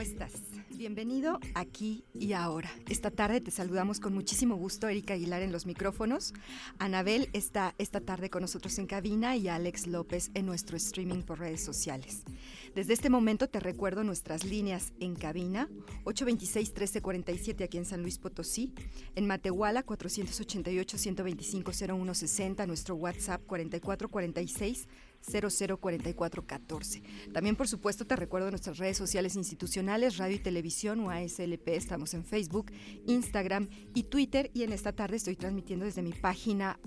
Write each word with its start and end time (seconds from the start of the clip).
¿Cómo 0.00 0.10
estás? 0.10 0.32
Bienvenido 0.70 1.38
aquí 1.54 2.04
y 2.14 2.32
ahora. 2.32 2.70
Esta 2.88 3.10
tarde 3.10 3.42
te 3.42 3.50
saludamos 3.50 4.00
con 4.00 4.14
muchísimo 4.14 4.56
gusto, 4.56 4.88
Erika 4.88 5.12
Aguilar 5.12 5.42
en 5.42 5.52
los 5.52 5.66
micrófonos. 5.66 6.32
Anabel 6.78 7.28
está 7.34 7.74
esta 7.76 8.00
tarde 8.00 8.30
con 8.30 8.40
nosotros 8.40 8.78
en 8.78 8.86
cabina 8.86 9.36
y 9.36 9.48
Alex 9.48 9.86
López 9.86 10.30
en 10.32 10.46
nuestro 10.46 10.78
streaming 10.78 11.20
por 11.20 11.40
redes 11.40 11.62
sociales. 11.62 12.22
Desde 12.74 12.94
este 12.94 13.10
momento 13.10 13.46
te 13.46 13.60
recuerdo 13.60 14.02
nuestras 14.02 14.44
líneas 14.44 14.94
en 15.00 15.16
cabina 15.16 15.68
826-1347 16.04 17.62
aquí 17.62 17.76
en 17.76 17.84
San 17.84 18.00
Luis 18.00 18.16
Potosí, 18.16 18.72
en 19.16 19.26
Matehuala 19.26 19.84
488-125-0160, 19.84 22.66
nuestro 22.66 22.94
WhatsApp 22.94 23.42
4446 23.44 24.88
004414. 25.26 27.02
También, 27.32 27.56
por 27.56 27.68
supuesto, 27.68 28.06
te 28.06 28.16
recuerdo 28.16 28.50
nuestras 28.50 28.78
redes 28.78 28.96
sociales 28.96 29.36
institucionales, 29.36 30.16
radio 30.16 30.36
y 30.36 30.40
televisión 30.40 31.00
o 31.00 31.10
ASLP. 31.10 31.68
Estamos 31.68 32.14
en 32.14 32.24
Facebook, 32.24 32.72
Instagram 33.06 33.68
y 33.94 34.04
Twitter. 34.04 34.50
Y 34.54 34.62
en 34.62 34.72
esta 34.72 34.92
tarde 34.92 35.16
estoy 35.16 35.36
transmitiendo 35.36 35.84
desde 35.84 36.02
mi 36.02 36.12
página 36.12 36.78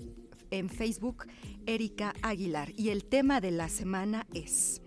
en 0.50 0.68
Facebook, 0.68 1.26
Erika 1.66 2.14
Aguilar. 2.22 2.72
Y 2.76 2.90
el 2.90 3.04
tema 3.04 3.40
de 3.40 3.50
la 3.50 3.68
semana 3.68 4.26
es 4.32 4.82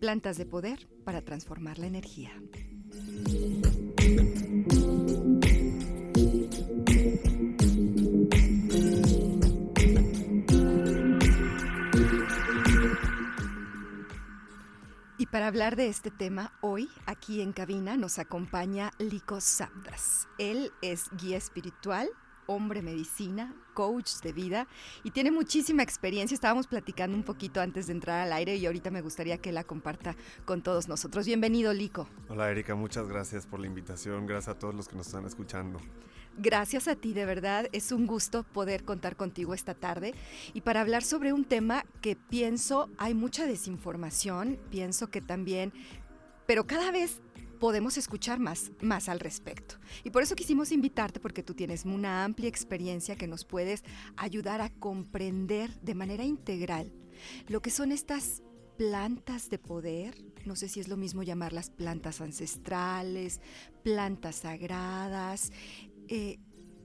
plantas 0.00 0.36
de 0.36 0.46
poder 0.46 0.88
para 1.04 1.22
transformar 1.22 1.78
la 1.78 1.86
energía. 1.86 2.32
Y 15.16 15.26
para 15.26 15.46
hablar 15.46 15.76
de 15.76 15.86
este 15.86 16.10
tema, 16.10 16.52
hoy 16.60 16.88
aquí 17.06 17.40
en 17.40 17.52
cabina 17.52 17.96
nos 17.96 18.18
acompaña 18.18 18.90
Lico 18.98 19.40
Sabdas. 19.40 20.26
Él 20.38 20.72
es 20.82 21.08
guía 21.16 21.36
espiritual, 21.36 22.08
hombre 22.46 22.82
medicina, 22.82 23.54
coach 23.74 24.14
de 24.24 24.32
vida 24.32 24.66
y 25.04 25.12
tiene 25.12 25.30
muchísima 25.30 25.84
experiencia. 25.84 26.34
Estábamos 26.34 26.66
platicando 26.66 27.16
un 27.16 27.22
poquito 27.22 27.60
antes 27.60 27.86
de 27.86 27.92
entrar 27.92 28.22
al 28.22 28.32
aire 28.32 28.56
y 28.56 28.66
ahorita 28.66 28.90
me 28.90 29.02
gustaría 29.02 29.38
que 29.38 29.52
la 29.52 29.62
comparta 29.62 30.16
con 30.44 30.62
todos 30.62 30.88
nosotros. 30.88 31.26
Bienvenido, 31.26 31.72
Lico. 31.72 32.08
Hola, 32.28 32.50
Erika, 32.50 32.74
muchas 32.74 33.06
gracias 33.06 33.46
por 33.46 33.60
la 33.60 33.68
invitación. 33.68 34.26
Gracias 34.26 34.56
a 34.56 34.58
todos 34.58 34.74
los 34.74 34.88
que 34.88 34.96
nos 34.96 35.06
están 35.06 35.26
escuchando. 35.26 35.78
Gracias 36.36 36.88
a 36.88 36.96
ti, 36.96 37.12
de 37.12 37.24
verdad. 37.24 37.68
Es 37.72 37.92
un 37.92 38.06
gusto 38.06 38.42
poder 38.42 38.84
contar 38.84 39.16
contigo 39.16 39.54
esta 39.54 39.74
tarde 39.74 40.14
y 40.52 40.62
para 40.62 40.80
hablar 40.80 41.02
sobre 41.02 41.32
un 41.32 41.44
tema 41.44 41.84
que 42.00 42.16
pienso 42.16 42.90
hay 42.98 43.14
mucha 43.14 43.46
desinformación, 43.46 44.58
pienso 44.70 45.10
que 45.10 45.20
también, 45.20 45.72
pero 46.46 46.66
cada 46.66 46.90
vez 46.90 47.20
podemos 47.60 47.96
escuchar 47.96 48.40
más, 48.40 48.72
más 48.80 49.08
al 49.08 49.20
respecto. 49.20 49.76
Y 50.02 50.10
por 50.10 50.22
eso 50.22 50.34
quisimos 50.34 50.72
invitarte 50.72 51.20
porque 51.20 51.42
tú 51.42 51.54
tienes 51.54 51.84
una 51.84 52.24
amplia 52.24 52.48
experiencia 52.48 53.16
que 53.16 53.28
nos 53.28 53.44
puedes 53.44 53.84
ayudar 54.16 54.60
a 54.60 54.70
comprender 54.70 55.70
de 55.80 55.94
manera 55.94 56.24
integral 56.24 56.92
lo 57.48 57.62
que 57.62 57.70
son 57.70 57.92
estas 57.92 58.42
plantas 58.76 59.50
de 59.50 59.58
poder, 59.58 60.14
no 60.44 60.56
sé 60.56 60.68
si 60.68 60.80
es 60.80 60.88
lo 60.88 60.96
mismo 60.96 61.22
llamarlas 61.22 61.70
plantas 61.70 62.20
ancestrales, 62.20 63.40
plantas 63.82 64.36
sagradas, 64.36 65.52
eh, 66.08 66.38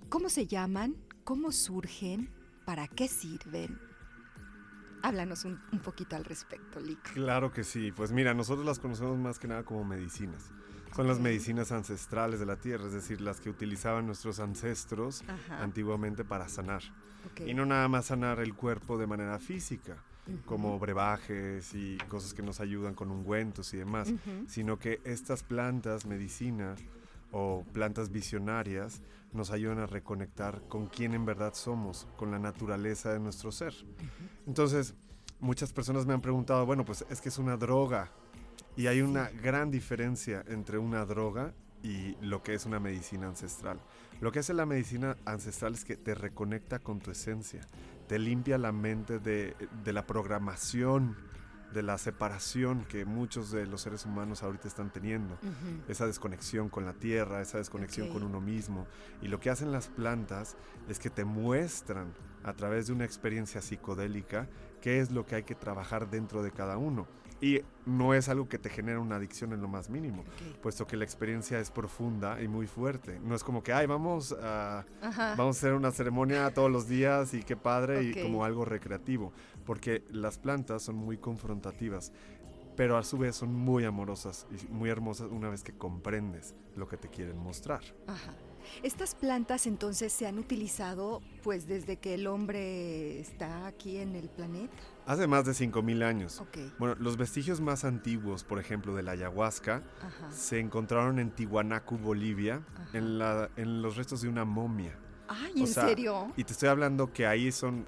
¿cómo 0.09 0.29
se 0.29 0.47
llaman? 0.47 0.95
¿Cómo 1.23 1.51
surgen? 1.51 2.29
¿Para 2.65 2.87
qué 2.87 3.07
sirven? 3.07 3.79
Háblanos 5.01 5.45
un, 5.45 5.59
un, 5.71 5.79
poquito 5.79 6.15
al 6.15 6.25
respecto, 6.25 6.79
Lico. 6.79 7.01
Claro 7.13 7.51
que 7.51 7.63
sí. 7.63 7.91
Pues 7.91 8.11
mira, 8.11 8.33
nosotros 8.33 8.65
las 8.65 8.79
conocemos 8.79 9.17
más 9.17 9.39
que 9.39 9.47
nada 9.47 9.63
como 9.63 9.83
medicinas. 9.85 10.51
Son 10.95 11.07
las 11.07 11.19
medicinas 11.19 11.71
ancestrales 11.71 12.39
de 12.39 12.45
la 12.45 12.57
tierra, 12.57 12.87
es 12.87 12.93
decir, 12.93 13.21
las 13.21 13.39
que 13.39 13.49
utilizaban 13.49 14.05
nuestros 14.05 14.39
ancestros 14.39 15.23
Ajá. 15.27 15.63
antiguamente 15.63 16.25
para 16.25 16.49
sanar. 16.49 16.81
Okay. 17.31 17.51
Y 17.51 17.53
no 17.53 17.65
nada 17.65 17.87
más 17.87 18.07
sanar 18.07 18.39
el 18.39 18.55
cuerpo 18.55 18.97
de 18.97 19.05
manera 19.05 19.37
física, 19.39 20.03
uh 20.27 20.31
-huh. 20.31 20.45
como 20.45 20.79
brebajes 20.79 21.73
y 21.73 21.97
cosas 22.09 22.33
que 22.33 22.41
nos 22.41 22.59
ayudan 22.59 22.95
con 22.95 23.11
ungüentos 23.11 23.73
y 23.73 23.77
demás, 23.77 24.09
uh 24.09 24.13
-huh. 24.13 24.47
sino 24.47 24.79
que 24.79 24.99
estas 25.03 25.43
plantas, 25.43 26.05
medicinas 26.05 26.81
o 27.31 27.63
plantas 27.73 28.11
visionarias, 28.11 29.01
nos 29.33 29.51
ayudan 29.51 29.79
a 29.79 29.85
reconectar 29.85 30.61
con 30.67 30.87
quién 30.87 31.13
en 31.13 31.25
verdad 31.25 31.53
somos, 31.53 32.07
con 32.17 32.31
la 32.31 32.39
naturaleza 32.39 33.13
de 33.13 33.19
nuestro 33.19 33.51
ser. 33.51 33.73
Entonces, 34.47 34.95
muchas 35.39 35.71
personas 35.71 36.05
me 36.05 36.13
han 36.13 36.21
preguntado, 36.21 36.65
bueno, 36.65 36.85
pues 36.85 37.05
es 37.09 37.21
que 37.21 37.29
es 37.29 37.37
una 37.37 37.57
droga. 37.57 38.11
Y 38.75 38.87
hay 38.87 39.01
una 39.01 39.29
gran 39.29 39.71
diferencia 39.71 40.43
entre 40.47 40.77
una 40.77 41.05
droga 41.05 41.53
y 41.83 42.15
lo 42.21 42.43
que 42.43 42.53
es 42.53 42.65
una 42.65 42.79
medicina 42.79 43.27
ancestral. 43.27 43.79
Lo 44.21 44.31
que 44.31 44.39
hace 44.39 44.53
la 44.53 44.65
medicina 44.65 45.17
ancestral 45.25 45.73
es 45.73 45.85
que 45.85 45.95
te 45.95 46.13
reconecta 46.13 46.79
con 46.79 46.99
tu 46.99 47.11
esencia, 47.11 47.61
te 48.07 48.19
limpia 48.19 48.57
la 48.57 48.71
mente 48.71 49.19
de, 49.19 49.55
de 49.83 49.93
la 49.93 50.05
programación, 50.05 51.15
de 51.73 51.83
la 51.83 51.97
separación 51.97 52.85
que 52.85 53.05
muchos 53.05 53.51
de 53.51 53.65
los 53.65 53.81
seres 53.81 54.05
humanos 54.05 54.43
ahorita 54.43 54.67
están 54.67 54.91
teniendo, 54.91 55.35
uh 55.35 55.47
-huh. 55.47 55.81
esa 55.89 56.05
desconexión 56.07 56.69
con 56.69 56.85
la 56.85 56.93
tierra, 56.93 57.41
esa 57.41 57.57
desconexión 57.57 58.07
okay. 58.07 58.19
con 58.19 58.27
uno 58.27 58.41
mismo. 58.41 58.87
Y 59.21 59.27
lo 59.27 59.39
que 59.39 59.49
hacen 59.49 59.71
las 59.71 59.87
plantas 59.87 60.55
es 60.87 60.99
que 60.99 61.09
te 61.09 61.25
muestran 61.25 62.13
a 62.43 62.53
través 62.53 62.87
de 62.87 62.93
una 62.93 63.05
experiencia 63.05 63.61
psicodélica 63.61 64.47
qué 64.81 64.99
es 64.99 65.11
lo 65.11 65.25
que 65.25 65.35
hay 65.35 65.43
que 65.43 65.55
trabajar 65.55 66.09
dentro 66.09 66.41
de 66.41 66.51
cada 66.51 66.77
uno. 66.77 67.07
Y 67.41 67.61
no 67.85 68.13
es 68.13 68.27
algo 68.27 68.49
que 68.49 68.57
te 68.57 68.69
genera 68.69 68.99
una 68.99 69.15
adicción 69.15 69.53
en 69.53 69.61
lo 69.61 69.69
más 69.69 69.89
mínimo, 69.89 70.23
okay. 70.23 70.57
puesto 70.61 70.85
que 70.85 70.97
la 70.97 71.05
experiencia 71.05 71.57
es 71.59 71.71
profunda 71.71 72.41
y 72.41 72.49
muy 72.49 72.67
fuerte. 72.67 73.17
No 73.21 73.33
es 73.33 73.45
como 73.45 73.63
que, 73.63 73.71
ay, 73.71 73.87
vamos 73.87 74.35
a, 74.41 74.85
vamos 75.37 75.55
a 75.55 75.59
hacer 75.59 75.73
una 75.73 75.91
ceremonia 75.91 76.53
todos 76.53 76.69
los 76.69 76.89
días 76.89 77.33
y 77.33 77.43
qué 77.43 77.55
padre, 77.55 77.97
okay. 77.97 78.09
y 78.09 78.23
como 78.23 78.43
algo 78.43 78.65
recreativo, 78.65 79.31
porque 79.69 80.03
las 80.09 80.39
plantas 80.39 80.81
son 80.81 80.95
muy 80.95 81.19
confrontativas, 81.19 82.11
pero 82.75 82.97
a 82.97 83.03
su 83.03 83.19
vez 83.19 83.35
son 83.35 83.53
muy 83.53 83.85
amorosas 83.85 84.47
y 84.49 84.65
muy 84.73 84.89
hermosas 84.89 85.29
una 85.29 85.47
vez 85.47 85.61
que 85.61 85.77
comprendes 85.77 86.55
lo 86.75 86.87
que 86.87 86.97
te 86.97 87.07
quieren 87.07 87.37
mostrar. 87.37 87.83
Ajá. 88.07 88.33
Estas 88.81 89.13
plantas 89.13 89.67
entonces 89.67 90.11
se 90.11 90.25
han 90.25 90.39
utilizado 90.39 91.21
pues 91.43 91.67
desde 91.67 91.97
que 91.97 92.15
el 92.15 92.25
hombre 92.25 93.19
está 93.19 93.67
aquí 93.67 93.97
en 93.97 94.15
el 94.15 94.27
planeta. 94.27 94.73
Hace 95.05 95.27
más 95.27 95.45
de 95.45 95.51
5.000 95.51 96.03
años. 96.03 96.41
Okay. 96.41 96.73
Bueno, 96.79 96.95
los 96.97 97.15
vestigios 97.15 97.61
más 97.61 97.85
antiguos, 97.85 98.43
por 98.43 98.57
ejemplo, 98.57 98.95
de 98.95 99.03
la 99.03 99.11
ayahuasca, 99.11 99.83
Ajá. 100.01 100.31
se 100.31 100.57
encontraron 100.59 101.19
en 101.19 101.29
Tiwanaku, 101.29 101.99
Bolivia, 101.99 102.65
en, 102.93 103.19
la, 103.19 103.51
en, 103.55 103.83
los 103.83 103.97
restos 103.97 104.23
de 104.23 104.29
una 104.29 104.45
momia. 104.45 104.97
Ay, 105.27 105.51
¿en 105.57 105.63
o 105.65 105.67
sea, 105.67 105.87
serio? 105.87 106.33
Y 106.35 106.43
te 106.43 106.53
estoy 106.53 106.69
hablando 106.69 107.13
que 107.13 107.27
ahí 107.27 107.51
son 107.51 107.85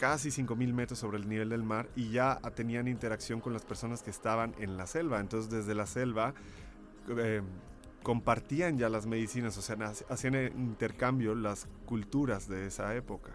casi 0.00 0.30
5.000 0.30 0.72
metros 0.72 0.98
sobre 0.98 1.18
el 1.18 1.28
nivel 1.28 1.50
del 1.50 1.62
mar 1.62 1.90
y 1.94 2.10
ya 2.10 2.40
tenían 2.56 2.88
interacción 2.88 3.40
con 3.40 3.52
las 3.52 3.64
personas 3.64 4.02
que 4.02 4.10
estaban 4.10 4.54
en 4.58 4.76
la 4.76 4.86
selva. 4.86 5.20
Entonces, 5.20 5.50
desde 5.50 5.74
la 5.74 5.86
selva... 5.86 6.34
Eh, 7.16 7.42
compartían 8.02 8.78
ya 8.78 8.88
las 8.88 9.04
medicinas, 9.06 9.58
o 9.58 9.62
sea, 9.62 9.76
hacían 10.08 10.34
intercambio 10.56 11.34
las 11.34 11.68
culturas 11.84 12.48
de 12.48 12.66
esa 12.66 12.94
época. 12.94 13.32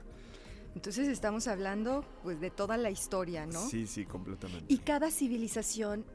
Entonces 0.75 1.07
estamos 1.07 1.47
hablando 1.47 2.03
pues 2.21 2.41
de 2.41 2.51
toda 2.51 2.75
la 2.75 2.89
historia, 2.89 3.45
¿no? 3.45 3.65
Sí, 3.69 3.87
sí, 3.87 4.05
completamente. 4.05 4.65
Y 4.67 4.79
cada 4.79 5.09
civilización 5.09 6.05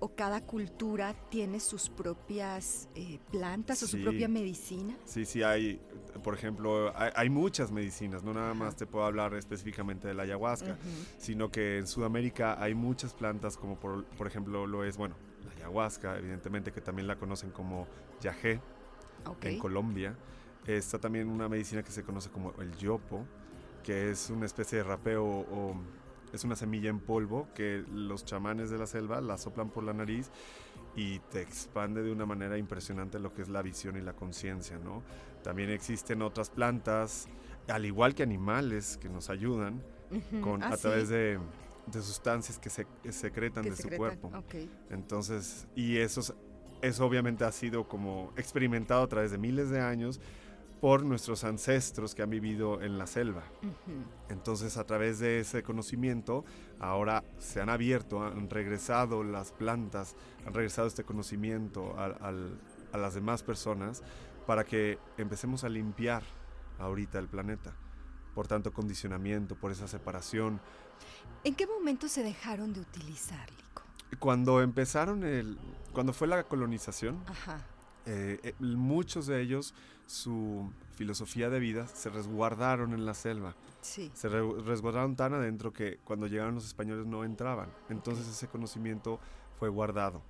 o 0.00 0.14
cada 0.14 0.40
cultura 0.40 1.14
tiene 1.30 1.60
sus 1.60 1.88
propias 1.88 2.88
eh, 2.94 3.18
plantas 3.30 3.82
o 3.82 3.86
su 3.86 4.00
propia 4.00 4.28
medicina. 4.28 4.96
Sí, 5.04 5.24
sí, 5.24 5.42
hay, 5.42 5.80
por 6.22 6.34
ejemplo, 6.34 6.92
hay, 6.96 7.10
hay 7.14 7.30
muchas 7.30 7.70
medicinas, 7.72 8.22
no 8.22 8.32
nada 8.32 8.54
más 8.54 8.76
te 8.76 8.86
puedo 8.86 9.04
hablar 9.04 9.34
específicamente 9.34 10.08
de 10.08 10.14
la 10.14 10.22
ayahuasca, 10.24 10.72
uh 10.72 10.74
-huh. 10.74 11.14
sino 11.18 11.50
que 11.50 11.78
en 11.78 11.86
Sudamérica 11.86 12.62
hay 12.62 12.74
muchas 12.74 13.14
plantas 13.14 13.56
como 13.56 13.78
por, 13.78 14.04
por 14.04 14.26
ejemplo 14.26 14.66
lo 14.66 14.84
es, 14.84 14.96
bueno, 14.96 15.16
la 15.44 15.52
ayahuasca, 15.52 16.18
evidentemente 16.18 16.72
que 16.72 16.80
también 16.80 17.06
la 17.06 17.16
conocen 17.16 17.50
como 17.50 17.86
yagé 18.20 18.60
okay. 19.26 19.54
en 19.54 19.60
Colombia. 19.60 20.16
Está 20.66 20.98
también 20.98 21.28
una 21.28 21.48
medicina 21.48 21.82
que 21.82 21.90
se 21.90 22.02
conoce 22.02 22.30
como 22.30 22.52
el 22.60 22.76
yopo, 22.76 23.24
que 23.82 24.10
es 24.10 24.28
una 24.28 24.44
especie 24.44 24.78
de 24.78 24.84
rapeo 24.84 25.24
o 25.24 25.74
es 26.32 26.44
una 26.44 26.56
semilla 26.56 26.90
en 26.90 27.00
polvo 27.00 27.48
que 27.54 27.84
los 27.92 28.24
chamanes 28.24 28.70
de 28.70 28.78
la 28.78 28.86
selva 28.86 29.20
la 29.20 29.38
soplan 29.38 29.70
por 29.70 29.84
la 29.84 29.92
nariz 29.92 30.30
y 30.96 31.20
te 31.30 31.40
expande 31.40 32.02
de 32.02 32.10
una 32.10 32.26
manera 32.26 32.58
impresionante 32.58 33.18
lo 33.18 33.32
que 33.32 33.42
es 33.42 33.48
la 33.48 33.62
visión 33.62 33.96
y 33.96 34.00
la 34.00 34.14
conciencia, 34.14 34.78
¿no? 34.78 35.02
También 35.42 35.70
existen 35.70 36.22
otras 36.22 36.50
plantas, 36.50 37.28
al 37.68 37.86
igual 37.86 38.14
que 38.14 38.22
animales 38.22 38.98
que 39.00 39.08
nos 39.08 39.30
ayudan 39.30 39.82
con, 40.42 40.62
ah, 40.62 40.70
a 40.72 40.76
través 40.76 41.08
de, 41.08 41.38
sustancias 41.92 42.58
que 42.58 42.70
se 42.70 42.86
secretan 43.10 43.64
de 43.64 43.76
su 43.76 43.88
cuerpo. 43.90 44.30
Entonces, 44.90 45.68
y 45.74 45.98
eso, 45.98 46.34
eso 46.82 47.06
obviamente 47.06 47.44
ha 47.44 47.52
sido 47.52 47.88
como 47.88 48.32
experimentado 48.36 49.02
a 49.02 49.08
través 49.08 49.30
de 49.30 49.38
miles 49.38 49.70
de 49.70 49.80
años 49.80 50.20
por 50.80 51.04
nuestros 51.04 51.44
ancestros 51.44 52.14
que 52.14 52.22
han 52.22 52.30
vivido 52.30 52.80
en 52.82 52.98
la 52.98 53.06
selva. 53.06 53.42
Entonces, 54.28 54.76
a 54.76 54.84
través 54.84 55.18
de 55.18 55.40
ese 55.40 55.62
conocimiento, 55.62 56.44
ahora 56.78 57.24
se 57.38 57.60
han 57.60 57.68
abierto, 57.68 58.22
han 58.22 58.48
regresado 58.48 59.24
las 59.24 59.52
plantas, 59.52 60.14
han 60.46 60.54
regresado 60.54 60.86
este 60.86 61.04
conocimiento 61.04 61.96
a, 61.98 62.32
las 62.96 63.14
demás 63.14 63.42
personas 63.42 64.02
para 64.46 64.64
que 64.64 64.98
empecemos 65.16 65.64
a 65.64 65.68
limpiar 65.68 66.22
ahorita 66.78 67.18
el 67.18 67.28
planeta. 67.28 67.74
Por 68.34 68.46
tanto, 68.46 68.72
condicionamiento, 68.72 69.56
por 69.56 69.72
esa 69.72 69.88
separación. 69.88 70.60
¿En 71.42 71.54
qué 71.54 71.66
momento 71.66 72.08
se 72.08 72.22
dejaron 72.22 72.72
de 72.72 72.80
utilizar, 72.80 73.50
Lico? 73.50 73.82
Cuando 74.20 74.62
empezaron 74.62 75.24
el, 75.24 75.58
cuando 75.92 76.12
fue 76.12 76.28
la 76.28 76.44
colonización, 76.44 77.18
eh, 78.06 78.38
eh, 78.42 78.54
muchos 78.60 79.26
de 79.26 79.42
ellos 79.42 79.74
su 80.08 80.72
filosofía 80.96 81.50
de 81.50 81.60
vida 81.60 81.86
se 81.86 82.10
resguardaron 82.10 82.92
en 82.94 83.06
la 83.06 83.14
selva. 83.14 83.54
Sí. 83.82 84.10
Se 84.14 84.28
resguardaron 84.28 85.14
tan 85.14 85.34
adentro 85.34 85.72
que 85.72 85.98
cuando 86.02 86.26
llegaron 86.26 86.56
los 86.56 86.66
españoles 86.66 87.06
no 87.06 87.24
entraban. 87.24 87.70
Entonces 87.88 88.26
ese 88.26 88.48
conocimiento 88.48 89.20
fue 89.58 89.68
guardado, 89.68 90.22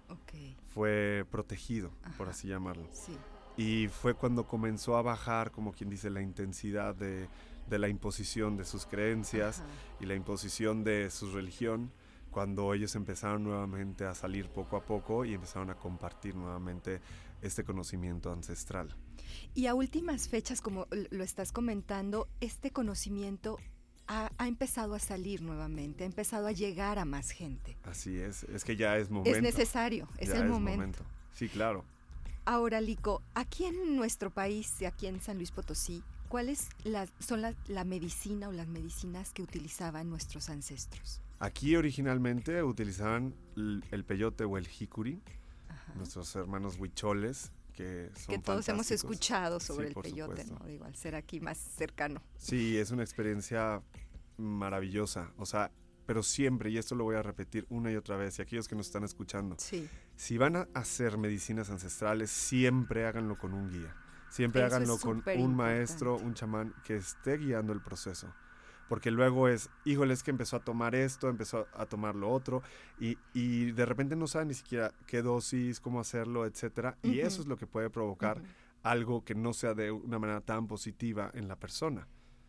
fue 0.74 1.24
protegido, 1.30 1.90
por 2.16 2.28
así 2.28 2.48
llamarlo. 2.48 2.86
Sí. 2.92 3.16
Y 3.56 3.88
fue 3.88 4.14
cuando 4.14 4.46
comenzó 4.46 4.96
a 4.96 5.02
bajar, 5.02 5.50
como 5.50 5.72
quien 5.72 5.90
dice, 5.90 6.10
la 6.10 6.22
intensidad 6.22 6.94
de, 6.94 7.28
de 7.68 7.78
la 7.78 7.88
imposición 7.88 8.56
de 8.56 8.64
sus 8.64 8.86
creencias 8.86 9.62
y 10.00 10.06
la 10.06 10.14
imposición 10.14 10.84
de 10.84 11.10
su 11.10 11.30
religión, 11.32 11.90
cuando 12.38 12.72
ellos 12.72 12.94
empezaron 12.94 13.42
nuevamente 13.42 14.04
a 14.04 14.14
salir 14.14 14.48
poco 14.48 14.76
a 14.76 14.80
poco 14.80 15.24
y 15.24 15.34
empezaron 15.34 15.70
a 15.70 15.74
compartir 15.74 16.36
nuevamente 16.36 17.00
este 17.42 17.64
conocimiento 17.64 18.30
ancestral. 18.30 18.94
Y 19.56 19.66
a 19.66 19.74
últimas 19.74 20.28
fechas, 20.28 20.60
como 20.60 20.86
lo 21.10 21.24
estás 21.24 21.50
comentando, 21.50 22.28
este 22.40 22.70
conocimiento 22.70 23.58
ha, 24.06 24.30
empezado 24.46 24.94
a 24.94 25.00
salir 25.00 25.42
nuevamente, 25.42 26.04
ha 26.04 26.06
empezado 26.06 26.46
a 26.46 26.52
llegar 26.52 27.00
a 27.00 27.04
más 27.04 27.32
gente. 27.32 27.76
Así 27.82 28.16
es, 28.16 28.44
es 28.44 28.62
que 28.62 28.76
ya 28.76 28.98
es 28.98 29.10
momento. 29.10 29.36
Es 29.36 29.42
necesario, 29.42 30.08
es 30.18 30.28
el 30.28 30.48
momento. 30.48 31.04
Sí, 31.32 31.48
claro. 31.48 31.84
Ahora, 32.44 32.80
Lico, 32.80 33.20
aquí 33.34 33.64
en 33.64 33.96
nuestro 33.96 34.30
país, 34.30 34.80
aquí 34.86 35.08
en 35.08 35.20
San 35.20 35.38
Luis 35.38 35.50
Potosí, 35.50 36.04
¿cuáles 36.28 36.68
son 37.18 37.42
la, 37.42 37.84
medicina 37.84 38.48
o 38.48 38.52
las 38.52 38.68
medicinas 38.68 39.32
que 39.32 39.42
utilizaban 39.42 40.08
nuestros 40.08 40.50
ancestros? 40.50 41.20
Aquí 41.40 41.76
originalmente 41.76 42.62
utilizaban 42.64 43.34
el, 43.56 44.04
peyote 44.04 44.44
o 44.44 44.58
el 44.58 44.66
jicuri, 44.66 45.22
nuestros 45.94 46.34
hermanos 46.34 46.78
huicholes, 46.78 47.52
que 47.74 48.10
son 48.14 48.34
Que 48.34 48.42
todos 48.42 48.68
hemos 48.68 48.90
escuchado 48.90 49.60
sobre 49.60 49.88
el 49.88 49.94
peyote, 49.94 50.44
¿no? 50.46 50.58
Digo, 50.66 50.84
al 50.84 50.96
ser 50.96 51.14
aquí 51.14 51.40
más 51.40 51.58
cercano. 51.58 52.20
Sí, 52.36 52.76
es 52.76 52.90
una 52.90 53.04
experiencia 53.04 53.82
maravillosa, 54.36 55.32
o 55.36 55.46
sea, 55.46 55.70
pero 56.06 56.24
siempre, 56.24 56.70
y 56.70 56.78
esto 56.78 56.96
lo 56.96 57.04
voy 57.04 57.14
a 57.14 57.22
repetir 57.22 57.66
una 57.68 57.92
y 57.92 57.96
otra 57.96 58.16
vez, 58.16 58.38
y 58.38 58.42
aquellos 58.42 58.66
que 58.66 58.74
nos 58.74 58.86
están 58.86 59.04
escuchando, 59.04 59.56
si 60.16 60.38
van 60.38 60.56
a 60.56 60.68
hacer 60.74 61.18
medicinas 61.18 61.70
ancestrales, 61.70 62.30
siempre 62.30 63.06
háganlo 63.06 63.38
con 63.38 63.54
un 63.54 63.70
guía, 63.70 63.94
siempre 64.28 64.64
háganlo 64.64 64.98
con 64.98 65.22
un 65.36 65.54
maestro, 65.54 66.16
un 66.16 66.34
chamán 66.34 66.74
que 66.84 66.96
esté 66.96 67.36
guiando 67.36 67.72
el 67.72 67.80
proceso 67.80 68.34
porque 68.88 69.10
luego 69.10 69.48
es, 69.48 69.70
híjole, 69.84 70.14
es 70.14 70.22
que 70.22 70.30
empezó 70.30 70.56
a 70.56 70.64
tomar 70.64 70.94
esto, 70.94 71.28
empezó 71.28 71.66
a 71.74 71.86
tomar 71.86 72.14
lo 72.14 72.30
otro, 72.30 72.62
y, 72.98 73.18
y 73.34 73.72
de 73.72 73.86
repente 73.86 74.16
no 74.16 74.26
sabe 74.26 74.46
ni 74.46 74.54
siquiera 74.54 74.92
qué 75.06 75.22
dosis, 75.22 75.80
cómo 75.80 76.00
hacerlo, 76.00 76.46
etcétera, 76.46 76.96
y 77.02 77.20
eso 77.20 77.42
es 77.42 77.46
lo 77.46 77.56
que 77.56 77.66
puede 77.66 77.90
provocar 77.90 78.42
algo 78.82 79.24
que 79.24 79.34
no 79.34 79.52
sea 79.52 79.74
de 79.74 79.90
una 79.90 80.18
manera 80.18 80.40
tan 80.40 80.66
positiva 80.66 81.30
en 81.34 81.48
la 81.48 81.56
persona. 81.56 82.08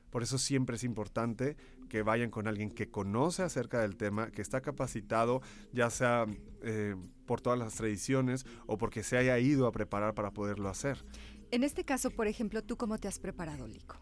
Por 0.10 0.24
eso 0.24 0.38
siempre 0.38 0.76
es 0.76 0.84
importante 0.84 1.56
que 1.88 2.02
vayan 2.02 2.32
con 2.32 2.48
alguien 2.48 2.72
que 2.72 2.90
conoce 2.90 3.44
acerca 3.44 3.82
del 3.82 3.96
tema, 3.96 4.32
que 4.32 4.42
está 4.42 4.62
capacitado, 4.62 5.42
ya 5.72 5.90
sea 5.90 6.26
eh, 6.64 6.96
por 7.26 7.42
todas 7.42 7.60
las 7.60 7.76
tradiciones 7.76 8.46
o 8.66 8.78
porque 8.78 9.04
se 9.04 9.18
haya 9.18 9.38
ido 9.40 9.68
a 9.68 9.72
preparar 9.72 10.16
para 10.16 10.32
poderlo 10.32 10.70
hacer. 10.70 11.04
En 11.52 11.64
este 11.64 11.84
caso, 11.84 12.12
por 12.12 12.28
ejemplo, 12.28 12.64
¿tú 12.64 12.78
cómo 12.78 12.98
te 12.98 13.08
has 13.08 13.20
preparado, 13.20 13.68
Lico? 13.68 13.98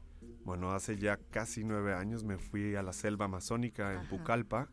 Bueno, 0.48 0.72
hace 0.72 0.96
ya 0.98 1.18
casi 1.18 1.66
nueve 1.66 1.94
años 1.94 2.24
me 2.24 2.38
fui 2.38 2.74
a 2.76 2.82
la 2.82 2.94
selva 2.94 3.26
amazónica 3.26 3.94
en 3.94 4.08
Pucallpa, 4.08 4.70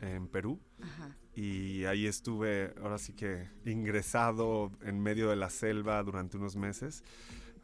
en 0.00 0.28
Perú. 0.28 0.60
Y 1.34 1.84
ahí 1.86 2.06
estuve, 2.06 2.72
ahora 2.80 2.96
sí 2.96 3.12
que 3.12 3.50
ingresado 3.64 4.70
en 4.82 5.00
medio 5.00 5.28
de 5.28 5.34
la 5.34 5.50
selva 5.50 6.00
durante 6.04 6.36
unos 6.36 6.54
meses. 6.54 7.02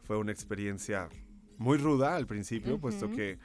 Fue 0.01 0.17
una 0.17 0.33
experiencia 0.33 1.07
muy 1.57 1.77
ruda 1.77 2.17
al 2.17 2.27
principio, 2.27 2.81
puesto 2.81 3.09
que 3.09 3.39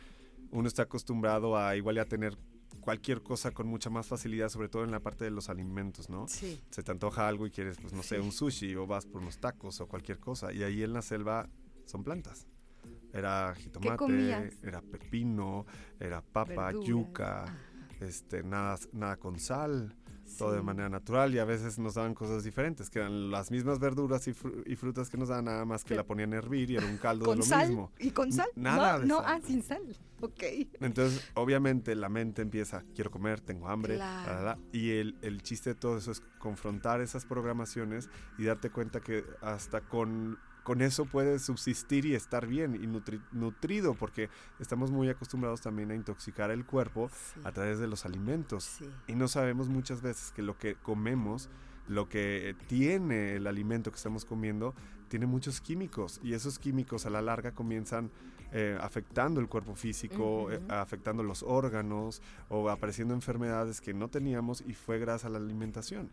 uno 0.50 0.66
está 0.66 0.82
acostumbrado 0.82 1.56
a 1.56 1.76
igual 1.76 1.96
a 1.98 2.04
tener 2.04 2.36
cualquier 2.80 3.22
cosa 3.22 3.52
con 3.52 3.68
mucha 3.68 3.88
más 3.88 4.08
facilidad, 4.08 4.48
sobre 4.48 4.68
todo 4.68 4.82
en 4.82 4.90
la 4.90 4.98
parte 4.98 5.26
de 5.26 5.30
los 5.30 5.48
alimentos, 5.48 6.10
¿no? 6.10 6.26
Sí. 6.26 6.60
Se 6.70 6.82
te 6.82 6.90
antoja 6.90 7.28
algo 7.28 7.46
y 7.46 7.52
quieres, 7.52 7.76
pues 7.80 7.92
no 7.92 8.02
sé, 8.02 8.18
un 8.18 8.32
sushi 8.32 8.74
o 8.74 8.84
vas 8.84 9.06
por 9.06 9.22
unos 9.22 9.38
tacos 9.38 9.80
o 9.80 9.86
cualquier 9.86 10.18
cosa. 10.18 10.52
Y 10.52 10.64
ahí 10.64 10.82
en 10.82 10.92
la 10.92 11.02
selva 11.02 11.48
son 11.84 12.02
plantas. 12.02 12.48
Era 13.12 13.54
jitomate, 13.54 14.58
era 14.62 14.82
pepino, 14.82 15.64
era 15.98 16.20
papa, 16.20 16.72
yuca, 16.72 17.44
este, 18.00 18.42
nada, 18.42 18.76
nada 18.92 19.16
con 19.16 19.38
sal, 19.38 19.96
todo 20.36 20.52
de 20.52 20.62
manera 20.62 20.88
natural 20.88 21.34
y 21.34 21.38
a 21.38 21.44
veces 21.44 21.78
nos 21.78 21.94
daban 21.94 22.14
cosas 22.14 22.44
diferentes, 22.44 22.90
que 22.90 22.98
eran 22.98 23.30
las 23.30 23.50
mismas 23.50 23.78
verduras 23.78 24.26
y, 24.28 24.32
frutas 24.76 25.08
que 25.08 25.16
nos 25.16 25.28
daban 25.28 25.46
nada 25.46 25.64
más 25.64 25.84
que 25.84 25.94
la 25.94 26.04
ponían 26.04 26.32
a 26.34 26.36
hervir 26.36 26.70
y 26.70 26.76
era 26.76 26.86
un 26.86 26.96
caldo 26.98 27.30
de 27.30 27.36
lo 27.36 27.44
mismo. 27.44 27.92
¿Y 27.98 28.10
con 28.10 28.32
sal? 28.32 28.48
Nada. 28.54 28.98
No, 28.98 29.06
no 29.06 29.18
ah, 29.20 29.40
sin 29.44 29.62
sal. 29.62 29.82
Ok. 30.20 30.42
Entonces, 30.80 31.28
obviamente 31.34 31.94
la 31.94 32.08
mente 32.08 32.42
empieza, 32.42 32.84
quiero 32.94 33.10
comer, 33.10 33.40
tengo 33.40 33.68
hambre, 33.68 33.98
y 34.72 34.90
el, 34.90 35.16
el 35.22 35.42
chiste 35.42 35.70
de 35.70 35.74
todo 35.74 35.98
eso 35.98 36.10
es 36.10 36.20
confrontar 36.38 37.00
esas 37.00 37.24
programaciones 37.24 38.08
y 38.36 38.44
darte 38.44 38.70
cuenta 38.70 39.00
que 39.00 39.24
hasta 39.40 39.80
con 39.80 40.38
con 40.68 40.82
eso 40.82 41.06
puedes 41.06 41.40
subsistir 41.40 42.04
y 42.04 42.14
estar 42.14 42.46
bien 42.46 42.74
y 42.74 42.86
nutrido, 43.34 43.94
porque 43.94 44.28
estamos 44.60 44.90
muy 44.90 45.08
acostumbrados 45.08 45.62
también 45.62 45.90
a 45.90 45.94
intoxicar 45.94 46.50
el 46.50 46.66
cuerpo 46.66 47.10
a 47.42 47.52
través 47.52 47.78
de 47.78 47.86
los 47.86 48.04
alimentos. 48.04 48.80
Y 49.06 49.14
no 49.14 49.28
sabemos 49.28 49.70
muchas 49.70 50.02
veces 50.02 50.30
que 50.30 50.42
lo 50.42 50.58
que 50.58 50.74
comemos, 50.74 51.48
lo 51.86 52.10
que 52.10 52.54
tiene 52.66 53.36
el 53.36 53.46
alimento 53.46 53.90
que 53.90 53.96
estamos 53.96 54.26
comiendo, 54.26 54.74
tiene 55.08 55.24
muchos 55.24 55.62
químicos 55.62 56.20
y 56.22 56.34
esos 56.34 56.58
químicos 56.58 57.06
a 57.06 57.10
la 57.10 57.22
larga 57.22 57.52
comienzan 57.52 58.10
eh, 58.52 58.78
afectando 58.80 59.40
el 59.40 59.48
cuerpo 59.48 59.74
físico, 59.74 60.50
eh, 60.50 60.60
afectando 60.68 61.22
los 61.22 61.42
órganos 61.42 62.22
o 62.48 62.70
apareciendo 62.70 63.14
enfermedades 63.14 63.80
que 63.80 63.92
no 63.92 64.08
teníamos 64.08 64.62
y 64.66 64.72
fue 64.72 64.98
gracias 64.98 65.26
a 65.26 65.28
la 65.28 65.38
alimentación. 65.38 66.10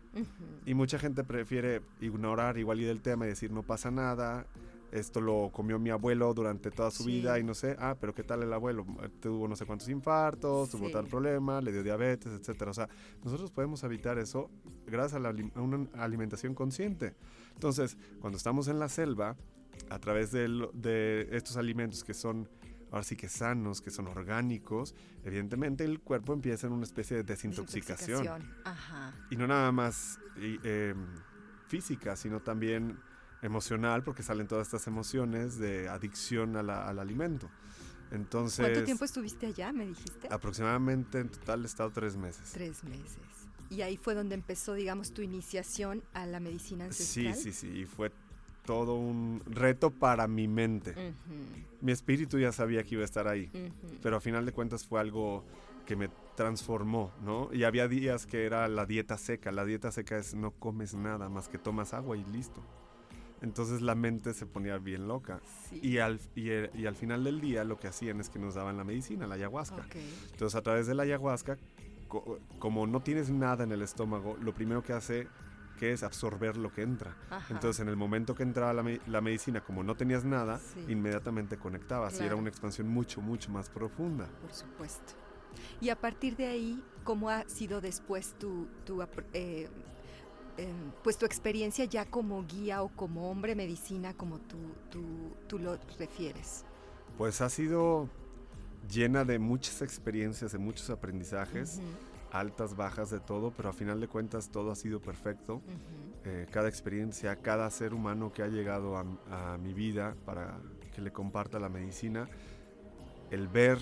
Y 0.64 0.74
mucha 0.74 0.98
gente 0.98 1.24
prefiere 1.24 1.82
ignorar 2.00 2.58
igual 2.58 2.80
y 2.80 2.84
del 2.84 3.00
tema 3.00 3.24
y 3.26 3.30
decir 3.30 3.50
no 3.50 3.62
pasa 3.62 3.90
nada, 3.90 4.46
esto 4.92 5.20
lo 5.20 5.50
comió 5.52 5.78
mi 5.78 5.90
abuelo 5.90 6.32
durante 6.32 6.70
toda 6.70 6.90
su 6.90 7.04
vida 7.04 7.38
y 7.38 7.44
no 7.44 7.54
sé, 7.54 7.76
ah, 7.78 7.96
pero 8.00 8.14
¿qué 8.14 8.22
tal 8.22 8.42
el 8.42 8.52
abuelo? 8.52 8.86
Tuvo 9.20 9.48
no 9.48 9.56
sé 9.56 9.66
cuántos 9.66 9.88
infartos, 9.88 10.70
tuvo 10.70 10.90
tal 10.90 11.06
problema, 11.06 11.60
le 11.60 11.72
dio 11.72 11.82
diabetes, 11.82 12.32
etcétera. 12.32 12.70
O 12.70 12.74
sea, 12.74 12.88
nosotros 13.24 13.50
podemos 13.50 13.82
evitar 13.82 14.18
eso 14.18 14.50
gracias 14.86 15.22
a, 15.22 15.28
a 15.28 15.62
una 15.62 15.88
alimentación 15.94 16.54
consciente. 16.54 17.14
Entonces, 17.54 17.96
cuando 18.20 18.36
estamos 18.36 18.68
en 18.68 18.78
la 18.78 18.88
selva, 18.88 19.36
a 19.90 19.98
través 19.98 20.32
de, 20.32 21.28
estos 21.32 21.56
alimentos 21.56 22.04
que 22.04 22.14
son 22.14 22.48
ahora 22.90 23.02
sí 23.02 23.16
que 23.16 23.28
sanos, 23.28 23.80
que 23.80 23.90
son 23.90 24.06
orgánicos, 24.06 24.94
evidentemente 25.24 25.84
el 25.84 26.00
cuerpo 26.00 26.32
empieza 26.32 26.66
en 26.66 26.72
una 26.72 26.84
especie 26.84 27.16
de 27.16 27.24
desintoxicación. 27.24 28.28
Y 29.30 29.36
no 29.36 29.46
nada 29.46 29.72
más 29.72 30.18
em, 30.36 30.96
física, 31.66 32.16
sino 32.16 32.40
también 32.40 32.98
emocional, 33.42 34.02
porque 34.02 34.22
salen 34.22 34.46
todas 34.46 34.68
estas 34.68 34.86
emociones 34.86 35.58
de 35.58 35.88
adicción 35.88 36.56
al 36.56 36.98
alimento. 36.98 37.50
Entonces, 38.12 38.64
¿Cuánto 38.64 38.84
tiempo 38.84 39.04
estuviste 39.04 39.46
allá, 39.46 39.72
me 39.72 39.86
dijiste? 39.86 40.28
Aproximadamente 40.30 41.18
en 41.18 41.28
total 41.28 41.62
he 41.62 41.66
estado 41.66 41.90
tres 41.90 42.16
meses. 42.16 42.52
Tres 42.52 42.84
meses. 42.84 43.18
Y 43.68 43.82
ahí 43.82 43.96
fue 43.96 44.14
donde 44.14 44.36
empezó, 44.36 44.74
digamos, 44.74 45.12
tu 45.12 45.22
iniciación 45.22 46.04
a 46.12 46.24
la 46.24 46.38
medicina 46.38 46.84
ancestral. 46.84 47.34
Sí, 47.34 47.42
sí, 47.42 47.52
sí. 47.52 47.80
Y 47.80 47.84
fue 47.84 48.12
todo 48.66 48.96
un 48.96 49.42
reto 49.46 49.90
para 49.90 50.28
mi 50.28 50.48
mente. 50.48 51.14
Mi 51.80 51.92
espíritu 51.92 52.38
ya 52.38 52.52
sabía 52.52 52.82
que 52.82 52.96
iba 52.96 53.02
a 53.02 53.06
estar 53.06 53.28
ahí, 53.28 53.50
pero 54.02 54.16
a 54.16 54.20
final 54.20 54.44
de 54.44 54.52
cuentas 54.52 54.86
fue 54.86 55.00
algo 55.00 55.44
que 55.86 55.96
me 55.96 56.10
transformó, 56.34 57.12
¿no? 57.24 57.48
Y 57.52 57.64
había 57.64 57.88
días 57.88 58.26
que 58.26 58.44
era 58.44 58.68
la 58.68 58.84
dieta 58.84 59.16
seca. 59.16 59.52
La 59.52 59.64
dieta 59.64 59.90
seca 59.90 60.18
es 60.18 60.34
no 60.34 60.50
comes 60.50 60.94
nada 60.94 61.28
más 61.28 61.48
que 61.48 61.58
tomas 61.58 61.94
agua 61.94 62.16
y 62.16 62.24
listo. 62.24 62.60
Entonces 63.42 63.82
la 63.82 63.94
mente 63.94 64.34
se 64.34 64.46
ponía 64.46 64.78
bien 64.78 65.08
loca. 65.08 65.40
Y, 65.70 65.98
al, 65.98 66.20
y, 66.34 66.86
al 66.86 66.96
final 66.96 67.24
del 67.24 67.40
día 67.40 67.64
lo 67.64 67.78
que 67.78 67.86
hacían 67.86 68.20
es 68.20 68.28
que 68.28 68.38
nos 68.38 68.54
daban 68.54 68.76
la 68.76 68.84
medicina, 68.84 69.26
la 69.26 69.36
ayahuasca. 69.36 69.86
Entonces 70.32 70.56
a 70.56 70.62
través 70.62 70.86
de 70.86 70.94
la 70.94 71.04
ayahuasca, 71.04 71.56
como 72.58 72.86
no 72.86 73.00
tienes 73.00 73.30
nada 73.30 73.64
en 73.64 73.72
el 73.72 73.82
estómago, 73.82 74.36
lo 74.40 74.54
primero 74.54 74.82
que 74.82 74.92
hace 74.92 75.28
que 75.76 75.92
es 75.92 76.02
absorber 76.02 76.56
lo 76.56 76.72
que 76.72 76.82
entra. 76.82 77.16
Entonces, 77.50 77.80
en 77.80 77.88
el 77.88 77.96
momento 77.96 78.34
que 78.34 78.42
entraba 78.42 78.72
la, 78.72 79.20
medicina, 79.20 79.60
como 79.60 79.82
no 79.82 79.96
tenías 79.96 80.24
nada, 80.24 80.60
inmediatamente 80.88 81.56
conectabas 81.56 82.20
y 82.20 82.24
era 82.24 82.36
una 82.36 82.48
expansión 82.48 82.88
mucho, 82.88 83.20
mucho 83.20 83.50
más 83.50 83.68
profunda. 83.68 84.26
Por 84.40 84.52
supuesto. 84.52 85.12
Y 85.80 85.88
a 85.90 85.96
partir 85.96 86.36
de 86.36 86.46
ahí, 86.46 86.82
¿cómo 87.04 87.30
ha 87.30 87.48
sido 87.48 87.80
después 87.80 88.34
tu, 88.38 88.66
tu 88.84 89.02
eh, 89.32 89.68
em, 90.56 90.92
pues 91.02 91.18
tu 91.18 91.26
experiencia 91.26 91.84
ya 91.84 92.04
como 92.04 92.44
guía 92.44 92.82
o 92.82 92.88
como 92.88 93.30
hombre 93.30 93.54
medicina, 93.54 94.14
como 94.14 94.38
tú, 94.40 94.58
tú, 95.46 95.58
lo 95.58 95.78
refieres? 95.98 96.64
Pues 97.18 97.40
ha 97.40 97.48
sido 97.48 98.08
llena 98.90 99.24
de 99.24 99.38
muchas 99.38 99.82
experiencias, 99.82 100.52
de 100.52 100.58
muchos 100.58 100.90
aprendizajes, 100.90 101.80
altas, 102.38 102.76
bajas, 102.76 103.10
de 103.10 103.20
todo, 103.20 103.52
pero 103.56 103.68
a 103.68 103.72
final 103.72 104.00
de 104.00 104.08
cuentas 104.08 104.50
todo 104.50 104.70
ha 104.70 104.76
sido 104.76 105.00
perfecto. 105.00 105.62
Eh, 106.24 106.46
cada 106.50 106.68
experiencia, 106.68 107.36
cada 107.36 107.70
ser 107.70 107.94
humano 107.94 108.32
que 108.32 108.42
ha 108.42 108.48
llegado 108.48 108.96
a, 108.96 109.04
a 109.30 109.58
mi 109.58 109.72
vida 109.72 110.16
para 110.24 110.58
que 110.94 111.00
le 111.00 111.12
comparta 111.12 111.58
la 111.58 111.68
medicina, 111.68 112.28
el 113.30 113.48
ver 113.48 113.78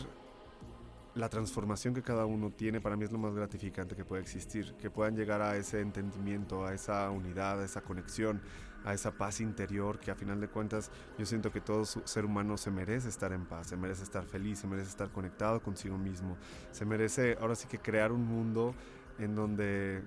la 1.15 1.29
transformación 1.29 1.95
que 1.95 2.03
cada 2.03 2.27
uno 2.27 2.51
tiene 2.51 2.81
para 2.81 2.97
mí 2.97 3.05
es 3.05 3.13
lo 3.13 3.19
más 3.19 3.35
gratificante 3.35 3.95
que 3.95 4.05
puede 4.05 4.23
existir, 4.23 4.75
que 4.75 4.91
puedan 4.91 5.15
llegar 5.17 5.41
a 5.41 5.57
ese 5.57 5.81
entendimiento, 5.81 6.67
a 6.67 6.75
esa 6.75 7.09
unidad, 7.11 7.61
a 7.61 7.65
esa 7.65 7.83
conexión, 7.83 8.43
a 8.85 8.93
esa 8.93 9.13
paz 9.13 9.41
interior, 9.41 9.99
que 9.99 10.11
a 10.11 10.15
final 10.15 10.41
de 10.41 10.49
cuentas 10.49 10.91
yo 11.19 11.27
siento 11.27 11.51
que 11.51 11.61
todo 11.61 11.85
ser 11.85 12.25
humano 12.25 12.57
se 12.57 12.71
merece 12.71 13.09
estar 13.09 13.33
en 13.33 13.47
paz, 13.47 13.69
se 13.69 13.77
merece 13.77 14.03
estar 14.03 14.25
feliz, 14.25 14.59
se 14.59 14.67
merece 14.67 14.91
estar 14.91 15.11
conectado 15.11 15.63
consigo 15.63 15.97
mismo, 15.97 16.37
se 16.71 16.85
merece 16.85 17.37
ahora 17.41 17.55
sí 17.55 17.67
que 17.67 17.79
crear 17.79 18.13
un 18.13 18.27
mundo 18.27 18.75
en 19.19 19.35
donde 19.35 20.03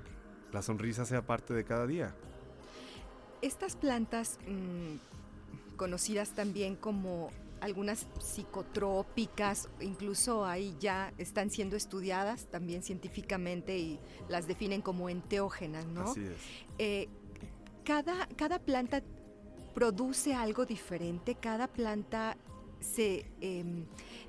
la 0.52 0.62
sonrisa 0.62 1.06
sea 1.06 1.26
parte 1.26 1.54
de 1.54 1.64
cada 1.64 1.88
día. 1.88 2.16
Estas 3.42 3.76
plantas 3.76 4.40
mm, 4.48 5.76
conocidas 5.76 6.32
también 6.32 6.76
como 6.76 7.32
algunas 7.62 8.08
psicotrópicas, 8.20 9.70
incluso 9.80 10.46
ahí 10.46 10.76
ya 10.80 11.14
están 11.18 11.50
siendo 11.50 11.76
estudiadas 11.76 12.46
también 12.46 12.84
científicamente 12.84 13.78
y 13.78 14.00
las 14.30 14.48
definen 14.48 14.82
como 14.82 15.10
enteógenas, 15.10 15.86
¿no? 15.88 16.02
Así 16.02 16.24
es. 16.24 16.38
Eh, 16.78 17.10
cada, 17.88 18.28
cada 18.36 18.60
planta 18.60 19.02
produce 19.74 20.36
algo 20.36 20.66
diferente, 20.66 21.36
cada 21.36 21.68
planta 21.70 22.36
se 22.82 23.32
em, 23.40 23.86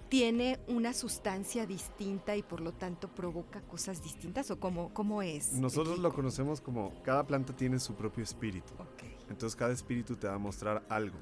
tiene 0.09 0.61
una 0.69 0.93
sustancia 0.93 1.67
distinta 1.67 2.37
y 2.37 2.43
por 2.45 2.61
lo 2.61 2.73
tanto 2.73 3.09
provoca 3.09 3.61
cosas 3.63 4.01
distintas 4.01 4.49
o 4.53 4.61
cómo, 4.61 4.95
cómo 4.95 5.23
es? 5.23 5.55
Nosotros 5.55 5.99
lo 5.99 6.13
conocemos 6.13 6.61
como 6.61 7.03
cada 7.03 7.27
planta 7.27 7.53
tiene 7.53 7.81
su 7.81 7.97
propio 7.97 8.23
espíritu. 8.23 8.75
Entonces 9.29 9.57
cada 9.57 9.73
espíritu 9.73 10.15
te 10.15 10.29
va 10.29 10.35
a 10.35 10.39
mostrar 10.39 10.85
algo, 10.89 11.19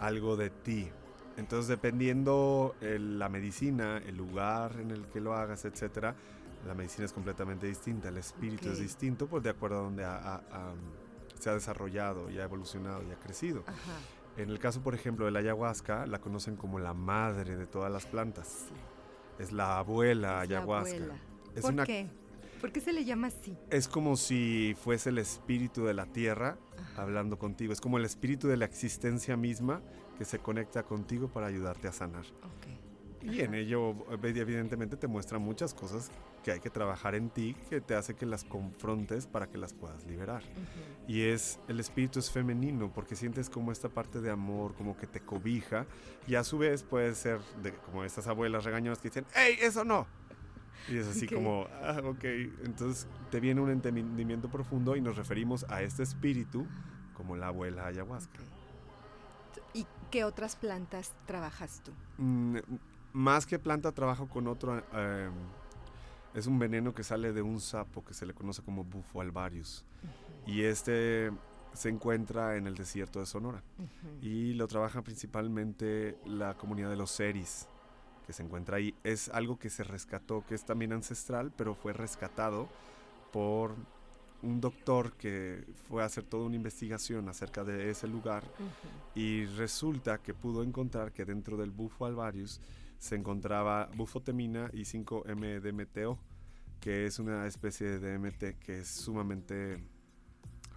algo 0.00 0.36
de 0.36 0.50
ti. 0.50 0.88
Entonces, 1.36 1.68
dependiendo 1.68 2.74
la 2.80 3.28
medicina, 3.28 4.02
el 4.04 4.16
lugar 4.16 4.80
en 4.80 4.90
el 4.90 5.06
que 5.06 5.20
lo 5.20 5.32
hagas, 5.32 5.64
etcétera, 5.64 6.14
la 6.66 6.74
medicina 6.74 7.06
es 7.06 7.12
completamente 7.12 7.66
distinta, 7.66 8.08
el 8.08 8.18
espíritu 8.18 8.68
es 8.68 8.80
distinto, 8.80 9.28
pues 9.28 9.42
de 9.42 9.50
acuerdo 9.50 9.78
a 9.78 9.82
donde 9.82 10.04
se 11.42 11.50
ha 11.50 11.54
desarrollado 11.54 12.30
y 12.30 12.38
ha 12.38 12.44
evolucionado 12.44 13.02
y 13.02 13.10
ha 13.10 13.18
crecido. 13.18 13.64
En 14.36 14.48
el 14.48 14.60
caso, 14.60 14.80
por 14.80 14.94
ejemplo, 14.94 15.24
de 15.26 15.32
la 15.32 15.40
ayahuasca, 15.40 16.06
la 16.06 16.20
conocen 16.20 16.56
como 16.56 16.78
la 16.78 16.94
madre 16.94 17.56
de 17.56 17.66
todas 17.66 17.92
las 17.92 18.06
plantas. 18.06 18.66
Es 19.40 19.50
la 19.50 19.78
abuela 19.78 20.40
ayahuasca. 20.40 21.16
¿Por 21.60 21.84
qué? 21.84 22.08
¿Por 22.60 22.70
qué 22.70 22.80
se 22.80 22.92
le 22.92 23.04
llama 23.04 23.26
así? 23.26 23.56
Es 23.70 23.88
como 23.88 24.16
si 24.16 24.76
fuese 24.80 25.10
el 25.10 25.18
espíritu 25.18 25.84
de 25.84 25.94
la 25.94 26.06
tierra 26.06 26.58
hablando 26.96 27.36
contigo. 27.36 27.72
Es 27.72 27.80
como 27.80 27.98
el 27.98 28.04
espíritu 28.04 28.46
de 28.46 28.56
la 28.56 28.66
existencia 28.66 29.36
misma 29.36 29.82
que 30.16 30.24
se 30.24 30.38
conecta 30.38 30.84
contigo 30.84 31.26
para 31.26 31.48
ayudarte 31.48 31.88
a 31.88 31.92
sanar. 31.92 32.24
Y 33.22 33.40
en 33.40 33.54
ello, 33.54 33.94
evidentemente, 34.22 34.96
te 34.96 35.06
muestra 35.06 35.38
muchas 35.38 35.74
cosas 35.74 36.10
que 36.42 36.52
hay 36.52 36.60
que 36.60 36.70
trabajar 36.70 37.14
en 37.14 37.30
ti, 37.30 37.56
que 37.70 37.80
te 37.80 37.94
hace 37.94 38.14
que 38.14 38.26
las 38.26 38.44
confrontes 38.44 39.26
para 39.26 39.46
que 39.46 39.58
las 39.58 39.72
puedas 39.72 40.04
liberar. 40.06 40.42
Y 41.06 41.22
es, 41.22 41.58
el 41.68 41.78
espíritu 41.80 42.18
es 42.18 42.30
femenino, 42.30 42.92
porque 42.92 43.14
sientes 43.14 43.48
como 43.48 43.70
esta 43.70 43.88
parte 43.88 44.20
de 44.20 44.30
amor, 44.30 44.74
como 44.74 44.96
que 44.96 45.06
te 45.06 45.20
cobija, 45.20 45.86
y 46.26 46.34
a 46.34 46.44
su 46.44 46.58
vez 46.58 46.82
puede 46.82 47.14
ser 47.14 47.40
de, 47.62 47.72
como 47.72 48.04
estas 48.04 48.26
abuelas 48.26 48.64
regañonas 48.64 48.98
que 48.98 49.08
dicen, 49.08 49.26
¡Ey, 49.34 49.56
eso 49.60 49.84
no! 49.84 50.06
Y 50.88 50.96
es 50.96 51.06
así 51.06 51.28
como, 51.28 51.68
ah, 51.80 52.00
ok, 52.04 52.24
entonces 52.64 53.06
te 53.30 53.38
viene 53.38 53.60
un 53.60 53.70
entendimiento 53.70 54.48
profundo 54.50 54.96
y 54.96 55.00
nos 55.00 55.16
referimos 55.16 55.64
a 55.68 55.82
este 55.82 56.02
espíritu 56.02 56.66
como 57.14 57.36
la 57.36 57.48
abuela 57.48 57.86
ayahuasca. 57.86 58.40
¿Y 59.74 59.86
qué 60.10 60.24
otras 60.24 60.56
plantas 60.56 61.12
trabajas 61.26 61.82
tú? 61.84 61.92
Mm, 62.18 62.58
más 63.12 63.46
que 63.46 63.58
planta, 63.58 63.92
trabajo 63.92 64.28
con 64.28 64.46
otro. 64.46 64.78
Em, 64.92 65.32
es 66.34 66.46
un 66.46 66.58
veneno 66.58 66.94
que 66.94 67.04
sale 67.04 67.32
de 67.32 67.42
un 67.42 67.60
sapo 67.60 68.04
que 68.04 68.14
se 68.14 68.26
le 68.26 68.34
conoce 68.34 68.62
como 68.62 68.84
Bufo 68.84 69.20
alvarius. 69.20 69.84
Y 70.46 70.62
este 70.62 71.30
se 71.74 71.88
encuentra 71.88 72.56
en 72.56 72.66
el 72.66 72.74
desierto 72.74 73.20
de 73.20 73.26
Sonora. 73.26 73.62
Y 74.20 74.54
lo 74.54 74.66
trabaja 74.66 75.02
principalmente 75.02 76.18
la 76.24 76.54
comunidad 76.54 76.90
de 76.90 76.96
los 76.96 77.10
Seris, 77.10 77.68
que 78.26 78.32
se 78.32 78.42
encuentra 78.42 78.76
ahí. 78.76 78.94
Es 79.04 79.28
algo 79.28 79.58
que 79.58 79.70
se 79.70 79.84
rescató, 79.84 80.44
que 80.46 80.54
es 80.54 80.64
también 80.64 80.92
ancestral, 80.92 81.52
pero 81.56 81.74
fue 81.74 81.92
rescatado 81.92 82.68
por 83.32 83.74
un 84.42 84.60
doctor 84.60 85.12
que 85.12 85.64
fue 85.88 86.02
a 86.02 86.06
hacer 86.06 86.24
toda 86.24 86.44
una 86.44 86.56
investigación 86.56 87.28
acerca 87.28 87.64
de 87.64 87.90
ese 87.90 88.08
lugar 88.08 88.42
y 89.14 89.46
resulta 89.46 90.18
que 90.18 90.34
pudo 90.34 90.62
encontrar 90.64 91.12
que 91.12 91.24
dentro 91.24 91.56
del 91.56 91.70
bufo 91.70 92.06
alvarius 92.06 92.60
se 93.02 93.16
encontraba 93.16 93.90
bufotemina 93.96 94.70
y 94.72 94.82
5-MDMTO, 94.82 96.16
que 96.80 97.04
es 97.04 97.18
una 97.18 97.48
especie 97.48 97.98
de 97.98 98.16
DMT 98.16 98.60
que 98.60 98.78
es 98.78 98.88
sumamente 98.88 99.82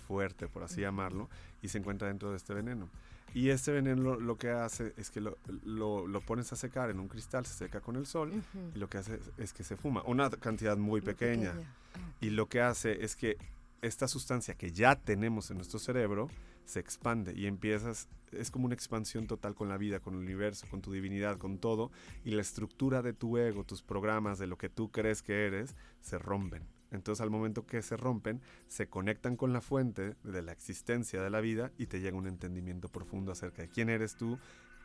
fuerte, 0.07 0.47
por 0.47 0.63
así 0.63 0.81
llamarlo, 0.81 1.29
y 1.61 1.67
se 1.67 1.77
encuentra 1.77 2.07
dentro 2.07 2.31
de 2.31 2.37
este 2.37 2.55
veneno. 2.55 2.89
Y 3.35 3.49
este 3.49 3.71
veneno 3.71 4.15
lo, 4.15 4.37
que 4.39 4.49
hace 4.49 4.95
es 4.97 5.11
que 5.11 5.21
lo, 5.21 5.37
lo, 5.65 6.21
pones 6.21 6.51
a 6.51 6.55
secar 6.55 6.89
en 6.89 6.99
un 6.99 7.09
cristal, 7.09 7.45
se 7.45 7.53
seca 7.53 7.79
con 7.79 7.95
el 7.95 8.07
sol, 8.07 8.31
y 8.73 8.79
lo 8.79 8.89
que 8.89 8.97
hace 8.97 9.19
es, 9.37 9.53
que 9.53 9.63
se 9.63 9.77
fuma, 9.77 10.01
una 10.07 10.31
cantidad 10.31 10.77
muy, 10.77 11.01
pequeña. 11.01 11.53
Ah, 11.55 11.99
y 12.21 12.31
lo 12.31 12.47
que 12.49 12.59
hace 12.59 13.05
es 13.05 13.15
que 13.15 13.37
esta 13.83 14.07
sustancia 14.07 14.55
que 14.55 14.71
ya 14.71 14.95
tenemos 14.95 15.51
en 15.51 15.57
nuestro 15.57 15.77
cerebro 15.77 16.29
se 16.65 16.79
expande 16.79 17.33
y 17.35 17.47
empiezas, 17.47 18.07
es 18.31 18.51
como 18.51 18.65
una 18.65 18.75
expansión 18.75 19.27
total 19.27 19.55
con 19.55 19.69
la 19.69 19.77
vida, 19.77 19.99
con 19.99 20.15
el 20.15 20.19
universo, 20.19 20.67
con 20.69 20.81
tu 20.81 20.91
divinidad, 20.91 21.37
con 21.37 21.59
todo, 21.59 21.91
y 22.23 22.31
la 22.31 22.41
estructura 22.41 23.01
de 23.01 23.13
tu 23.13 23.37
ego, 23.37 23.63
tus 23.63 23.81
programas, 23.81 24.39
de 24.39 24.47
lo 24.47 24.57
que 24.57 24.69
tú 24.69 24.91
crees 24.91 25.21
que 25.21 25.45
eres, 25.45 25.75
se 26.01 26.17
rompen. 26.17 26.67
Entonces 26.91 27.21
al 27.21 27.29
momento 27.29 27.65
que 27.65 27.81
se 27.81 27.97
rompen, 27.97 28.41
se 28.67 28.87
conectan 28.87 29.35
con 29.35 29.53
la 29.53 29.61
fuente 29.61 30.15
de 30.23 30.41
la 30.41 30.51
existencia 30.51 31.21
de 31.21 31.29
la 31.29 31.41
vida 31.41 31.71
y 31.77 31.87
te 31.87 31.99
llega 31.99 32.17
un 32.17 32.27
entendimiento 32.27 32.89
profundo 32.89 33.31
acerca 33.31 33.61
de 33.61 33.69
quién 33.69 33.89
eres 33.89 34.15
tú, 34.15 34.39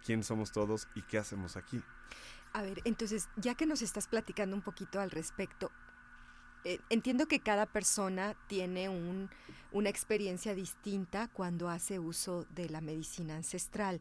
quién 0.04 0.22
somos 0.22 0.52
todos 0.52 0.88
y 0.94 1.02
qué 1.02 1.18
hacemos 1.18 1.56
aquí. 1.56 1.82
A 2.52 2.62
ver, 2.62 2.80
entonces, 2.84 3.28
ya 3.36 3.54
que 3.54 3.66
nos 3.66 3.80
estás 3.80 4.08
platicando 4.08 4.56
un 4.56 4.62
poquito 4.62 5.00
al 5.00 5.10
respecto, 5.10 5.70
eh, 6.64 6.78
entiendo 6.90 7.26
que 7.26 7.40
cada 7.40 7.66
persona 7.66 8.36
tiene 8.48 8.88
un, 8.88 9.30
una 9.72 9.88
experiencia 9.88 10.54
distinta 10.54 11.28
cuando 11.28 11.68
hace 11.68 11.98
uso 11.98 12.44
de 12.54 12.68
la 12.68 12.80
medicina 12.80 13.36
ancestral. 13.36 14.00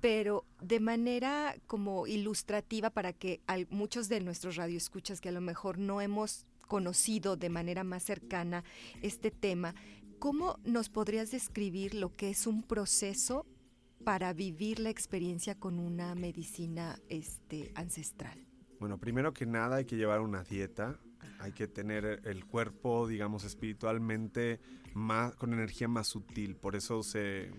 Pero 0.00 0.44
de 0.60 0.80
manera 0.80 1.56
como 1.66 2.06
ilustrativa 2.06 2.90
para 2.90 3.12
que 3.12 3.40
muchos 3.70 4.08
de 4.08 4.20
nuestros 4.20 4.56
radioescuchas 4.56 5.20
que 5.20 5.28
a 5.28 5.32
lo 5.32 5.40
mejor 5.40 5.78
no 5.78 6.00
hemos 6.00 6.46
conocido 6.68 7.36
de 7.36 7.50
manera 7.50 7.84
más 7.84 8.02
cercana 8.02 8.64
este 9.02 9.30
tema, 9.30 9.74
¿cómo 10.18 10.58
nos 10.64 10.88
podrías 10.88 11.30
describir 11.30 11.94
lo 11.94 12.14
que 12.16 12.30
es 12.30 12.46
un 12.46 12.62
proceso 12.62 13.46
para 14.04 14.32
vivir 14.32 14.78
la 14.80 14.90
experiencia 14.90 15.54
con 15.54 15.78
una 15.78 16.14
medicina 16.14 16.98
este, 17.08 17.72
ancestral? 17.74 18.46
Bueno, 18.80 18.98
primero 18.98 19.32
que 19.32 19.46
nada 19.46 19.76
hay 19.76 19.84
que 19.84 19.96
llevar 19.96 20.20
una 20.20 20.42
dieta 20.42 20.98
hay 21.38 21.52
que 21.52 21.66
tener 21.66 22.20
el 22.24 22.44
cuerpo, 22.44 23.06
digamos, 23.06 23.44
espiritualmente 23.44 24.60
más, 24.94 25.34
con 25.36 25.52
energía 25.52 25.88
más 25.88 26.06
sutil. 26.06 26.56
Por 26.56 26.76
eso 26.76 27.02
se, 27.02 27.50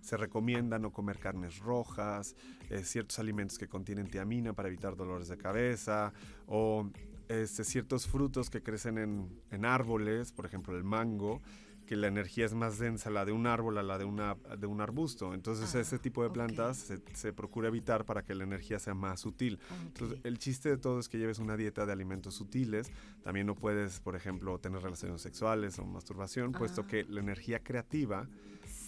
se 0.00 0.16
recomienda 0.16 0.78
no 0.78 0.92
comer 0.92 1.18
carnes 1.18 1.58
rojas, 1.58 2.36
eh, 2.70 2.84
ciertos 2.84 3.18
alimentos 3.18 3.58
que 3.58 3.68
contienen 3.68 4.08
tiamina 4.08 4.52
para 4.52 4.68
evitar 4.68 4.96
dolores 4.96 5.28
de 5.28 5.38
cabeza 5.38 6.12
o 6.46 6.90
este, 7.28 7.64
ciertos 7.64 8.06
frutos 8.06 8.50
que 8.50 8.62
crecen 8.62 8.98
en, 8.98 9.40
en 9.50 9.64
árboles, 9.64 10.32
por 10.32 10.44
ejemplo 10.44 10.76
el 10.76 10.84
mango, 10.84 11.40
que 11.86 11.96
la 11.96 12.06
energía 12.06 12.46
es 12.46 12.54
más 12.54 12.78
densa 12.78 13.10
la 13.10 13.24
de 13.24 13.32
un 13.32 13.46
árbol 13.46 13.78
a 13.78 13.82
la 13.82 13.98
de, 13.98 14.04
una, 14.04 14.36
de 14.58 14.66
un 14.66 14.80
arbusto. 14.80 15.34
Entonces 15.34 15.74
ese 15.74 15.98
tipo 15.98 16.22
de 16.22 16.30
plantas 16.30 16.92
se, 17.14 17.32
procura 17.32 17.68
evitar 17.68 18.04
para 18.04 18.22
que 18.22 18.34
la 18.34 18.44
energía 18.44 18.78
sea 18.78 18.94
más 18.94 19.20
sutil. 19.20 19.58
Entonces 19.86 20.18
el 20.24 20.38
chiste 20.38 20.68
de 20.68 20.76
todo 20.76 21.00
es 21.00 21.08
que 21.08 21.18
lleves 21.18 21.38
una 21.38 21.56
dieta 21.56 21.86
de 21.86 21.92
alimentos 21.92 22.34
sutiles. 22.34 22.90
También 23.22 23.46
no 23.46 23.54
puedes, 23.54 24.00
por 24.00 24.16
ejemplo, 24.16 24.58
tener 24.58 24.82
relaciones 24.82 25.20
sexuales 25.20 25.78
o 25.78 25.84
masturbación, 25.84 26.52
puesto 26.52 26.82
ah. 26.82 26.86
que 26.86 27.04
la 27.04 27.20
energía 27.20 27.60
creativa 27.60 28.28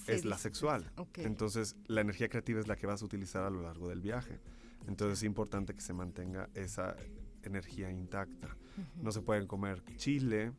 es 0.06 0.24
la 0.24 0.38
sexual. 0.38 0.90
Entonces 1.16 1.76
la 1.86 2.00
energía 2.00 2.28
creativa 2.28 2.60
es 2.60 2.68
la 2.68 2.76
que 2.76 2.86
vas 2.86 3.02
a 3.02 3.04
utilizar 3.04 3.44
a 3.44 3.50
lo 3.50 3.62
largo 3.62 3.88
del 3.88 4.00
viaje. 4.00 4.40
Entonces 4.86 5.18
es 5.18 5.24
importante 5.24 5.74
que 5.74 5.80
se 5.80 5.92
mantenga 5.92 6.50
esa 6.54 6.96
energía 7.42 7.90
intacta. 7.90 8.56
No 9.00 9.12
se 9.12 9.20
pueden 9.20 9.46
comer 9.46 9.82
chile, 9.96 10.52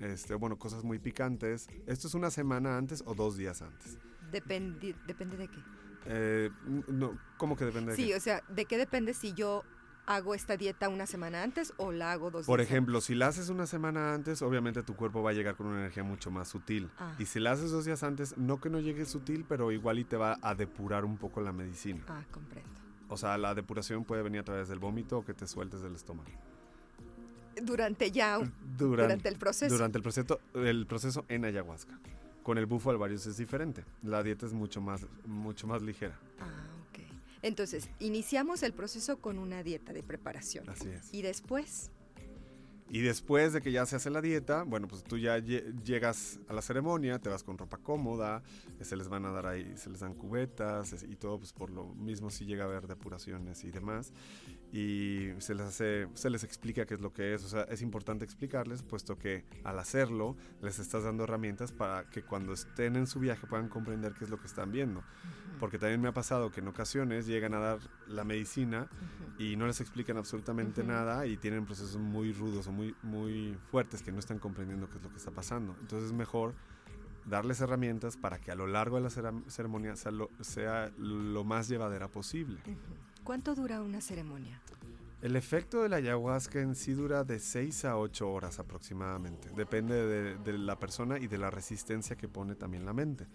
este, 0.00 0.34
bueno, 0.34 0.58
cosas 0.58 0.84
muy 0.84 0.98
picantes. 0.98 1.68
¿Esto 1.86 2.08
es 2.08 2.14
una 2.14 2.30
semana 2.30 2.76
antes 2.76 3.02
o 3.06 3.14
dos 3.14 3.36
días 3.36 3.62
antes? 3.62 3.98
Depende, 4.30 4.94
¿Depende 5.06 5.36
de 5.36 5.48
qué? 5.48 5.58
Eh, 6.06 6.50
no, 6.88 7.18
¿Cómo 7.36 7.56
que 7.56 7.64
depende 7.64 7.90
de 7.92 7.96
sí, 7.96 8.12
o 8.12 8.20
sea, 8.20 8.42
¿de 8.48 8.64
qué 8.64 8.78
depende 8.78 9.12
si 9.12 9.32
yo 9.32 9.64
hago 10.06 10.34
esta 10.34 10.56
dieta 10.56 10.88
una 10.88 11.04
semana 11.06 11.42
antes 11.42 11.72
o 11.78 11.90
la 11.90 12.12
hago 12.12 12.30
dos 12.30 12.46
Por 12.46 12.60
ejemplo, 12.60 13.00
si 13.00 13.16
la 13.16 13.26
haces 13.26 13.48
una 13.48 13.66
semana 13.66 14.14
antes, 14.14 14.40
obviamente 14.40 14.84
tu 14.84 14.94
cuerpo 14.94 15.22
va 15.22 15.30
a 15.30 15.32
llegar 15.32 15.56
con 15.56 15.66
una 15.66 15.80
energía 15.80 16.04
mucho 16.04 16.30
más 16.30 16.48
sutil. 16.48 16.90
Ah. 16.98 17.14
Y 17.18 17.26
si 17.26 17.40
la 17.40 17.52
haces 17.52 17.72
dos 17.72 17.84
días 17.84 18.04
antes, 18.04 18.38
no 18.38 18.60
que 18.60 18.70
no 18.70 18.78
llegue 18.78 19.04
sutil, 19.04 19.44
pero 19.48 19.72
igual 19.72 19.98
y 19.98 20.04
te 20.04 20.16
va 20.16 20.38
a 20.42 20.54
depurar 20.54 21.04
un 21.04 21.18
poco 21.18 21.40
la 21.40 21.52
medicina. 21.52 22.04
Ah, 22.08 22.22
comprendo. 22.30 22.70
O 23.08 23.16
sea, 23.16 23.36
la 23.36 23.54
depuración 23.54 24.04
puede 24.04 24.22
venir 24.22 24.40
a 24.40 24.44
través 24.44 24.68
del 24.68 24.78
vómito 24.78 25.18
o 25.18 25.24
que 25.24 25.34
te 25.34 25.46
sueltes 25.46 25.82
del 25.82 25.94
estómago 25.94 26.30
durante 27.62 28.10
ya 28.10 28.38
durante, 28.76 29.28
el 29.28 29.36
proceso. 29.36 29.74
Durante 29.74 29.98
el 29.98 30.02
proceso, 30.02 30.40
el 30.54 30.86
proceso 30.86 31.24
en 31.28 31.44
ayahuasca. 31.44 31.98
Con 32.42 32.58
el 32.58 32.66
bufo 32.66 32.90
alvarius 32.90 33.26
es 33.26 33.36
diferente. 33.36 33.84
La 34.02 34.22
dieta 34.22 34.46
es 34.46 34.52
mucho 34.52 34.80
más, 34.80 35.06
mucho 35.24 35.66
más 35.66 35.82
ligera. 35.82 36.16
Ah, 36.40 36.66
ok. 36.90 37.00
Entonces, 37.42 37.88
iniciamos 37.98 38.62
el 38.62 38.72
proceso 38.72 39.18
con 39.18 39.38
una 39.38 39.62
dieta 39.62 39.92
de 39.92 40.02
preparación. 40.02 40.68
Así 40.68 40.88
es. 40.88 41.12
Y 41.12 41.22
después. 41.22 41.90
Y 42.88 43.00
después 43.00 43.52
de 43.52 43.60
que 43.60 43.72
ya 43.72 43.84
se 43.84 43.96
hace 43.96 44.10
la 44.10 44.20
dieta, 44.20 44.62
bueno, 44.62 44.86
pues 44.86 45.02
tú 45.02 45.18
ya 45.18 45.38
llegas 45.38 46.38
a 46.48 46.52
la 46.52 46.62
ceremonia, 46.62 47.18
te 47.18 47.28
vas 47.28 47.42
con 47.42 47.58
ropa 47.58 47.78
cómoda, 47.78 48.42
se 48.80 48.96
les 48.96 49.08
van 49.08 49.24
a 49.24 49.32
dar 49.32 49.46
ahí, 49.46 49.72
se 49.76 49.90
les 49.90 50.00
dan 50.00 50.14
cubetas 50.14 51.02
y 51.02 51.16
todo, 51.16 51.38
pues 51.38 51.52
por 51.52 51.70
lo 51.70 51.86
mismo 51.94 52.30
si 52.30 52.46
llega 52.46 52.64
a 52.64 52.68
haber 52.68 52.86
depuraciones 52.86 53.64
y 53.64 53.72
demás 53.72 54.12
y 54.72 55.30
se 55.38 55.54
les 55.54 55.66
hace, 55.66 56.08
se 56.14 56.30
les 56.30 56.44
explica 56.44 56.86
qué 56.86 56.94
es 56.94 57.00
lo 57.00 57.12
que 57.12 57.34
es. 57.34 57.44
O 57.44 57.48
sea, 57.48 57.62
es 57.62 57.82
importante 57.82 58.24
explicarles, 58.24 58.82
puesto 58.82 59.18
que 59.18 59.44
al 59.64 59.78
hacerlo 59.78 60.36
les 60.62 60.78
estás 60.78 61.04
dando 61.04 61.24
herramientas 61.24 61.72
para 61.72 62.08
que 62.10 62.22
cuando 62.22 62.52
estén 62.52 62.96
en 62.96 63.06
su 63.06 63.20
viaje 63.20 63.46
puedan 63.46 63.68
comprender 63.68 64.14
qué 64.14 64.24
es 64.24 64.30
lo 64.30 64.38
que 64.38 64.46
están 64.46 64.72
viendo. 64.72 65.02
Porque 65.58 65.78
también 65.78 66.00
me 66.02 66.08
ha 66.08 66.12
pasado 66.12 66.50
que 66.50 66.60
en 66.60 66.68
ocasiones 66.68 67.26
llegan 67.26 67.54
a 67.54 67.58
dar 67.58 67.78
la 68.06 68.24
medicina 68.24 68.88
y 69.38 69.56
no 69.56 69.66
les 69.66 69.80
explican 69.80 70.18
absolutamente 70.18 70.84
nada 70.84 71.26
y 71.26 71.36
tienen 71.38 71.64
procesos 71.64 71.96
muy 71.96 72.32
rudos 72.32 72.66
o 72.66 72.72
muy, 72.76 72.94
muy 73.02 73.58
fuertes 73.70 74.02
que 74.02 74.12
no 74.12 74.18
están 74.18 74.38
comprendiendo 74.38 74.88
qué 74.88 74.98
es 74.98 75.02
lo 75.02 75.10
que 75.10 75.16
está 75.16 75.30
pasando. 75.30 75.74
Entonces 75.80 76.10
es 76.10 76.12
mejor 76.12 76.54
darles 77.24 77.60
herramientas 77.60 78.16
para 78.16 78.38
que 78.38 78.50
a 78.50 78.54
lo 78.54 78.66
largo 78.66 78.96
de 78.96 79.02
la 79.02 79.10
ceremonia 79.48 79.96
sea 79.96 80.12
lo, 80.12 80.30
sea 80.40 80.92
lo 80.98 81.44
más 81.44 81.68
llevadera 81.68 82.08
posible. 82.08 82.60
¿Cuánto 83.24 83.54
dura 83.54 83.82
una 83.82 84.00
ceremonia? 84.00 84.60
El 85.22 85.34
efecto 85.34 85.82
de 85.82 85.88
la 85.88 85.96
ayahuasca 85.96 86.60
en 86.60 86.76
sí 86.76 86.92
dura 86.92 87.24
de 87.24 87.40
6 87.40 87.86
a 87.86 87.96
8 87.96 88.30
horas 88.30 88.58
aproximadamente. 88.58 89.50
Depende 89.56 90.36
de, 90.36 90.58
la 90.58 90.78
persona 90.78 91.18
y 91.18 91.26
de 91.26 91.38
la 91.38 91.50
resistencia 91.50 92.16
que 92.16 92.28
pone 92.28 92.54
también 92.54 92.84
la 92.84 92.92
mente. 92.92 93.26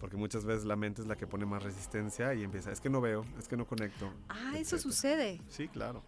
Porque 0.00 0.16
muchas 0.16 0.44
veces 0.44 0.64
la 0.64 0.76
mente 0.76 1.02
es 1.02 1.08
la 1.08 1.16
que 1.16 1.26
pone 1.26 1.44
más 1.44 1.62
resistencia 1.62 2.32
y 2.34 2.44
empieza, 2.44 2.72
es 2.72 2.80
que 2.80 2.88
no 2.88 3.00
veo, 3.00 3.24
es 3.38 3.46
que 3.46 3.56
no 3.56 3.66
conecto. 3.66 4.10
Ah, 4.28 4.54
eso 4.56 4.78
sucede. 4.78 5.40
Sí, 5.48 5.68
claro. 5.68 6.02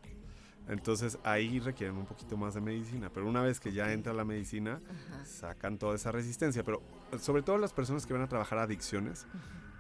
Entonces 0.69 1.19
ahí 1.25 1.59
requieren 1.59 1.97
un 1.97 2.07
poquito 2.07 2.37
más 2.37 2.55
de 2.55 2.61
medicina. 2.61 3.11
Pero 3.13 3.29
una 3.29 3.43
vez 3.43 3.61
que 3.61 3.73
ya 3.73 3.93
entra 3.93 4.13
la 4.13 4.25
medicina, 4.25 4.81
sacan 5.25 5.79
toda 5.79 5.97
esa 5.97 6.13
resistencia. 6.13 6.63
Pero 6.63 6.83
sobre 7.19 7.43
todo 7.43 7.59
las 7.59 7.73
personas 7.73 8.07
que 8.07 8.13
van 8.13 8.23
a 8.23 8.29
trabajar 8.29 8.59
adicciones, 8.59 9.27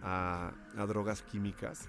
a, 0.03 0.53
drogas 0.88 1.23
químicas, 1.23 1.88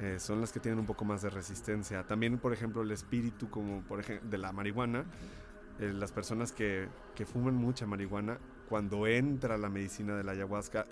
eh, 0.00 0.16
son 0.18 0.40
las 0.40 0.52
que 0.52 0.60
tienen 0.60 0.78
un 0.78 0.86
poco 0.86 1.04
más 1.04 1.22
de 1.22 1.30
resistencia. 1.30 2.06
También, 2.06 2.38
por 2.38 2.52
ejemplo, 2.52 2.82
el 2.82 2.90
espíritu 2.90 3.48
como 3.48 3.82
por 3.82 4.00
ejemplo, 4.00 4.28
de 4.28 4.38
la 4.38 4.52
marihuana, 4.52 5.04
eh, 5.78 5.92
las 5.92 6.12
personas 6.12 6.52
que, 6.52 6.88
que 7.14 7.24
fuman 7.24 7.54
mucha 7.54 7.86
marihuana, 7.86 8.38
cuando 8.68 9.06
entra 9.06 9.56
la 9.56 9.68
medicina 9.68 10.16
de 10.16 10.24
la 10.24 10.32
ayahuasca, 10.32 10.86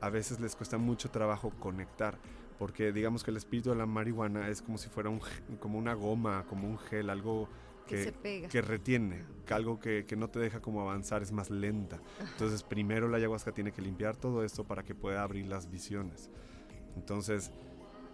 a 0.00 0.10
veces 0.10 0.40
les 0.40 0.54
cuesta 0.54 0.78
mucho 0.78 1.10
trabajo 1.10 1.50
conectar 1.58 2.18
porque 2.58 2.92
digamos 2.92 3.24
que 3.24 3.30
el 3.30 3.36
espíritu 3.36 3.70
de 3.70 3.76
la 3.76 3.86
marihuana 3.86 4.48
es 4.48 4.62
como 4.62 4.78
si 4.78 4.88
fuera 4.88 5.10
un, 5.10 5.20
como 5.60 5.78
una 5.78 5.94
goma, 5.94 6.44
como 6.48 6.68
un 6.68 6.78
gel, 6.78 7.10
algo 7.10 7.48
que, 7.86 8.12
que, 8.50 8.60
retiene, 8.60 9.24
algo 9.48 9.80
que, 9.80 10.04
que, 10.04 10.16
no 10.16 10.28
te 10.28 10.38
deja 10.38 10.60
como 10.60 10.82
avanzar, 10.82 11.22
es 11.22 11.32
más 11.32 11.50
lenta. 11.50 11.98
Entonces 12.20 12.62
primero 12.62 13.08
la 13.08 13.16
ayahuasca 13.16 13.52
tiene 13.52 13.72
que 13.72 13.80
limpiar 13.80 14.16
todo 14.16 14.44
esto 14.44 14.64
para 14.64 14.82
que 14.82 14.94
pueda 14.94 15.22
abrir 15.22 15.46
las 15.46 15.70
visiones. 15.70 16.30
Entonces, 16.96 17.50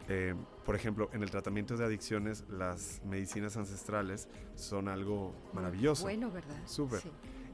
eh, 0.09 0.35
por 0.65 0.77
ejemplo, 0.77 1.09
en 1.13 1.23
el 1.23 1.31
tratamiento 1.31 1.77
de 1.77 1.85
adicciones, 1.85 2.45
las 2.49 3.01
medicinas 3.05 3.57
ancestrales 3.57 4.29
son 4.55 4.89
algo 4.89 5.35
maravilloso. 5.53 6.05
Bueno, 6.05 6.31
¿verdad? 6.31 6.57
Súper. 6.67 7.01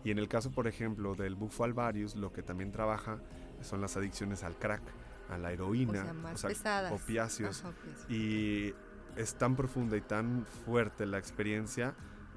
Y 0.03 0.11
en 0.11 0.19
el 0.19 0.29
caso, 0.29 0.51
por 0.51 0.67
ejemplo, 0.67 1.15
del 1.15 1.35
bufo 1.35 1.65
alvarius, 1.65 2.17
lo 2.17 2.33
que 2.33 2.43
también 2.43 2.73
trabaja 2.73 3.21
son 3.63 3.81
las 3.81 3.97
adicciones 3.97 4.43
al 4.43 4.57
crack, 4.57 4.83
a 5.31 5.39
la 5.39 5.53
heroína, 5.53 6.13
o 6.33 6.37
sea, 6.37 6.91
opiáceos. 6.93 7.65
Y 8.09 8.75
es 9.17 9.35
tan 9.35 9.57
profunda 9.57 9.97
y 9.97 10.01
tan 10.01 10.47
fuerte 10.65 11.07
la 11.07 11.19
experiencia 11.19 11.95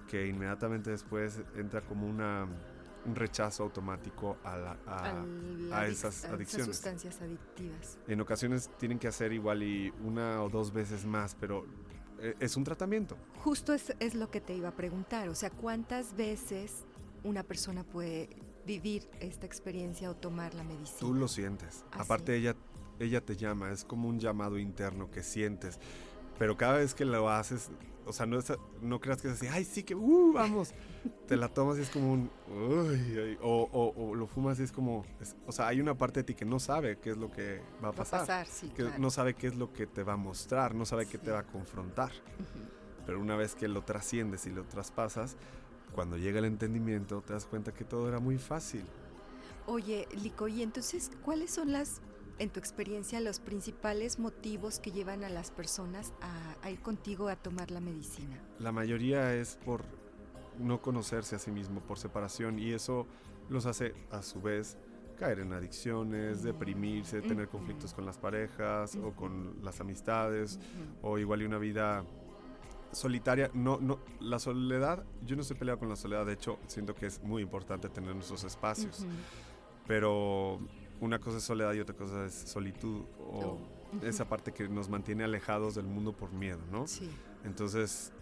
que 0.08 0.28
inmediatamente 0.28 0.92
después 0.92 1.42
entra 1.56 1.82
como 1.82 2.08
una, 2.08 2.48
un 3.06 3.16
rechazo 3.16 3.64
automático 3.64 4.38
a, 4.44 4.78
a, 5.72 5.88
esas 5.88 6.26
adicciones. 6.26 6.68
Esas 6.68 6.76
sustancias 6.76 7.22
adictivas. 7.22 7.98
En 8.08 8.22
ocasiones 8.22 8.70
tienen 8.78 9.00
que 9.00 9.08
hacer 9.08 9.34
igual 9.34 9.64
y 9.64 9.92
una 10.04 10.42
o 10.44 10.50
dos 10.50 10.72
veces 10.72 11.06
más, 11.06 11.36
pero 11.40 11.66
eh, 12.20 12.36
es 12.40 12.56
un 12.58 12.64
tratamiento. 12.64 13.18
Justo 13.40 13.74
es, 13.74 13.94
es 14.00 14.16
lo 14.16 14.30
que 14.30 14.42
te 14.42 14.54
iba 14.54 14.70
a 14.70 14.76
preguntar, 14.76 15.30
o 15.30 15.36
sea, 15.36 15.50
¿cuántas 15.50 16.16
veces 16.16 16.86
una 17.24 17.44
persona 17.44 17.84
puede 17.84 18.30
vivir 18.66 19.10
esta 19.20 19.46
experiencia 19.46 20.10
o 20.10 20.16
tomar 20.16 20.54
la 20.54 20.64
medicina? 20.64 21.00
Tú 21.00 21.14
lo 21.14 21.28
sientes. 21.28 21.86
Ah, 21.92 22.02
Aparte 22.02 22.36
ella, 22.36 22.56
ella 23.00 23.22
te 23.22 23.36
llama, 23.36 23.72
es 23.72 23.86
como 23.86 24.08
un 24.08 24.20
llamado 24.20 24.58
interno 24.58 25.10
que 25.12 25.24
sientes 25.24 25.80
pero 26.38 26.58
cada 26.58 26.78
vez 26.78 26.94
que 26.94 27.06
lo 27.06 27.30
haces, 27.30 27.70
o 28.06 28.14
sea, 28.14 28.26
no, 28.26 28.40
no 28.82 29.00
creas 29.00 29.22
que 29.22 29.28
es 29.28 29.36
así, 29.36 29.48
ay, 29.48 29.64
sí 29.64 29.84
que, 29.84 29.96
uh, 29.96 30.34
vamos. 30.34 30.74
Te 31.28 31.38
la 31.38 31.48
tomas 31.48 31.78
y 31.78 31.82
es 31.82 31.90
como 31.90 32.12
un, 32.12 32.30
uy, 32.50 33.38
o, 33.42 33.94
o, 33.96 34.16
lo 34.16 34.28
fumas 34.28 34.60
y 34.60 34.64
es 34.64 34.72
como, 34.72 35.06
o 35.46 35.52
sea, 35.52 35.68
hay 35.68 35.80
una 35.80 35.98
parte 35.98 36.22
de 36.22 36.24
ti 36.26 36.34
que 36.34 36.46
no 36.46 36.60
sabe 36.60 36.98
qué 36.98 37.12
es 37.12 37.18
lo 37.18 37.32
que 37.32 37.62
va 37.84 37.90
a 37.90 37.92
pasar. 37.92 38.20
Va 38.20 38.24
a 38.24 38.28
pasar 38.28 38.48
sí, 38.48 38.70
que 38.76 38.84
no 38.98 39.10
sabe 39.10 39.36
qué 39.36 39.48
es 39.48 39.56
lo 39.56 39.72
que 39.74 39.88
te 39.88 40.04
va 40.04 40.14
a 40.14 40.18
mostrar, 40.18 40.76
no 40.76 40.86
sabe 40.86 41.06
qué 41.06 41.18
te 41.18 41.32
va 41.32 41.40
a 41.40 41.48
confrontar. 41.48 42.12
Pero 43.06 43.20
una 43.20 43.36
vez 43.36 43.56
que 43.56 43.68
lo 43.68 43.84
trasciendes 43.84 44.46
y 44.46 44.50
lo 44.50 44.64
traspasas, 44.64 45.36
cuando 45.94 46.18
llega 46.18 46.40
el 46.40 46.46
entendimiento, 46.46 47.22
te 47.22 47.34
das 47.34 47.46
cuenta 47.46 47.74
que 47.74 47.84
todo 47.84 48.08
era 48.08 48.20
muy 48.20 48.38
fácil. 48.38 48.84
Oye, 49.66 50.08
Lico, 50.22 50.48
y 50.48 50.62
entonces, 50.62 51.12
¿cuáles 51.24 51.52
son 51.52 51.72
las 51.72 52.02
en 52.40 52.50
tu 52.50 52.60
experiencia, 52.60 53.20
los 53.20 53.40
principales 53.40 54.20
motivos 54.20 54.80
que 54.80 54.92
llevan 54.92 55.24
a 55.24 55.30
las 55.30 55.52
personas 55.52 56.14
a, 56.62 56.70
ir 56.70 56.82
contigo 56.82 57.28
a 57.28 57.36
tomar 57.36 57.72
la 57.72 57.80
medicina? 57.80 58.40
La 58.60 58.72
mayoría 58.72 59.36
es 59.36 59.58
por 59.66 59.84
no 60.60 60.82
conocerse 60.82 61.36
a 61.36 61.40
sí 61.40 61.52
mismo, 61.52 61.82
por 61.82 61.98
separación, 61.98 62.60
y 62.60 62.72
eso 62.72 63.08
los 63.50 63.66
hace 63.66 63.94
a 64.12 64.22
su 64.22 64.42
vez 64.42 64.78
caer 65.18 65.40
en 65.40 65.54
adicciones, 65.54 66.44
deprimirse, 66.44 67.22
tener 67.22 67.48
conflictos 67.48 67.94
con 67.94 68.06
las 68.06 68.18
parejas 68.18 68.96
o 68.96 69.12
con 69.12 69.64
las 69.64 69.80
amistades, 69.80 70.60
o 71.02 71.18
igual 71.18 71.42
y 71.44 71.46
una 71.46 71.60
vida 71.60 72.04
solitaria. 72.92 73.50
No, 73.54 73.80
no, 73.80 74.00
la 74.20 74.40
soledad, 74.40 75.06
yo 75.26 75.36
no 75.36 75.42
estoy 75.42 75.58
peleado 75.58 75.80
con 75.80 75.90
la 75.90 75.96
soledad, 75.96 76.26
de 76.26 76.34
hecho, 76.34 76.60
siento 76.68 76.96
que 76.96 77.08
es 77.08 77.22
muy 77.24 77.42
importante 77.42 77.90
tener 77.90 78.16
nuestros 78.16 78.44
espacios, 78.44 79.06
pero 79.88 80.60
una 81.04 81.20
cosa 81.20 81.38
es 81.38 81.44
soledad 81.44 81.74
y 81.74 81.82
otra 81.82 81.96
cosa 81.96 82.26
es 82.26 82.34
solitud 82.34 83.04
o 83.20 83.60
esa 84.02 84.28
parte 84.28 84.54
que 84.54 84.70
nos 84.70 84.90
mantiene 84.90 85.26
alejados 85.26 85.76
del 85.76 85.86
mundo 85.86 86.14
por 86.14 86.32
miedo, 86.32 86.62
¿no? 86.72 86.88
Sí. 86.88 87.10
Entonces, 87.44 88.14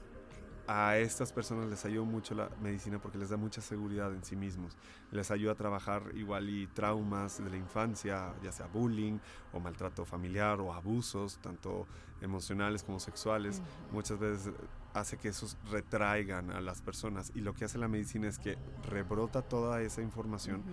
a 0.68 0.98
estas 0.98 1.32
personas 1.32 1.70
les 1.70 1.86
ayuda 1.86 2.06
mucho 2.06 2.34
la 2.34 2.50
medicina 2.62 3.00
porque 3.00 3.20
les 3.20 3.30
da 3.30 3.38
mucha 3.38 3.62
seguridad 3.62 4.12
en 4.14 4.24
sí 4.24 4.36
mismos. 4.36 4.76
Les 5.12 5.30
ayuda 5.30 5.52
a 5.52 5.56
trabajar 5.56 6.12
igual 6.16 6.50
y 6.50 6.68
traumas 6.68 7.44
de 7.44 7.50
la 7.52 7.58
infancia, 7.58 8.34
ya 8.44 8.52
sea 8.52 8.66
bullying 8.66 9.20
o 9.54 9.60
maltrato 9.60 10.04
familiar 10.04 10.60
o 10.60 10.74
abusos, 10.74 11.38
tanto 11.38 11.86
emocionales 12.20 12.84
como 12.84 13.00
sexuales. 13.00 13.62
Muchas 13.92 14.18
veces 14.20 14.54
hace 14.94 15.18
que 15.18 15.30
esos 15.30 15.58
retraigan 15.70 16.52
a 16.52 16.62
las 16.62 16.82
personas 16.82 17.32
y 17.36 17.42
lo 17.42 17.54
que 17.54 17.66
hace 17.66 17.78
la 17.78 17.88
medicina 17.88 18.28
es 18.28 18.40
que 18.40 18.58
rebrota 18.90 19.42
toda 19.42 19.82
esa 19.82 20.02
información 20.02 20.64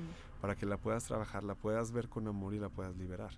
para 0.41 0.57
que 0.57 0.67
la 0.67 0.77
puedas 0.77 1.05
trabajar, 1.05 1.45
la 1.45 1.55
puedas 1.55 1.93
ver 1.93 2.09
con 2.09 2.27
amor 2.27 2.55
y 2.55 2.59
la 2.59 2.69
puedas 2.69 2.97
liberar. 2.97 3.31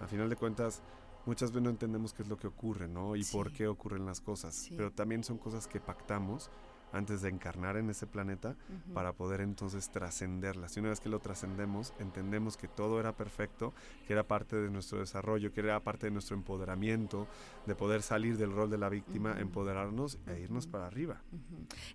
A 0.00 0.06
final 0.06 0.28
de 0.28 0.36
cuentas, 0.36 0.82
muchas 1.26 1.50
veces 1.50 1.62
no 1.62 1.70
entendemos 1.70 2.12
qué 2.12 2.22
es 2.22 2.28
lo 2.28 2.36
que 2.36 2.46
ocurre, 2.46 2.88
¿no? 2.88 3.16
Y 3.16 3.24
por 3.24 3.52
qué 3.52 3.66
ocurren 3.66 4.06
las 4.06 4.20
cosas. 4.20 4.68
Pero 4.70 4.92
también 4.92 5.24
son 5.24 5.38
cosas 5.38 5.66
que 5.66 5.80
pactamos 5.80 6.50
antes 6.92 7.22
de 7.22 7.28
encarnar 7.28 7.76
en 7.76 7.90
ese 7.90 8.06
planeta 8.06 8.56
para 8.94 9.12
poder 9.12 9.40
entonces 9.40 9.90
trascenderlas. 9.90 10.76
Y 10.76 10.80
una 10.80 10.90
vez 10.90 11.00
que 11.00 11.08
lo 11.08 11.20
trascendemos, 11.20 11.92
entendemos 11.98 12.56
que 12.56 12.68
todo 12.68 13.00
era 13.00 13.16
perfecto, 13.16 13.74
que 14.06 14.12
era 14.12 14.26
parte 14.26 14.56
de 14.56 14.70
nuestro 14.70 14.98
desarrollo, 14.98 15.52
que 15.52 15.60
era 15.60 15.80
parte 15.80 16.06
de 16.06 16.12
nuestro 16.12 16.36
empoderamiento, 16.36 17.28
de 17.66 17.74
poder 17.74 18.02
salir 18.02 18.36
del 18.36 18.52
rol 18.52 18.70
de 18.70 18.78
la 18.78 18.88
víctima, 18.88 19.38
empoderarnos 19.38 20.18
e 20.26 20.40
irnos 20.40 20.66
para 20.66 20.86
arriba. 20.86 21.22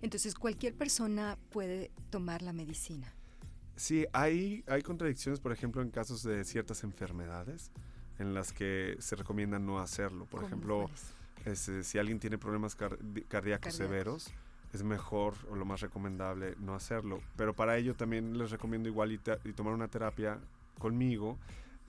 Entonces, 0.02 0.34
cualquier 0.34 0.74
persona 0.74 1.38
puede 1.50 1.90
tomar 2.10 2.42
la 2.42 2.52
medicina. 2.52 3.12
Sí, 3.76 4.06
hay, 4.12 4.62
hay 4.68 4.82
contradicciones, 4.82 5.40
por 5.40 5.52
ejemplo, 5.52 5.82
en 5.82 5.90
casos 5.90 6.22
de 6.22 6.44
ciertas 6.44 6.84
enfermedades 6.84 7.72
en 8.18 8.34
las 8.34 8.52
que 8.52 8.96
se 9.00 9.16
recomienda 9.16 9.58
no 9.58 9.80
hacerlo. 9.80 10.26
Por 10.26 10.44
ejemplo, 10.44 10.88
este, 11.44 11.82
si 11.82 11.98
alguien 11.98 12.18
tiene 12.18 12.38
problemas 12.38 12.76
cardíacos 12.76 13.74
severos, 13.74 14.32
es 14.74 14.82
mejor 14.82 15.34
o 15.48 15.54
lo 15.54 15.64
más 15.64 15.80
recomendable 15.80 16.54
no 16.58 16.74
hacerlo. 16.74 17.20
Pero 17.36 17.54
para 17.54 17.76
ello 17.76 17.94
también 17.94 18.36
les 18.36 18.50
recomiendo 18.50 18.88
igual 18.88 19.12
y, 19.12 19.18
tomar 19.18 19.72
una 19.72 19.88
terapia 19.88 20.40
conmigo 20.78 21.38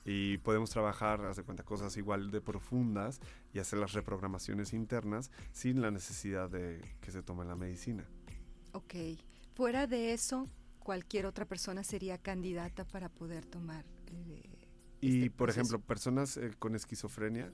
y 0.06 0.38
podemos 0.38 0.69
trabajar, 0.69 1.26
hace 1.26 1.43
cuenta, 1.43 1.63
cosas 1.63 1.98
igual 1.98 2.30
de 2.30 2.41
profundas 2.41 3.19
y 3.54 3.60
hacer 3.60 3.80
las 3.80 3.93
reprogramaciones 3.93 4.74
internas 4.74 5.32
sin 5.52 5.82
la 5.82 5.89
necesidad 5.89 6.50
de 6.50 6.80
que 7.02 7.12
se 7.12 7.24
tome 7.24 7.43
la 7.45 7.56
medicina. 7.56 8.06
Ok. 8.74 8.93
Fuera 9.56 9.88
de 9.88 10.13
eso, 10.13 10.48
cualquier 10.80 11.26
otra 11.26 11.45
persona 11.45 11.84
sería 11.84 12.17
candidata 12.19 12.86
para 12.86 13.10
poder 13.10 13.45
tomar 13.45 13.86
eh, 14.08 14.65
y, 15.02 15.17
este 15.17 15.32
por 15.32 15.50
ejemplo, 15.50 15.80
personas 15.80 16.38
eh, 16.38 16.52
con 16.58 16.76
esquizofrenia, 16.76 17.52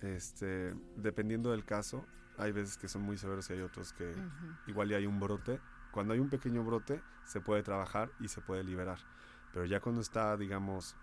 este, 0.00 0.74
dependiendo 0.96 1.50
del 1.50 1.64
caso, 1.64 2.04
hay 2.40 2.52
veces 2.52 2.78
que 2.78 2.88
son 2.88 3.02
muy 3.02 3.18
severos 3.18 3.48
y 3.50 3.54
hay 3.54 3.60
otros 3.60 3.92
que 3.92 4.14
igual 4.66 4.88
ya 4.88 4.96
hay 4.96 5.06
un 5.06 5.20
brote. 5.20 5.60
Cuando 5.92 6.14
hay 6.14 6.20
un 6.20 6.30
pequeño 6.30 6.64
brote, 6.64 7.00
se 7.24 7.40
puede 7.40 7.62
trabajar 7.62 8.10
y 8.20 8.28
se 8.28 8.40
puede 8.40 8.64
liberar. 8.64 8.98
Pero 9.52 9.64
ya 9.64 9.80
cuando 9.80 10.00
está, 10.00 10.36
digamos, 10.36 10.96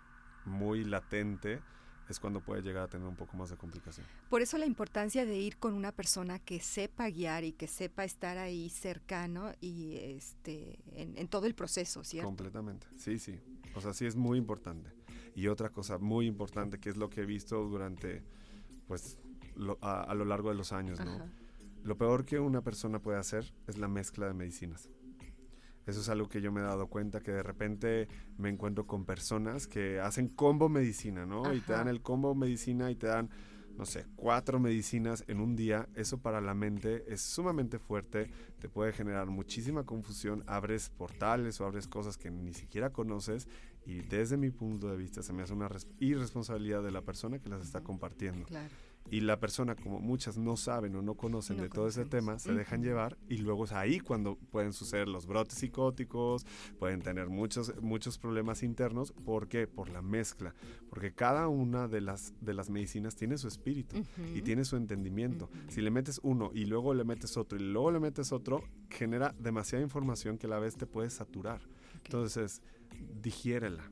muy 0.44 0.84
latente, 0.84 1.60
es 2.08 2.18
cuando 2.18 2.40
puede 2.40 2.62
llegar 2.62 2.84
a 2.84 2.88
tener 2.88 3.06
un 3.06 3.16
poco 3.16 3.36
más 3.36 3.50
de 3.50 3.56
complicación. 3.56 4.06
Por 4.30 4.40
eso 4.40 4.56
la 4.56 4.64
importancia 4.64 5.26
de 5.26 5.36
ir 5.36 5.58
con 5.58 5.74
una 5.74 5.92
persona 5.92 6.38
que 6.38 6.60
sepa 6.60 7.10
guiar 7.10 7.44
y 7.44 7.52
que 7.52 7.66
sepa 7.66 8.04
estar 8.04 8.38
ahí 8.38 8.70
cercano 8.70 9.52
y 9.60 9.96
este 9.96 10.78
en, 10.94 11.18
en 11.18 11.28
todo 11.28 11.46
el 11.46 11.54
proceso, 11.54 12.02
¿cierto? 12.04 12.26
Completamente, 12.26 12.86
sí, 12.96 13.18
sí. 13.18 13.38
O 13.74 13.80
sea, 13.80 13.92
sí 13.92 14.06
es 14.06 14.16
muy 14.16 14.38
importante. 14.38 14.90
Y 15.34 15.48
otra 15.48 15.68
cosa 15.68 15.98
muy 15.98 16.26
importante 16.26 16.80
que 16.80 16.88
es 16.88 16.96
lo 16.96 17.10
que 17.10 17.20
he 17.20 17.26
visto 17.26 17.62
durante, 17.64 18.24
pues, 18.86 19.18
a, 19.80 20.14
lo 20.14 20.24
largo 20.24 20.50
de 20.50 20.54
los 20.54 20.72
años, 20.72 21.00
¿no? 21.00 21.18
Lo 21.84 21.96
peor 21.96 22.24
que 22.24 22.38
una 22.38 22.62
persona 22.62 23.00
puede 23.00 23.18
hacer 23.18 23.52
es 23.66 23.78
la 23.78 23.88
mezcla 23.88 24.26
de 24.26 24.34
medicinas. 24.34 24.90
Eso 25.86 26.02
es 26.02 26.08
algo 26.10 26.28
que 26.28 26.42
yo 26.42 26.52
me 26.52 26.60
he 26.60 26.64
dado 26.64 26.88
cuenta, 26.88 27.20
que 27.20 27.32
de 27.32 27.42
repente 27.42 28.08
me 28.36 28.50
encuentro 28.50 28.86
con 28.86 29.06
personas 29.06 29.66
que 29.66 30.00
hacen 30.00 30.28
combo 30.28 30.68
medicina, 30.68 31.24
¿no? 31.24 31.54
Y 31.54 31.60
te 31.60 31.72
dan 31.72 31.88
el 31.88 32.02
combo 32.02 32.34
medicina 32.34 32.90
y 32.90 32.94
te 32.94 33.06
dan, 33.06 33.30
no 33.74 33.86
sé, 33.86 34.04
cuatro 34.14 34.60
medicinas 34.60 35.24
en 35.28 35.40
un 35.40 35.56
día. 35.56 35.88
Eso 35.94 36.18
para 36.18 36.42
la 36.42 36.52
mente 36.52 37.04
es 37.10 37.22
sumamente 37.22 37.78
fuerte, 37.78 38.30
te 38.58 38.68
puede 38.68 38.92
generar 38.92 39.28
muchísima 39.28 39.84
confusión, 39.84 40.44
abres 40.46 40.90
portales 40.90 41.58
o 41.62 41.64
abres 41.64 41.88
cosas 41.88 42.18
que 42.18 42.30
ni 42.30 42.52
siquiera 42.52 42.92
conoces 42.92 43.48
y 43.86 44.02
desde 44.02 44.36
mi 44.36 44.50
punto 44.50 44.90
de 44.90 44.98
vista 44.98 45.22
se 45.22 45.32
me 45.32 45.42
hace 45.42 45.54
una 45.54 45.70
irresponsabilidad 46.00 46.82
de 46.82 46.90
la 46.90 47.00
persona 47.00 47.38
que 47.38 47.48
las 47.48 47.62
está 47.62 47.80
compartiendo. 47.80 48.46
Y 49.10 49.20
la 49.20 49.40
persona, 49.40 49.74
como 49.74 50.00
muchas 50.00 50.36
no 50.36 50.56
saben 50.56 50.94
o 50.96 51.02
no 51.02 51.14
conocen 51.14 51.56
de 51.58 51.68
todo 51.68 51.88
ese 51.88 52.04
tema, 52.04 52.38
se 52.38 52.52
dejan 52.52 52.82
llevar 52.82 53.16
y 53.28 53.38
luego 53.38 53.64
es 53.64 53.72
ahí 53.72 54.00
cuando 54.00 54.36
pueden 54.36 54.72
suceder 54.72 55.08
los 55.08 55.26
brotes 55.26 55.58
psicóticos, 55.58 56.46
pueden 56.78 57.00
tener 57.00 57.28
muchos, 57.28 57.74
muchos 57.80 58.18
problemas 58.18 58.62
internos. 58.62 59.12
¿Por 59.12 59.48
qué? 59.48 59.66
Por 59.66 59.88
la 59.88 60.02
mezcla. 60.02 60.54
Porque 60.90 61.14
cada 61.14 61.48
una 61.48 61.88
de 61.88 62.00
las, 62.00 62.34
de 62.40 62.54
las 62.54 62.70
medicinas 62.70 63.16
tiene 63.16 63.38
su 63.38 63.48
espíritu 63.48 63.96
y 64.34 64.42
tiene 64.42 64.64
su 64.64 64.76
entendimiento. 64.76 65.48
Si 65.68 65.80
le 65.80 65.90
metes 65.90 66.20
uno 66.22 66.50
y 66.54 66.66
luego 66.66 66.94
le 66.94 67.04
metes 67.04 67.36
otro 67.36 67.58
y 67.58 67.62
luego 67.62 67.90
le 67.90 68.00
metes 68.00 68.32
otro, 68.32 68.62
genera 68.90 69.34
demasiada 69.38 69.82
información 69.82 70.38
que 70.38 70.46
a 70.46 70.50
la 70.50 70.58
vez 70.58 70.76
te 70.76 70.86
puede 70.86 71.10
saturar. 71.10 71.60
Entonces, 72.04 72.62
digiérela. 73.22 73.90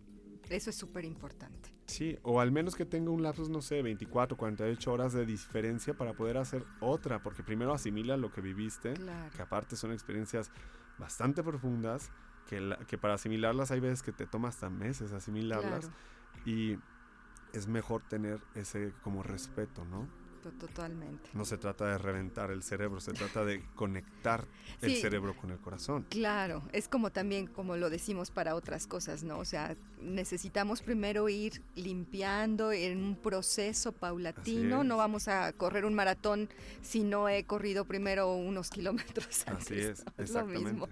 Eso 0.49 0.71
es 0.71 0.77
súper 0.77 1.05
importante. 1.05 1.76
Sí, 1.87 2.19
o 2.23 2.41
al 2.41 2.51
menos 2.51 2.75
que 2.75 2.85
tenga 2.85 3.11
un 3.11 3.23
lapso, 3.23 3.49
no 3.49 3.63
sé, 3.63 3.81
24, 3.81 4.37
48 4.37 4.93
horas 4.93 5.13
de 5.13 5.25
diferencia 5.25 5.95
para 5.95 6.15
poder 6.15 6.37
hacer 6.37 6.65
otra, 6.81 7.23
porque 7.23 7.43
primero 7.43 7.73
asimila 7.73 8.17
lo 8.17 8.33
que 8.33 8.41
viviste, 8.41 8.95
que 9.35 9.43
aparte 9.43 9.77
son 9.77 9.93
experiencias 9.93 10.51
bastante 10.99 11.45
profundas, 11.45 12.11
que, 12.49 12.77
que 12.89 12.99
para 12.99 13.15
asimilarlas 13.15 13.71
hay 13.71 13.81
veces 13.81 14.03
que 14.03 14.13
te 14.13 14.27
toma 14.27 14.49
hasta 14.49 14.69
meses 14.69 15.13
asimilarlas, 15.13 15.91
y 16.45 16.77
es 17.53 17.69
mejor 17.69 18.03
tener 18.03 18.41
ese 18.55 18.93
como 19.03 19.23
respeto, 19.23 19.85
¿no? 19.85 20.09
Totalmente. 20.53 21.29
No 21.35 21.45
se 21.45 21.59
trata 21.59 21.87
de 21.87 21.99
reventar 21.99 22.51
el 22.51 22.63
cerebro, 22.63 23.01
se 23.01 23.13
trata 23.13 23.45
de 23.45 23.63
conectar 23.75 24.45
el 24.81 24.97
cerebro 24.97 25.37
con 25.37 25.51
el 25.51 25.59
corazón. 25.59 26.07
Claro, 26.11 26.63
es 26.73 26.89
como 26.89 27.11
también 27.11 27.47
como 27.47 27.77
lo 27.77 27.91
decimos 27.91 28.31
para 28.31 28.55
otras 28.55 28.87
cosas, 28.87 29.23
¿no? 29.23 29.39
O 29.39 29.45
sea, 29.45 29.77
necesitamos 30.01 30.83
primero 30.83 31.29
ir 31.29 31.63
limpiando 31.75 32.73
en 32.73 33.03
un 33.03 33.17
proceso 33.17 33.93
paulatino, 33.93 34.85
no 34.85 34.97
vamos 34.97 35.29
a 35.29 35.53
correr 35.53 35.85
un 35.85 35.95
maratón 35.95 36.49
si 36.83 37.03
no 37.03 37.29
he 37.29 37.45
corrido 37.45 37.85
primero 37.85 38.35
unos 38.35 38.71
kilómetros 38.77 39.47
antes. 39.47 39.67
Así 39.67 39.81
es, 39.81 40.05
exactamente. 40.19 40.55
Lo 40.55 40.61
mismo. 40.61 40.89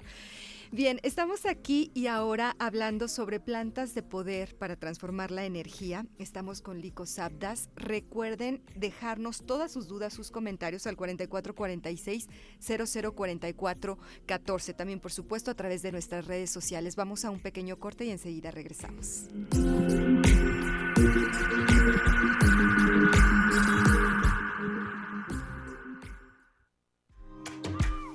Bien, 0.72 0.98
estamos 1.03 1.46
aquí 1.46 1.90
y 1.94 2.07
ahora 2.07 2.57
hablando 2.59 3.09
sobre 3.09 3.40
plantas 3.40 3.94
de 3.94 4.03
poder 4.03 4.57
para 4.57 4.77
transformar 4.77 5.31
la 5.31 5.44
energía. 5.44 6.07
Estamos 6.18 6.61
con 6.61 6.81
Lico 6.81 7.07
Sabdas. 7.07 7.68
Recuerden 7.77 8.62
dejarnos 8.74 9.44
todas 9.44 9.72
sus 9.72 9.88
dudas, 9.88 10.12
sus 10.12 10.31
comentarios 10.31 10.87
al 10.87 10.96
4446 10.96 12.29
0044 12.61 13.98
14. 14.27 14.74
También, 14.74 15.00
por 15.00 15.12
supuesto, 15.12 15.50
a 15.50 15.55
través 15.55 15.83
de 15.83 15.92
nuestras 15.92 16.27
redes 16.27 16.50
sociales. 16.50 16.96
Vamos 16.96 17.24
a 17.24 17.31
un 17.31 17.40
pequeño 17.40 17.79
corte 17.79 18.05
y 18.05 18.11
enseguida 18.11 18.50
regresamos. 18.50 19.29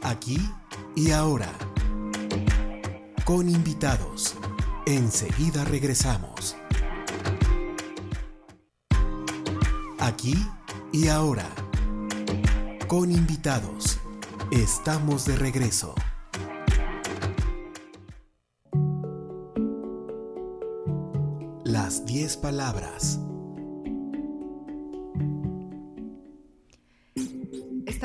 Aquí 0.02 0.38
y 0.96 1.12
ahora 1.12 1.54
con 3.30 3.48
invitados. 3.48 4.34
Enseguida 4.88 5.64
regresamos. 5.64 6.56
Aquí 10.00 10.34
y 10.92 11.10
ahora. 11.10 11.48
Con 12.88 13.12
invitados. 13.12 14.00
Estamos 14.50 15.26
de 15.26 15.36
regreso. 15.36 15.94
Las 21.64 22.08
10 22.08 22.38
palabras 22.38 23.20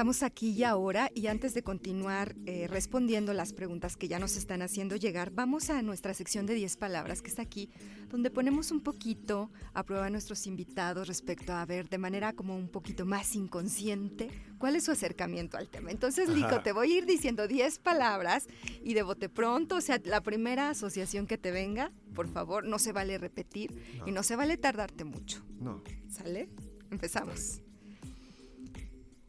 Estamos 0.05 0.23
aquí 0.23 0.51
y 0.51 0.65
ahora 0.65 1.11
y 1.15 1.29
antes 1.29 1.55
de 1.55 1.63
continuar 1.63 2.37
eh, 2.45 2.67
respondiendo 2.69 3.33
las 3.33 3.55
preguntas 3.55 3.97
que 3.97 4.07
ya 4.07 4.19
nos 4.19 4.37
están 4.37 4.61
haciendo 4.61 4.97
llegar, 4.97 5.31
vamos 5.31 5.71
a 5.71 5.81
nuestra 5.81 6.13
sección 6.13 6.45
de 6.45 6.53
10 6.53 6.77
palabras 6.77 7.23
que 7.23 7.31
está 7.31 7.41
aquí, 7.41 7.71
donde 8.11 8.31
ponemos 8.31 8.71
un 8.71 8.83
poquito 8.83 9.51
a 9.73 9.83
prueba 9.83 10.05
a 10.05 10.11
nuestros 10.11 10.47
invitados 10.47 11.09
respecto 11.09 11.55
a 11.55 11.65
ver 11.65 11.89
de 11.89 11.97
manera 11.97 12.35
como 12.35 12.55
un 12.55 12.69
poquito 12.69 13.07
más 13.07 13.35
inconsciente 13.35 14.29
cuál 14.59 14.77
es 14.77 14.85
su 14.85 14.91
acercamiento 14.91 15.57
al 15.57 15.71
tema. 15.71 15.91
Entonces, 15.91 16.29
Lico, 16.29 16.61
te 16.61 16.73
voy 16.73 16.93
a 16.93 16.99
ir 16.99 17.07
diciendo 17.07 17.49
10 17.49 17.79
palabras 17.79 18.47
y 18.83 18.93
de 18.93 19.05
bote 19.05 19.31
pronto, 19.31 19.77
o 19.77 19.81
sea, 19.81 20.03
la 20.05 20.23
primera 20.23 20.69
asociación 20.69 21.27
que 21.27 21.39
te 21.39 21.51
venga, 21.51 21.93
por 22.15 22.29
favor, 22.29 22.67
no 22.67 22.79
se 22.79 22.93
vale 22.93 23.17
repetir 23.17 23.75
y 24.05 24.13
no 24.13 24.23
se 24.23 24.37
vale 24.37 24.59
tardarte 24.59 25.05
mucho. 25.05 25.43
No. 25.61 25.83
¿Sale? 26.11 26.51
Empezamos. 26.91 27.64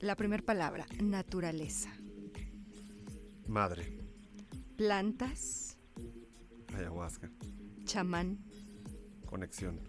La 0.06 0.16
primera 0.16 0.44
palabra, 0.46 0.86
naturaleza. 1.02 1.90
Madre. 3.48 3.98
Plantas. 4.78 5.80
Ayahuasca. 6.76 7.32
Chamán. 7.86 8.38
Conexión. 9.26 9.80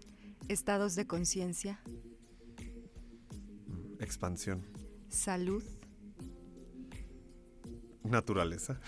Estados 0.48 0.94
de 0.94 1.06
conciencia. 1.06 1.82
Mm, 3.66 4.02
expansión. 4.02 4.62
Salud. 5.10 5.62
Naturaleza. 8.02 8.80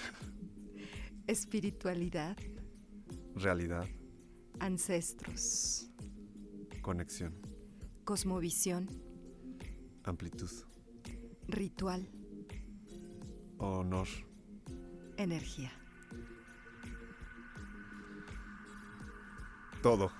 Espiritualidad. 1.27 2.39
Realidad. 3.35 3.87
Ancestros. 4.61 5.91
Conexión. 6.81 7.35
Cosmovisión. 8.05 8.89
Amplitud. 10.05 10.69
Ritual. 11.49 12.09
Honor. 13.59 14.07
Energía. 15.17 15.73
Todo. 19.83 20.13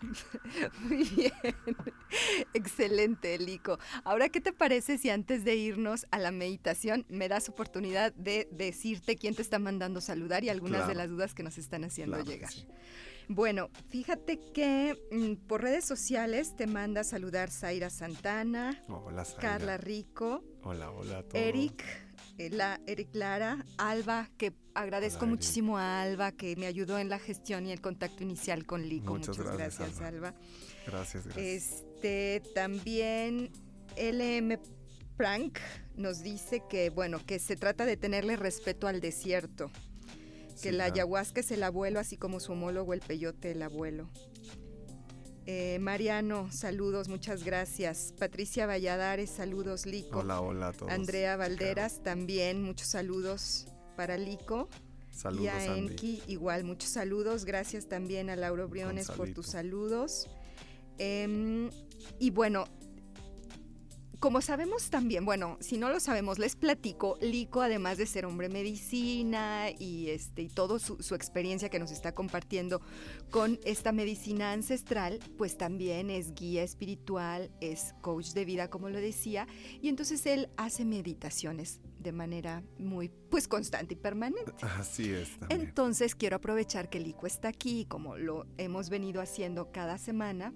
Muy 0.80 1.04
bien. 1.04 1.32
Excelente, 2.54 3.38
Lico. 3.38 3.78
Ahora, 4.04 4.28
¿qué 4.28 4.40
te 4.40 4.52
parece 4.52 4.98
si 4.98 5.10
antes 5.10 5.44
de 5.44 5.56
irnos 5.56 6.06
a 6.10 6.18
la 6.18 6.30
meditación 6.30 7.04
me 7.08 7.28
das 7.28 7.48
oportunidad 7.48 8.12
de 8.14 8.48
decirte 8.50 9.16
quién 9.16 9.34
te 9.34 9.42
está 9.42 9.58
mandando 9.58 10.00
saludar 10.00 10.44
y 10.44 10.48
algunas 10.48 10.88
de 10.88 10.94
las 10.94 11.08
dudas 11.08 11.34
que 11.34 11.42
nos 11.42 11.58
están 11.58 11.84
haciendo 11.84 12.20
llegar? 12.22 12.50
Bueno, 13.28 13.70
fíjate 13.88 14.38
que 14.52 14.96
mm, 15.10 15.46
por 15.46 15.62
redes 15.62 15.84
sociales 15.84 16.56
te 16.56 16.66
manda 16.66 17.04
saludar 17.04 17.50
Zaira 17.50 17.90
Santana, 17.90 18.82
hola, 18.88 19.26
Carla 19.40 19.76
Rico, 19.76 20.42
hola, 20.62 20.90
hola, 20.90 21.24
Eric, 21.32 21.84
eh, 22.38 22.50
la, 22.50 22.80
Eric 22.86 23.14
Lara, 23.14 23.64
Alba, 23.78 24.28
que 24.36 24.52
agradezco 24.74 25.26
muchísimo 25.26 25.78
a 25.78 26.02
Alba 26.02 26.32
que 26.32 26.56
me 26.56 26.66
ayudó 26.66 26.98
en 26.98 27.08
la 27.08 27.18
gestión 27.18 27.66
y 27.66 27.72
el 27.72 27.80
contacto 27.80 28.22
inicial 28.22 28.66
con 28.66 28.88
Lico. 28.88 29.14
Muchas, 29.14 29.38
gracias, 29.38 30.00
Alba. 30.00 30.34
Gracias, 30.86 31.26
gracias. 31.26 31.36
Este, 31.36 32.42
también 32.54 33.50
LM 33.96 34.58
Prank 35.16 35.58
nos 35.94 36.22
dice 36.22 36.62
que, 36.68 36.90
bueno, 36.90 37.20
que 37.24 37.38
se 37.38 37.56
trata 37.56 37.84
de 37.84 37.96
tenerle 37.96 38.36
respeto 38.36 38.88
al 38.88 39.00
desierto 39.00 39.70
que 40.62 40.72
la 40.72 40.84
ayahuasca 40.84 41.40
es 41.40 41.50
el 41.50 41.62
abuelo, 41.64 41.98
así 41.98 42.16
como 42.16 42.40
su 42.40 42.52
homólogo 42.52 42.94
el 42.94 43.00
peyote 43.00 43.50
el 43.50 43.62
abuelo. 43.62 44.08
Eh, 45.44 45.78
Mariano, 45.80 46.52
saludos, 46.52 47.08
muchas 47.08 47.42
gracias. 47.42 48.14
Patricia 48.16 48.64
Valladares, 48.64 49.28
saludos, 49.28 49.86
Lico. 49.86 50.20
Hola, 50.20 50.40
hola 50.40 50.68
a 50.68 50.72
todos. 50.72 50.92
Andrea 50.92 51.36
Valderas, 51.36 52.02
también 52.04 52.62
muchos 52.62 52.86
saludos 52.86 53.66
para 53.96 54.16
Lico. 54.16 54.68
Saludos, 55.10 55.44
y 55.44 55.48
a 55.48 55.76
Enki, 55.76 56.22
igual, 56.28 56.62
muchos 56.64 56.90
saludos. 56.90 57.44
Gracias 57.44 57.88
también 57.88 58.30
a 58.30 58.36
Lauro 58.36 58.68
Briones 58.68 59.10
por 59.10 59.30
tus 59.30 59.48
saludos. 59.48 60.28
Em, 60.98 61.70
y 62.20 62.30
bueno, 62.30 62.66
como 64.22 64.40
sabemos 64.40 64.88
también, 64.88 65.24
bueno, 65.24 65.56
si 65.58 65.78
no 65.78 65.90
lo 65.90 65.98
sabemos, 65.98 66.38
les 66.38 66.54
platico, 66.54 67.18
Lico, 67.20 67.60
además 67.60 67.98
de 67.98 68.06
ser 68.06 68.24
hombre 68.24 68.48
medicina 68.48 69.66
y 69.76 70.10
este 70.10 70.42
y 70.42 70.48
toda 70.48 70.78
su, 70.78 70.94
experiencia 71.16 71.68
que 71.70 71.80
nos 71.80 71.90
está 71.90 72.14
compartiendo 72.14 72.80
con 73.32 73.58
esta 73.64 73.90
medicina 73.90 74.52
ancestral, 74.52 75.18
pues 75.36 75.58
también 75.58 76.08
es 76.08 76.36
guía 76.36 76.62
espiritual, 76.62 77.50
es 77.60 77.96
coach 78.00 78.28
de 78.28 78.44
vida, 78.44 78.70
como 78.70 78.90
lo 78.90 79.00
decía, 79.00 79.48
y 79.80 79.88
entonces 79.88 80.24
él 80.26 80.50
hace 80.56 80.84
meditaciones 80.84 81.80
de 81.98 82.12
manera 82.12 82.62
muy 82.78 83.08
pues 83.28 83.48
constante 83.48 83.94
y 83.94 83.96
permanente. 83.96 84.52
Así 84.78 85.10
es. 85.10 85.30
Entonces 85.48 86.14
quiero 86.14 86.36
aprovechar 86.36 86.88
que 86.88 87.00
Lico 87.00 87.26
está 87.26 87.48
aquí, 87.48 87.86
como 87.86 88.16
lo 88.16 88.46
hemos 88.56 88.88
venido 88.88 89.20
haciendo 89.20 89.72
cada 89.72 89.98
semana 89.98 90.54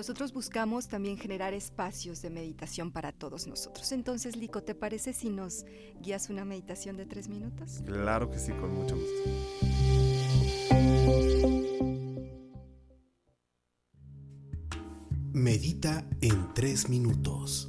nosotros 0.00 0.32
buscamos 0.32 0.88
también 0.88 1.18
generar 1.18 1.52
espacios 1.52 2.22
de 2.22 2.30
meditación 2.30 2.90
para 2.90 3.12
todos 3.12 3.46
nosotros. 3.46 3.92
Entonces, 3.92 4.34
Lico, 4.34 4.62
¿te 4.62 4.74
parece 4.74 5.12
si 5.12 5.28
nos 5.28 5.66
guías 6.00 6.30
una 6.30 6.46
meditación 6.46 6.96
de 6.96 7.04
tres 7.04 7.28
minutos? 7.28 7.82
Claro 7.84 8.30
que 8.30 8.38
sí, 8.38 8.50
con 8.52 8.72
mucho 8.72 8.96
gusto. 8.96 9.30
Medita 15.34 16.08
en 16.22 16.54
tres 16.54 16.88
minutos. 16.88 17.68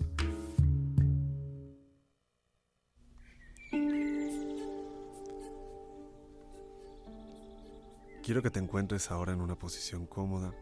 Quiero 8.23 8.41
que 8.41 8.49
te 8.49 8.59
encuentres 8.59 9.11
ahora 9.11 9.33
en 9.33 9.41
una 9.41 9.59
posición 9.59 10.05
cómoda 10.05 10.55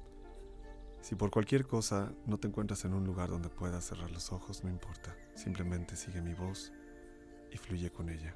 si 1.02 1.16
por 1.16 1.32
cualquier 1.32 1.66
cosa 1.66 2.12
no 2.26 2.38
te 2.38 2.48
encuentras 2.48 2.84
en 2.86 2.94
un 2.94 3.06
lugar 3.06 3.30
donde 3.30 3.50
puedas 3.50 3.86
cerrar 3.86 4.12
los 4.12 4.32
ojos, 4.32 4.64
no 4.64 4.70
importa. 4.70 5.16
Simplemente 5.36 5.96
sigue 5.96 6.22
mi 6.22 6.34
voz 6.34 6.72
y 7.52 7.58
fluye 7.58 7.92
con 7.92 8.10
ella. 8.10 8.36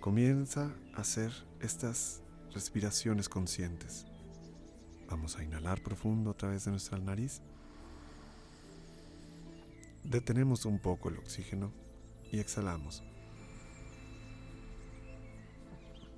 Comienza 0.00 0.74
a 0.94 1.00
hacer 1.00 1.32
estas 1.60 2.22
respiraciones 2.52 3.28
conscientes. 3.28 4.06
Vamos 5.08 5.36
a 5.36 5.44
inhalar 5.44 5.82
profundo 5.82 6.30
a 6.30 6.36
través 6.36 6.64
de 6.64 6.70
nuestra 6.70 6.98
nariz. 6.98 7.42
Detenemos 10.04 10.64
un 10.64 10.78
poco 10.78 11.08
el 11.08 11.18
oxígeno 11.18 11.72
y 12.30 12.38
exhalamos. 12.38 13.02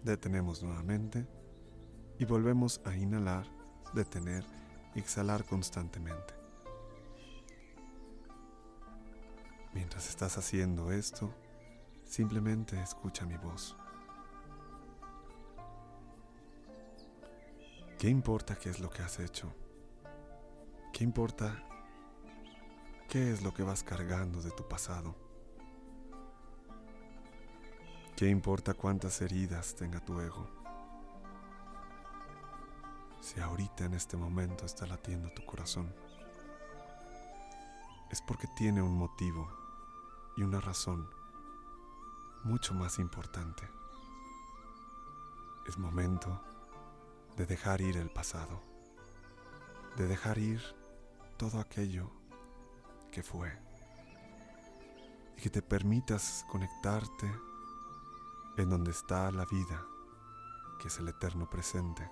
Detenemos 0.04 0.62
nuevamente 0.62 1.26
y 2.18 2.24
volvemos 2.24 2.80
a 2.84 2.94
inhalar 2.94 3.46
detener 3.94 4.44
y 4.94 4.98
exhalar 4.98 5.44
constantemente. 5.44 6.34
Mientras 9.72 10.08
estás 10.08 10.38
haciendo 10.38 10.92
esto, 10.92 11.34
simplemente 12.04 12.80
escucha 12.80 13.26
mi 13.26 13.36
voz. 13.36 13.76
¿Qué 17.98 18.08
importa 18.08 18.56
qué 18.56 18.70
es 18.70 18.80
lo 18.80 18.90
que 18.90 19.02
has 19.02 19.18
hecho? 19.18 19.52
¿Qué 20.92 21.02
importa 21.02 21.64
qué 23.08 23.32
es 23.32 23.42
lo 23.42 23.52
que 23.52 23.62
vas 23.62 23.82
cargando 23.82 24.42
de 24.42 24.50
tu 24.50 24.68
pasado? 24.68 25.16
¿Qué 28.16 28.28
importa 28.28 28.74
cuántas 28.74 29.20
heridas 29.22 29.74
tenga 29.74 29.98
tu 29.98 30.20
ego? 30.20 30.63
Si 33.24 33.40
ahorita 33.40 33.86
en 33.86 33.94
este 33.94 34.18
momento 34.18 34.66
está 34.66 34.86
latiendo 34.86 35.30
tu 35.30 35.46
corazón, 35.46 35.90
es 38.10 38.20
porque 38.20 38.46
tiene 38.54 38.82
un 38.82 38.98
motivo 38.98 39.50
y 40.36 40.42
una 40.42 40.60
razón 40.60 41.08
mucho 42.42 42.74
más 42.74 42.98
importante. 42.98 43.66
Es 45.66 45.78
momento 45.78 46.38
de 47.38 47.46
dejar 47.46 47.80
ir 47.80 47.96
el 47.96 48.10
pasado, 48.10 48.60
de 49.96 50.06
dejar 50.06 50.36
ir 50.36 50.60
todo 51.38 51.60
aquello 51.60 52.10
que 53.10 53.22
fue 53.22 53.50
y 55.38 55.40
que 55.40 55.48
te 55.48 55.62
permitas 55.62 56.44
conectarte 56.50 57.34
en 58.58 58.68
donde 58.68 58.90
está 58.90 59.30
la 59.30 59.46
vida, 59.46 59.82
que 60.78 60.88
es 60.88 60.98
el 60.98 61.08
eterno 61.08 61.48
presente. 61.48 62.06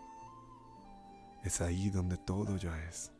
Es 1.42 1.60
ahí 1.60 1.90
donde 1.90 2.16
todo 2.16 2.56
ya 2.56 2.76
es. 2.84 3.10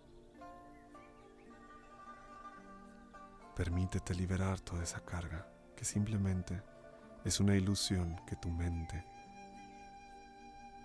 Permítete 3.56 4.14
liberar 4.14 4.60
toda 4.60 4.82
esa 4.82 5.04
carga 5.04 5.46
que 5.76 5.84
simplemente 5.84 6.62
es 7.24 7.40
una 7.40 7.56
ilusión 7.56 8.20
que 8.26 8.36
tu 8.36 8.48
mente 8.48 9.04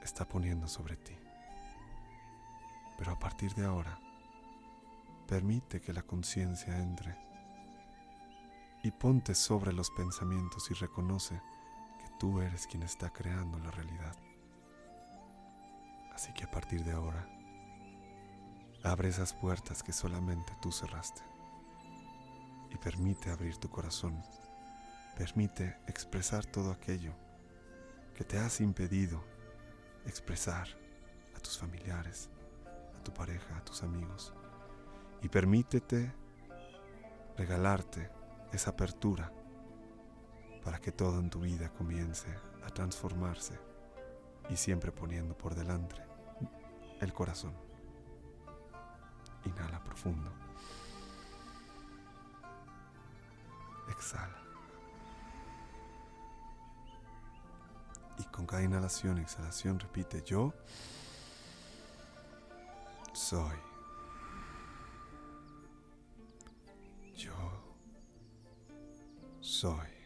está 0.04 0.28
poniendo 0.28 0.68
sobre 0.68 0.96
ti. 0.98 1.16
Pero 2.98 3.12
a 3.12 3.20
partir 3.20 3.54
de 3.54 3.66
ahora, 3.66 4.00
permite 5.28 5.80
que 5.80 5.94
la 5.94 6.02
conciencia 6.02 6.78
entre 6.78 7.16
y 8.84 8.92
ponte 8.92 9.36
sobre 9.36 9.74
los 9.74 9.92
pensamientos 9.92 10.72
y 10.72 10.74
reconoce 10.74 11.42
que 12.00 12.10
tú 12.20 12.42
eres 12.42 12.68
quien 12.68 12.84
está 12.84 13.12
creando 13.12 13.60
la 13.60 13.72
realidad. 13.72 14.16
Así 16.18 16.34
que 16.34 16.46
a 16.46 16.50
partir 16.50 16.84
de 16.84 16.94
ahora, 16.94 17.30
abre 18.84 19.08
esas 19.08 19.36
puertas 19.36 19.84
que 19.84 19.94
solamente 19.94 20.52
tú 20.60 20.72
cerraste 20.72 21.22
y 22.72 22.78
permite 22.78 23.30
abrir 23.30 23.56
tu 23.58 23.70
corazón. 23.70 24.20
Permite 25.16 25.78
expresar 25.86 26.44
todo 26.44 26.72
aquello 26.72 27.14
que 28.16 28.24
te 28.24 28.40
has 28.40 28.62
impedido 28.62 29.24
expresar 30.08 30.68
a 31.36 31.40
tus 31.40 31.60
familiares, 31.60 32.32
a 33.00 33.04
tu 33.04 33.14
pareja, 33.14 33.56
a 33.56 33.64
tus 33.64 33.84
amigos. 33.84 34.34
Y 35.22 35.30
permítete 35.30 36.12
regalarte 37.38 38.10
esa 38.52 38.72
apertura 38.72 39.32
para 40.64 40.80
que 40.80 40.92
todo 40.92 41.20
en 41.20 41.30
tu 41.30 41.42
vida 41.42 41.70
comience 41.70 42.28
a 42.66 42.70
transformarse 42.70 43.60
y 44.50 44.56
siempre 44.56 44.92
poniendo 44.92 45.38
por 45.38 45.54
delante 45.54 46.07
el 47.02 47.14
corazón. 47.14 47.54
Inhala 49.46 49.84
profundo. 49.84 50.32
Exhala. 53.90 54.38
Y 58.20 58.24
con 58.26 58.46
cada 58.48 58.64
inhalación 58.64 59.20
exhalación 59.20 59.80
repite 59.80 60.24
yo 60.24 60.54
soy. 63.14 63.58
Yo 67.16 67.34
soy. 69.42 69.97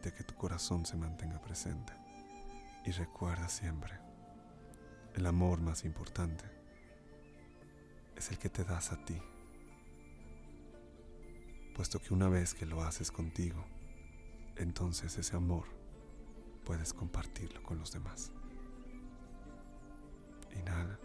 Que 0.00 0.24
tu 0.24 0.34
corazón 0.34 0.86
se 0.86 0.96
mantenga 0.96 1.40
presente. 1.40 1.92
Y 2.84 2.92
recuerda 2.92 3.48
siempre, 3.48 3.98
el 5.14 5.26
amor 5.26 5.60
más 5.60 5.84
importante 5.84 6.44
es 8.16 8.30
el 8.30 8.38
que 8.38 8.48
te 8.48 8.64
das 8.64 8.92
a 8.92 9.04
ti, 9.04 9.20
puesto 11.74 12.00
que 12.00 12.14
una 12.14 12.28
vez 12.28 12.54
que 12.54 12.66
lo 12.66 12.82
haces 12.82 13.12
contigo, 13.12 13.64
entonces 14.56 15.16
ese 15.18 15.36
amor 15.36 15.66
puedes 16.64 16.92
compartirlo 16.92 17.62
con 17.62 17.78
los 17.78 17.92
demás. 17.92 18.32
Inhala. 20.56 20.98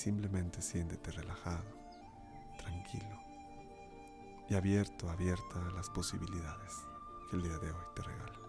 Simplemente 0.00 0.62
siéntete 0.62 1.10
relajado, 1.10 1.62
tranquilo 2.56 3.20
y 4.48 4.54
abierto, 4.54 5.10
abierta 5.10 5.66
a 5.68 5.72
las 5.72 5.90
posibilidades 5.90 6.72
que 7.28 7.36
el 7.36 7.42
día 7.42 7.58
de 7.58 7.70
hoy 7.70 7.84
te 7.94 8.02
regala. 8.02 8.39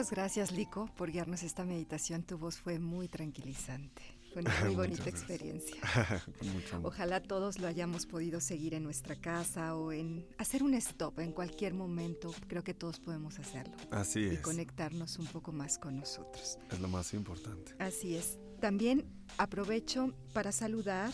Muchas 0.00 0.12
gracias, 0.12 0.52
Lico, 0.52 0.88
por 0.96 1.12
guiarnos 1.12 1.42
esta 1.42 1.62
meditación. 1.62 2.22
Tu 2.22 2.38
voz 2.38 2.56
fue 2.56 2.78
muy 2.78 3.06
tranquilizante. 3.06 4.00
Fue 4.32 4.40
una 4.40 4.50
muy 4.64 4.74
bonita 4.74 5.10
experiencia. 5.10 5.76
Ojalá 6.82 7.22
todos 7.22 7.58
lo 7.58 7.68
hayamos 7.68 8.06
podido 8.06 8.40
seguir 8.40 8.72
en 8.72 8.82
nuestra 8.82 9.14
casa 9.14 9.76
o 9.76 9.92
en 9.92 10.26
hacer 10.38 10.62
un 10.62 10.72
stop 10.72 11.18
en 11.18 11.32
cualquier 11.32 11.74
momento. 11.74 12.34
Creo 12.48 12.64
que 12.64 12.72
todos 12.72 12.98
podemos 12.98 13.38
hacerlo. 13.38 13.76
Así 13.90 14.24
es. 14.24 14.32
Y 14.32 14.36
conectarnos 14.38 15.18
un 15.18 15.26
poco 15.26 15.52
más 15.52 15.76
con 15.76 15.98
nosotros. 15.98 16.58
Es 16.70 16.80
lo 16.80 16.88
más 16.88 17.12
importante. 17.12 17.74
Así 17.78 18.16
es. 18.16 18.38
También 18.58 19.04
aprovecho 19.36 20.14
para 20.32 20.50
saludar 20.50 21.12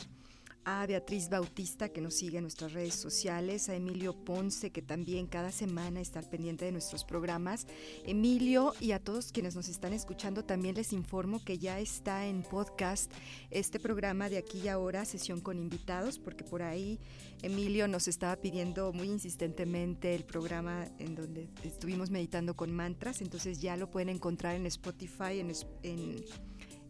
a 0.66 0.84
Beatriz 0.84 1.28
Bautista 1.28 1.90
que 1.90 2.00
nos 2.00 2.14
sigue 2.14 2.38
en 2.38 2.42
nuestras 2.42 2.72
redes 2.72 2.96
sociales, 2.96 3.68
a 3.68 3.76
Emilio 3.76 4.12
Ponce 4.24 4.70
que 4.70 4.82
también 4.82 5.28
cada 5.28 5.52
semana 5.52 6.00
está 6.00 6.20
pendiente 6.22 6.64
de 6.64 6.72
nuestros 6.72 7.04
programas. 7.04 7.68
Emilio 8.04 8.74
y 8.80 8.90
a 8.90 8.98
todos 8.98 9.30
quienes 9.30 9.54
nos 9.54 9.68
están 9.68 9.92
escuchando 9.92 10.44
también 10.44 10.74
les 10.74 10.92
informo 10.92 11.42
que 11.44 11.58
ya 11.58 11.78
está 11.78 12.26
en 12.26 12.42
podcast 12.42 13.12
este 13.50 13.78
programa 13.78 14.28
de 14.28 14.38
aquí 14.38 14.62
y 14.64 14.68
ahora, 14.68 15.04
sesión 15.04 15.40
con 15.40 15.60
invitados, 15.60 16.18
porque 16.18 16.42
por 16.42 16.62
ahí 16.62 16.98
Emilio 17.42 17.86
nos 17.86 18.08
estaba 18.08 18.34
pidiendo 18.34 18.92
muy 18.92 19.06
insistentemente 19.06 20.16
el 20.16 20.24
programa 20.24 20.88
en 20.98 21.14
donde 21.14 21.48
estuvimos 21.62 22.10
meditando 22.10 22.56
con 22.56 22.74
mantras, 22.74 23.20
entonces 23.20 23.60
ya 23.60 23.76
lo 23.76 23.88
pueden 23.88 24.08
encontrar 24.08 24.56
en 24.56 24.66
Spotify 24.66 25.38
en, 25.38 26.24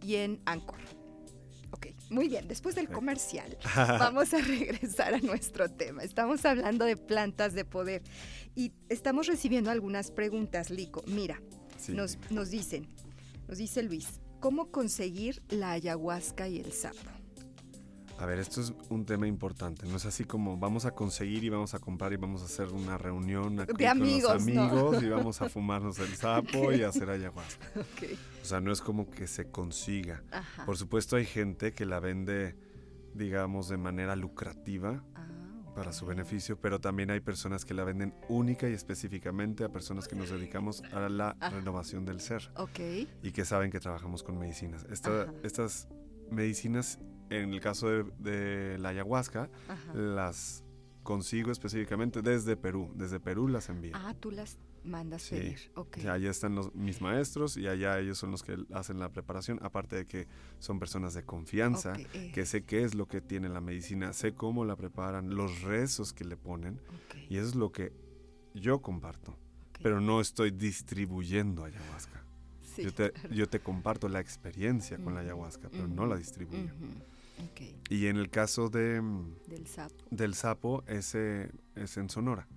y 0.03 0.15
en 0.15 0.41
Anchor. 0.47 0.96
Ok, 1.77 1.89
muy 2.09 2.29
bien, 2.29 2.49
después 2.49 2.75
del 2.75 2.89
comercial 2.89 3.57
vamos 3.77 4.33
a 4.33 4.39
regresar 4.39 5.13
a 5.13 5.19
nuestro 5.19 5.69
tema. 5.69 6.03
Estamos 6.03 6.45
hablando 6.47 6.87
de 6.87 6.97
plantas 6.97 7.53
de 7.53 7.67
poder 7.67 8.03
y 8.55 8.73
estamos 8.89 9.27
recibiendo 9.27 9.71
algunas 9.71 10.11
preguntas, 10.11 10.71
Lico. 10.71 11.03
Mira, 11.07 11.41
nos, 11.89 12.19
nos 12.31 12.51
dicen, 12.51 12.89
nos 13.47 13.59
dice 13.59 13.83
Luis, 13.83 14.21
¿cómo 14.41 14.71
conseguir 14.71 15.43
la 15.51 15.73
ayahuasca 15.73 16.49
y 16.49 16.61
el 16.61 16.73
sapo? 16.73 17.16
A 18.19 18.25
ver, 18.25 18.39
esto 18.39 18.63
es 18.63 18.73
un 18.89 19.05
tema 19.05 19.27
importante. 19.27 19.87
No 19.87 19.97
es 19.97 20.07
así 20.07 20.25
como 20.25 20.57
vamos 20.57 20.87
a 20.87 20.93
conseguir 20.93 21.45
y 21.45 21.51
vamos 21.51 21.75
a 21.75 21.79
comprar 21.79 22.13
y 22.15 22.17
vamos 22.17 22.41
a 22.43 22.47
hacer 22.47 22.69
una 22.73 22.97
reunión 22.97 23.61
aquí 23.61 23.73
de 23.77 23.87
amigos, 23.87 24.33
con 24.33 24.47
los 24.47 24.59
amigos 24.59 25.03
y 25.03 25.09
vamos 25.09 25.43
a 25.43 25.49
fumarnos 25.51 25.99
el 25.99 26.15
sapo 26.17 26.73
y 26.73 26.83
hacer 26.83 27.11
ayahuasca. 27.11 27.67
O 28.43 28.45
sea, 28.45 28.61
no 28.61 28.73
es 28.73 28.81
como 28.81 29.11
que 29.11 29.27
se 29.27 29.51
consiga. 29.51 30.23
Por 30.65 30.79
supuesto, 30.79 31.17
hay 31.17 31.27
gente 31.27 31.73
que 31.73 31.85
la 31.85 32.01
vende, 32.01 32.57
digamos, 33.15 33.69
de 33.69 33.77
manera 33.77 34.17
lucrativa. 34.17 35.05
Ah, 35.15 35.27
para 35.75 35.93
su 35.93 36.07
beneficio, 36.07 36.59
pero 36.59 36.81
también 36.81 37.11
hay 37.11 37.21
personas 37.21 37.67
que 37.67 37.75
la 37.75 37.85
venden 37.85 38.15
única 38.31 38.67
y 38.67 38.73
específicamente 38.73 39.63
a 39.63 39.69
personas 39.69 40.09
que 40.09 40.17
nos 40.17 40.31
dedicamos 40.31 40.83
a 40.91 41.07
la 41.11 41.37
renovación 41.53 42.07
del 42.07 42.21
ser. 42.21 42.51
Y 43.23 43.31
que 43.33 43.45
saben 43.45 43.71
que 43.71 43.79
trabajamos 43.79 44.23
con 44.23 44.39
medicinas. 44.39 44.87
estas 44.89 45.87
medicinas 46.31 46.99
en 47.31 47.53
el 47.53 47.61
caso 47.61 47.89
de, 48.19 48.77
la 48.79 48.91
ayahuasca, 48.91 49.51
las 49.95 50.65
consigo 51.03 51.53
específicamente 51.53 52.21
desde 52.21 52.57
Perú. 52.57 52.91
Desde 52.95 53.21
Perú 53.21 53.49
las 53.49 53.69
envío. 53.69 53.93
Ah, 53.95 54.15
tú 54.19 54.31
las 54.31 54.59
mandas 54.85 55.23
sí. 55.23 55.37
pedir. 55.37 55.59
Okay. 55.75 56.07
allá 56.07 56.31
están 56.31 56.55
los, 56.55 56.75
mis 56.75 57.01
maestros 57.01 57.57
y 57.57 57.67
allá 57.67 57.99
ellos 57.99 58.19
son 58.19 58.31
los 58.31 58.43
que 58.43 58.57
hacen 58.73 58.99
la 58.99 59.11
preparación. 59.11 59.59
Aparte 59.63 59.97
de 59.97 60.07
que 60.07 60.27
son 60.59 60.79
personas 60.79 61.15
de 61.15 61.25
confianza, 61.25 61.95
eh. 62.13 62.31
que 62.35 62.47
sé 62.47 62.65
qué 62.65 62.83
es 62.83 62.95
lo 62.95 63.07
que 63.07 63.21
tiene 63.21 63.49
la 63.49 63.61
medicina, 63.61 64.13
sé 64.13 64.35
cómo 64.35 64.65
la 64.65 64.77
preparan, 64.77 65.35
los 65.35 65.63
rezos 65.63 66.13
que 66.13 66.25
le 66.25 66.37
ponen. 66.37 66.81
Y 67.29 67.39
eso 67.39 67.49
es 67.49 67.55
lo 67.55 67.73
que 67.73 67.93
yo 68.55 68.81
comparto. 68.81 69.39
Pero 69.83 70.01
no 70.01 70.21
estoy 70.21 70.51
distribuyendo 70.51 71.65
ayahuasca. 71.65 72.25
yo, 72.79 72.93
te, 72.93 73.13
yo 73.31 73.49
te 73.49 73.61
comparto 73.61 74.09
la 74.09 74.21
experiencia 74.21 74.99
con 74.99 75.15
la 75.15 75.21
ayahuasca, 75.21 75.69
pero 75.71 75.87
no 75.87 76.07
la 76.07 76.17
distribuyo. 76.17 76.73
Y 77.89 78.07
en 78.07 78.17
el 78.17 78.31
caso 78.31 78.69
de, 78.69 79.01
mm, 79.01 79.37
del, 80.11 80.35
sapo. 80.35 80.83
ese 80.87 81.51
es 81.75 81.97
en 81.97 82.11
Sonora. 82.11 82.49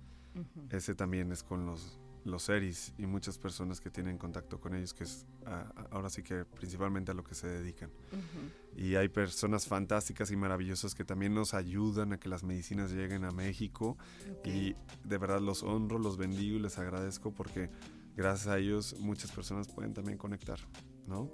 Ese 0.70 0.94
también 0.94 1.32
es 1.32 1.42
con 1.42 1.66
los, 1.66 1.98
los 2.24 2.48
Eris 2.48 2.94
y 2.98 3.06
muchas 3.06 3.38
personas 3.38 3.80
que 3.80 3.90
tienen 3.90 4.18
contacto 4.18 4.60
con 4.60 4.74
ellos, 4.74 4.94
que 4.94 5.04
es 5.04 5.26
ahora 5.90 6.08
sí 6.08 6.22
que 6.22 6.44
principalmente 6.44 7.10
a 7.10 7.14
lo 7.14 7.24
que 7.24 7.34
se 7.34 7.48
dedican. 7.48 7.90
Y 8.76 8.94
hay 8.94 9.08
personas 9.08 9.66
fantásticas 9.66 10.30
y 10.30 10.36
maravillosas 10.36 10.94
que 10.94 11.04
también 11.04 11.34
nos 11.34 11.54
ayudan 11.54 12.12
a 12.12 12.18
que 12.18 12.28
las 12.28 12.44
medicinas 12.44 12.92
lleguen 12.92 13.24
a 13.24 13.30
México. 13.30 13.96
Y 14.44 14.74
de 15.04 15.18
verdad 15.18 15.40
los 15.40 15.62
honro, 15.62 15.98
los 15.98 16.16
bendigo 16.16 16.56
y 16.56 16.60
les 16.60 16.78
agradezco 16.78 17.32
porque 17.32 17.70
gracias 18.16 18.48
a 18.48 18.58
ellos 18.58 18.96
muchas 19.00 19.32
personas 19.32 19.68
pueden 19.68 19.94
también 19.94 20.18
conectar, 20.18 20.58
¿no? 21.06 21.30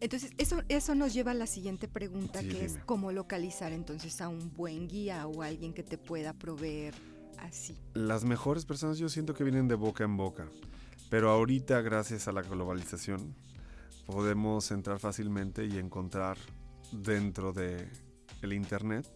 Entonces, 0.00 0.32
eso, 0.38 0.62
eso 0.68 0.94
nos 0.94 1.12
lleva 1.12 1.32
a 1.32 1.34
la 1.34 1.46
siguiente 1.46 1.86
pregunta, 1.86 2.40
que 2.40 2.64
es 2.64 2.78
cómo 2.86 3.12
localizar 3.12 3.72
entonces 3.72 4.20
a 4.20 4.28
un 4.28 4.52
buen 4.54 4.88
guía 4.88 5.26
o 5.26 5.42
alguien 5.42 5.74
que 5.74 5.82
te 5.82 5.98
pueda 5.98 6.32
proveer 6.32 6.94
así. 7.38 7.76
Las 7.92 8.24
mejores 8.24 8.64
personas 8.64 8.98
yo 8.98 9.08
siento 9.08 9.34
que 9.34 9.44
vienen 9.44 9.68
de 9.68 9.74
boca 9.74 10.04
en 10.04 10.16
boca, 10.16 10.48
pero 11.10 11.30
ahorita 11.30 11.82
gracias 11.82 12.28
a 12.28 12.32
la 12.32 12.42
globalización 12.42 13.34
podemos 14.06 14.70
entrar 14.70 14.98
fácilmente 14.98 15.66
y 15.66 15.78
encontrar 15.78 16.38
dentro 16.92 17.52
de 17.52 17.88
el 18.42 18.54
internet 18.54 19.06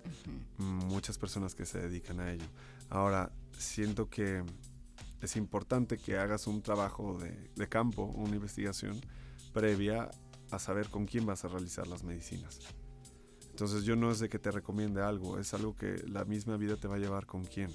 muchas 0.58 1.16
personas 1.16 1.54
que 1.54 1.64
se 1.64 1.78
dedican 1.78 2.20
a 2.20 2.30
ello. 2.30 2.46
Ahora, 2.90 3.32
siento 3.58 4.10
que 4.10 4.44
es 5.22 5.36
importante 5.36 5.96
que 5.96 6.18
hagas 6.18 6.46
un 6.46 6.60
trabajo 6.60 7.18
de, 7.18 7.50
de 7.56 7.68
campo, 7.68 8.04
una 8.04 8.36
investigación 8.36 9.00
previa 9.54 10.10
a 10.50 10.58
saber 10.58 10.90
con 10.90 11.06
quién 11.06 11.24
vas 11.24 11.46
a 11.46 11.48
realizar 11.48 11.86
las 11.86 12.04
medicinas. 12.04 12.60
Entonces 13.48 13.84
yo 13.84 13.96
no 13.96 14.10
es 14.10 14.18
de 14.18 14.28
que 14.28 14.38
te 14.38 14.50
recomiende 14.50 15.00
algo, 15.00 15.38
es 15.38 15.54
algo 15.54 15.74
que 15.76 16.02
la 16.08 16.24
misma 16.24 16.56
vida 16.56 16.76
te 16.76 16.88
va 16.88 16.96
a 16.96 16.98
llevar 16.98 17.24
con 17.24 17.44
quién. 17.44 17.70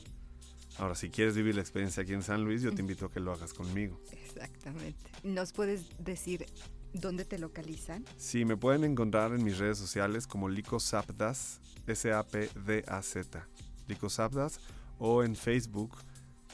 Ahora, 0.78 0.96
si 0.96 1.10
quieres 1.10 1.36
vivir 1.36 1.56
la 1.56 1.62
experiencia 1.62 2.04
aquí 2.04 2.14
en 2.14 2.22
San 2.22 2.44
Luis, 2.44 2.62
yo 2.62 2.74
te 2.74 2.82
invito 2.82 3.06
a 3.06 3.12
que 3.12 3.20
lo 3.20 3.34
hagas 3.34 3.54
conmigo. 3.54 4.00
Exactamente. 4.12 5.10
¿Nos 5.24 5.52
puedes 5.52 5.86
decir 5.98 6.46
dónde 6.94 7.26
te 7.26 7.38
localizan? 7.40 8.06
Sí, 8.18 8.46
me 8.46 8.56
pueden 8.56 8.84
encontrar 8.84 9.34
en 9.34 9.44
mis 9.44 9.58
redes 9.58 9.78
sociales 9.78 10.28
como 10.28 10.48
Lico 10.48 10.80
Sapdas, 10.80 11.60
S-A-P-D-A-Z, 11.88 13.48
Lico 13.88 14.10
Sapdas, 14.10 14.60
o 15.00 15.24
en 15.24 15.36
Facebook, 15.36 15.98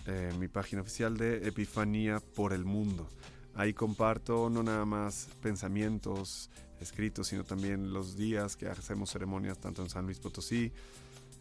eh, 0.07 0.31
mi 0.39 0.47
página 0.47 0.81
oficial 0.81 1.17
de 1.17 1.47
Epifanía 1.47 2.19
por 2.19 2.53
el 2.53 2.63
Mundo. 2.63 3.09
Ahí 3.55 3.73
comparto 3.73 4.49
no 4.49 4.63
nada 4.63 4.85
más 4.85 5.29
pensamientos 5.41 6.49
escritos, 6.79 7.27
sino 7.27 7.43
también 7.43 7.93
los 7.93 8.17
días 8.17 8.55
que 8.57 8.67
hacemos 8.67 9.11
ceremonias 9.11 9.57
tanto 9.57 9.81
en 9.81 9.89
San 9.89 10.05
Luis 10.05 10.19
Potosí 10.19 10.71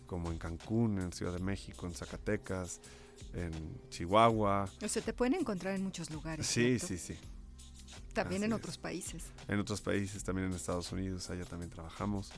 como 0.07 0.31
en 0.31 0.39
Cancún, 0.39 1.01
en 1.01 1.13
Ciudad 1.13 1.33
de 1.33 1.41
México, 1.41 1.87
en 1.87 1.95
Zacatecas, 1.95 2.81
en 3.33 3.53
Chihuahua. 3.91 4.69
O 4.83 4.89
sea, 4.89 5.03
te 5.03 5.13
pueden 5.13 5.35
encontrar 5.35 5.75
en 5.75 5.83
muchos 5.83 6.11
lugares. 6.11 6.47
Sí, 6.47 6.79
sí, 6.79 6.99
sí. 6.99 7.17
También 8.13 8.45
en 8.45 8.53
otros 8.53 8.79
países. 8.79 9.25
En 9.49 9.59
otros 9.59 9.81
países, 9.81 10.23
también 10.23 10.49
en 10.49 10.55
Estados 10.55 10.93
Unidos, 10.93 11.29
allá 11.31 11.45
también 11.45 11.71
trabajamos. 11.71 12.31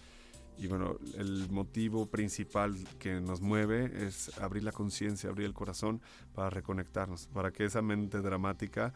Y 0.56 0.68
bueno, 0.68 0.96
el 1.18 1.50
motivo 1.50 2.06
principal 2.06 2.74
que 2.98 3.20
nos 3.20 3.42
mueve 3.42 4.06
es 4.06 4.38
abrir 4.38 4.64
la 4.64 4.72
conciencia, 4.72 5.28
abrir 5.28 5.46
el 5.46 5.52
corazón 5.52 6.00
para 6.34 6.48
reconectarnos, 6.48 7.26
para 7.26 7.52
que 7.52 7.66
esa 7.66 7.82
mente 7.82 8.22
dramática 8.22 8.94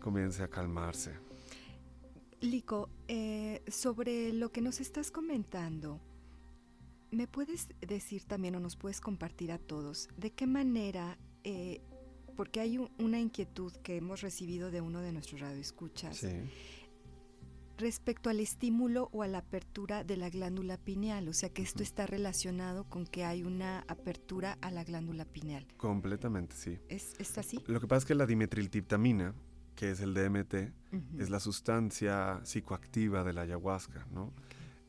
comience 0.00 0.42
a 0.42 0.48
calmarse. 0.48 1.12
Lico, 2.40 2.90
eh, 3.06 3.62
sobre 3.68 4.32
lo 4.32 4.50
que 4.50 4.60
nos 4.60 4.80
estás 4.80 5.10
comentando, 5.10 6.00
¿me 7.12 7.28
puedes 7.28 7.68
decir 7.80 8.24
también 8.24 8.56
o 8.56 8.60
nos 8.60 8.76
puedes 8.76 9.00
compartir 9.00 9.52
a 9.52 9.58
todos 9.58 10.08
de 10.16 10.32
qué 10.32 10.46
manera, 10.46 11.18
eh, 11.44 11.80
porque 12.34 12.60
hay 12.60 12.78
una 12.98 13.20
inquietud 13.20 13.72
que 13.84 13.96
hemos 13.96 14.22
recibido 14.22 14.70
de 14.72 14.80
uno 14.80 15.00
de 15.02 15.12
nuestros 15.12 15.40
radioescuchas, 15.40 16.26
respecto 17.78 18.30
al 18.30 18.40
estímulo 18.40 19.08
o 19.12 19.22
a 19.22 19.28
la 19.28 19.38
apertura 19.38 20.04
de 20.04 20.16
la 20.16 20.30
glándula 20.30 20.78
pineal, 20.78 21.28
o 21.28 21.32
sea 21.32 21.48
que 21.48 21.62
esto 21.62 21.82
está 21.82 22.06
relacionado 22.06 22.84
con 22.84 23.06
que 23.06 23.24
hay 23.24 23.42
una 23.42 23.84
apertura 23.88 24.58
a 24.60 24.70
la 24.70 24.84
glándula 24.84 25.24
pineal. 25.24 25.66
Completamente, 25.76 26.56
sí. 26.56 26.78
¿Es, 26.88 27.14
¿Es 27.18 27.36
así? 27.38 27.60
Lo 27.66 27.80
que 27.80 27.86
pasa 27.86 27.98
es 27.98 28.04
que 28.06 28.14
la 28.14 28.26
dimetriltiptamina, 28.26 29.34
que 29.82 29.90
es 29.90 29.98
el 29.98 30.14
DMT, 30.14 30.54
es 31.18 31.28
la 31.28 31.40
sustancia 31.40 32.38
psicoactiva 32.44 33.24
de 33.24 33.32
la 33.32 33.40
ayahuasca, 33.40 34.06
¿no? 34.12 34.32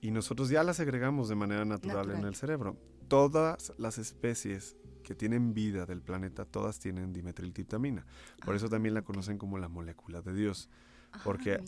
Y 0.02 0.12
nosotros 0.12 0.50
ya 0.50 0.64
la 0.64 0.76
segregamos 0.76 1.30
de 1.30 1.34
manera 1.34 1.66
natural, 1.66 2.12
en 2.12 2.24
el 2.26 2.36
cerebro. 2.36 2.78
Todas 3.08 3.74
las 3.80 3.98
especies 3.98 4.78
que 5.02 5.16
tienen 5.16 5.56
vida 5.56 5.88
del 5.88 6.04
planeta, 6.04 6.46
todas 6.46 6.78
tienen 6.78 7.12
dimetriltiptamina. 7.12 8.06
Por 8.46 8.54
eso 8.54 8.68
ah, 8.68 8.70
también 8.70 8.94
la 8.94 9.02
conocen 9.02 9.40
como 9.40 9.58
la 9.58 9.68
molécula 9.68 10.22
de 10.22 10.32
Dios. 10.32 10.70
Ah, 11.12 11.22
Porque 11.24 11.60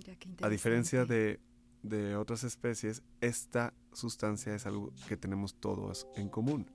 a 0.43 0.47
diferencia 0.47 1.05
de, 1.05 1.39
de 1.81 2.15
otras 2.17 2.43
especies, 2.43 3.01
esta 3.21 3.73
sustancia 3.91 4.53
es 4.53 4.67
algo 4.67 4.93
que 5.07 5.17
tenemos 5.17 5.55
todos 5.55 6.05
en 6.15 6.29
común. 6.29 6.67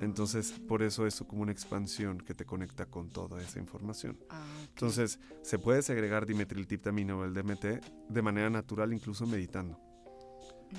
Entonces, 0.00 0.52
por 0.52 0.82
eso 0.82 1.06
es 1.06 1.22
como 1.26 1.42
una 1.42 1.52
expansión 1.52 2.18
que 2.18 2.34
te 2.34 2.44
conecta 2.44 2.86
con 2.86 3.08
toda 3.08 3.40
esa 3.40 3.60
información. 3.60 4.18
Ah, 4.30 4.44
Entonces, 4.68 5.18
se 5.42 5.58
puede 5.58 5.82
segregar 5.82 6.26
dimetriltiptamina 6.26 7.16
o 7.16 7.24
el 7.24 7.34
DMT 7.34 7.64
de 8.08 8.22
manera 8.22 8.50
natural, 8.50 8.92
incluso 8.92 9.26
meditando. 9.26 9.78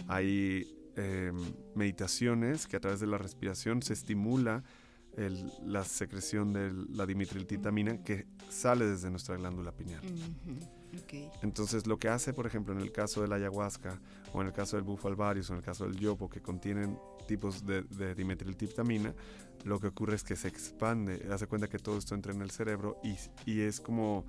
Hay 0.08 0.68
em, 0.96 1.36
meditaciones 1.76 2.68
que 2.68 2.76
a 2.78 2.80
través 2.80 3.00
de 3.00 3.08
la 3.08 3.18
respiración 3.18 3.82
se 3.82 3.94
estimula 3.94 4.64
la 5.64 5.84
secreción 5.84 6.54
de 6.54 6.74
la 6.90 7.06
dimetriltiptamina 7.06 8.04
que 8.04 8.26
sale 8.50 8.86
desde 8.86 9.12
nuestra 9.12 9.38
glándula 9.38 9.72
pineal. 9.72 10.02
Entonces, 11.42 11.88
lo 11.88 11.98
que 11.98 12.10
hace, 12.10 12.34
por 12.34 12.46
ejemplo, 12.46 12.74
en 12.74 12.80
el 12.80 12.92
caso 12.92 13.22
de 13.22 13.28
la 13.28 13.36
ayahuasca, 13.36 14.00
o 14.34 14.42
en 14.42 14.48
el 14.48 14.54
caso 14.54 14.76
del 14.76 14.84
bufalvarius, 14.84 15.50
o 15.50 15.54
en 15.54 15.60
el 15.60 15.66
caso 15.66 15.86
del 15.86 15.98
yopo, 15.98 16.30
que 16.30 16.42
contienen 16.42 16.98
tipos 17.28 17.66
de, 17.66 17.84
de 17.84 18.16
lo 19.64 19.80
que 19.80 19.88
ocurre 19.88 20.16
es 20.16 20.24
que 20.24 20.36
se 20.36 20.48
expande, 20.48 21.26
hace 21.32 21.48
cuenta 21.48 21.68
que 21.68 21.80
todo 21.80 21.98
esto 21.98 22.16
entra 22.16 22.34
en 22.34 22.42
el 22.42 22.52
cerebro 22.52 23.00
y, 23.04 23.16
y 23.50 23.62
es 23.62 23.80
como, 23.80 24.26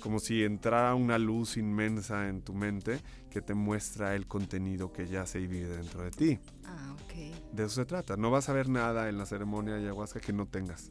como 0.00 0.18
si 0.18 0.42
entrara 0.42 0.94
una 0.94 1.18
luz 1.18 1.56
inmensa 1.56 2.28
en 2.28 2.42
tu 2.42 2.54
mente 2.54 2.98
que 3.30 3.42
te 3.42 3.54
muestra 3.54 4.14
el 4.14 4.26
contenido 4.26 4.92
que 4.92 5.06
ya 5.06 5.26
se 5.26 5.38
vive 5.40 5.68
dentro 5.68 6.02
de 6.02 6.10
ti. 6.10 6.38
Ah, 6.64 6.94
ok. 6.94 7.52
De 7.52 7.64
eso 7.64 7.74
se 7.74 7.84
trata. 7.84 8.16
No 8.16 8.30
vas 8.30 8.48
a 8.48 8.52
ver 8.52 8.68
nada 8.68 9.08
en 9.08 9.18
la 9.18 9.26
ceremonia 9.26 9.74
de 9.74 9.80
ayahuasca 9.80 10.20
que 10.20 10.32
no 10.32 10.46
tengas. 10.46 10.90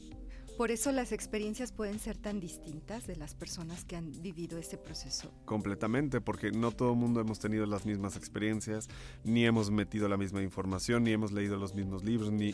Por 0.60 0.72
eso 0.72 0.92
las 0.92 1.14
experiencias 1.14 1.72
pueden 1.72 2.00
ser 2.00 2.18
tan 2.18 2.42
distintas 2.42 3.08
de 3.08 3.16
las 3.16 3.34
personas 3.34 3.86
que 3.86 3.96
han 3.96 4.12
vivido 4.22 4.58
este 4.58 4.78
proceso. 4.78 5.32
Completamente, 5.46 6.20
porque 6.20 6.52
no 6.52 6.74
todo 6.74 6.92
el 6.92 6.98
mundo 6.98 7.22
hemos 7.22 7.40
tenido 7.40 7.66
las 7.66 7.86
mismas 7.86 8.18
experiencias, 8.18 8.90
ni 9.24 9.46
hemos 9.46 9.72
metido 9.72 10.10
la 10.10 10.18
misma 10.18 10.42
información, 10.42 11.06
ni 11.06 11.14
hemos 11.14 11.32
leído 11.32 11.56
los 11.56 11.76
mismos 11.76 12.04
libros, 12.04 12.34
ni... 12.34 12.52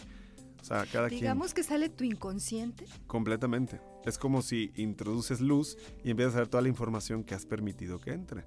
O 0.62 0.64
sea, 0.64 0.86
cada 0.86 1.08
Digamos 1.08 1.56
que 1.56 1.64
sale 1.64 1.90
tu 1.90 2.04
inconsciente. 2.04 2.86
Completamente. 3.08 3.82
Es 4.06 4.20
como 4.20 4.44
si 4.44 4.72
introduces 4.76 5.42
luz 5.42 5.76
y 6.04 6.12
empiezas 6.12 6.36
a 6.36 6.40
ver 6.42 6.48
toda 6.48 6.62
la 6.62 6.70
información 6.70 7.24
que 7.24 7.34
has 7.34 7.48
permitido 7.48 8.00
que 8.00 8.12
entre. 8.12 8.46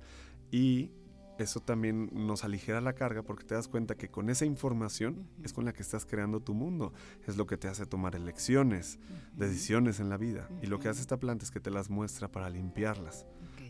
Y 0.53 0.93
eso 1.39 1.61
también 1.61 2.11
nos 2.13 2.43
aligera 2.43 2.81
la 2.81 2.95
carga 2.95 3.23
porque 3.23 3.45
te 3.45 3.55
das 3.55 3.69
cuenta 3.69 3.95
que 3.95 4.09
con 4.09 4.29
esa 4.29 4.45
información 4.45 5.29
es 5.45 5.53
con 5.53 5.65
la 5.65 5.73
que 5.73 5.83
estás 5.83 6.05
creando 6.05 6.41
tu 6.41 6.53
mundo. 6.53 6.93
Es 7.27 7.37
lo 7.37 7.47
que 7.47 7.57
te 7.57 7.69
hace 7.69 7.87
tomar 7.87 8.17
elecciones, 8.17 8.99
decisiones 9.35 10.01
en 10.01 10.09
la 10.09 10.17
vida. 10.17 10.49
Y 10.63 10.67
lo 10.67 10.81
que 10.81 10.89
hace 10.89 11.01
esta 11.01 11.19
planta 11.19 11.45
es 11.45 11.53
que 11.53 11.61
te 11.61 11.71
las 11.71 11.91
muestra 11.91 12.31
para 12.31 12.51
limpiarlas, 12.51 13.25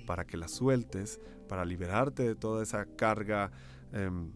para 0.06 0.26
que 0.26 0.38
las 0.38 0.52
sueltes, 0.52 1.20
para 1.46 1.66
liberarte 1.66 2.22
de 2.22 2.34
toda 2.34 2.62
esa 2.62 2.86
carga. 2.86 3.52
Em, 3.92 4.32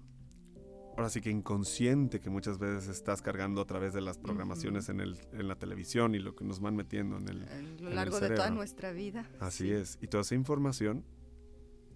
ahora 0.94 1.08
sí 1.08 1.22
que 1.22 1.30
inconsciente 1.30 2.20
que 2.20 2.28
muchas 2.28 2.58
veces 2.58 2.88
estás 2.88 3.22
cargando 3.22 3.62
a 3.62 3.66
través 3.66 3.94
de 3.94 4.02
las 4.02 4.18
programaciones 4.18 4.90
en, 4.90 5.00
el, 5.00 5.18
en, 5.32 5.48
la 5.48 5.56
televisión 5.56 6.14
y 6.14 6.18
lo 6.18 6.36
que 6.36 6.44
nos 6.44 6.60
van 6.60 6.76
metiendo 6.76 7.16
en 7.16 7.28
el... 7.28 7.48
A 7.48 7.62
lo 7.80 7.90
largo 7.90 8.20
de 8.20 8.28
toda 8.28 8.50
nuestra 8.50 8.92
vida. 8.92 9.26
Así 9.40 9.72
es. 9.72 9.96
Y 10.02 10.08
toda 10.08 10.20
esa 10.20 10.34
información 10.34 11.06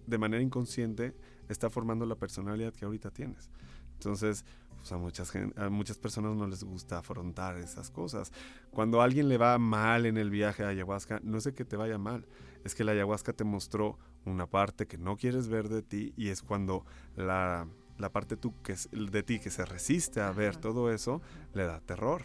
de 0.07 0.17
manera 0.17 0.41
inconsciente 0.41 1.13
está 1.49 1.69
formando 1.69 2.05
la 2.05 2.15
personalidad 2.15 2.73
que 2.73 2.85
ahorita 2.85 3.11
tienes. 3.11 3.49
Entonces, 3.93 4.45
pues 4.77 4.91
a, 4.91 4.97
muchas, 4.97 5.33
a 5.55 5.69
muchas 5.69 5.97
personas 5.97 6.35
no 6.35 6.47
les 6.47 6.63
gusta 6.63 6.99
afrontar 6.99 7.57
esas 7.57 7.89
cosas. 7.89 8.31
Cuando 8.71 9.01
a 9.01 9.03
alguien 9.03 9.27
le 9.27 9.37
va 9.37 9.57
mal 9.57 10.05
en 10.05 10.17
el 10.17 10.29
viaje 10.29 10.63
a 10.63 10.69
ayahuasca, 10.69 11.19
no 11.23 11.37
es 11.37 11.43
de 11.43 11.53
que 11.53 11.65
te 11.65 11.75
vaya 11.75 11.97
mal, 11.97 12.25
es 12.63 12.75
que 12.75 12.83
la 12.83 12.93
ayahuasca 12.93 13.33
te 13.33 13.43
mostró 13.43 13.97
una 14.25 14.47
parte 14.47 14.87
que 14.87 14.97
no 14.97 15.17
quieres 15.17 15.47
ver 15.47 15.69
de 15.69 15.81
ti 15.81 16.13
y 16.17 16.29
es 16.29 16.41
cuando 16.41 16.85
la, 17.15 17.67
la 17.97 18.11
parte 18.11 18.37
tú 18.37 18.53
que 18.61 18.73
es, 18.73 18.89
de 18.91 19.23
ti 19.23 19.39
que 19.39 19.49
se 19.49 19.65
resiste 19.65 20.21
a 20.21 20.31
ver 20.31 20.57
todo 20.57 20.91
eso, 20.91 21.21
le 21.53 21.65
da 21.65 21.79
terror. 21.79 22.23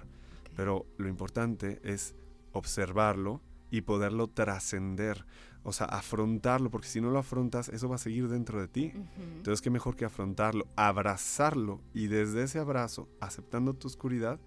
Pero 0.57 0.87
lo 0.99 1.09
importante 1.09 1.80
es 1.83 2.14
observarlo 2.53 3.41
y 3.73 3.81
poderlo 3.81 4.29
trascender 4.29 5.27
o 5.64 5.73
sea, 5.73 5.87
afrontarlo, 5.87 6.70
porque 6.70 6.89
si 6.89 7.01
no 7.01 7.11
lo 7.11 7.18
afrontas, 7.18 7.68
eso 7.68 7.89
va 7.89 7.95
a 7.95 7.99
seguir 7.99 8.29
dentro 8.29 8.61
de 8.61 8.68
ti. 8.68 8.93
Entonces, 9.37 9.62
qué 9.62 9.70
mejor 9.70 9.97
que 9.97 10.05
afrontarlo, 10.05 10.66
abrazarlo 10.77 11.81
y 11.95 12.09
desde 12.09 12.43
ese 12.43 12.59
abrazo, 12.59 13.09
aceptando 13.20 13.75
tu 13.75 13.87
oscuridad, 13.87 14.41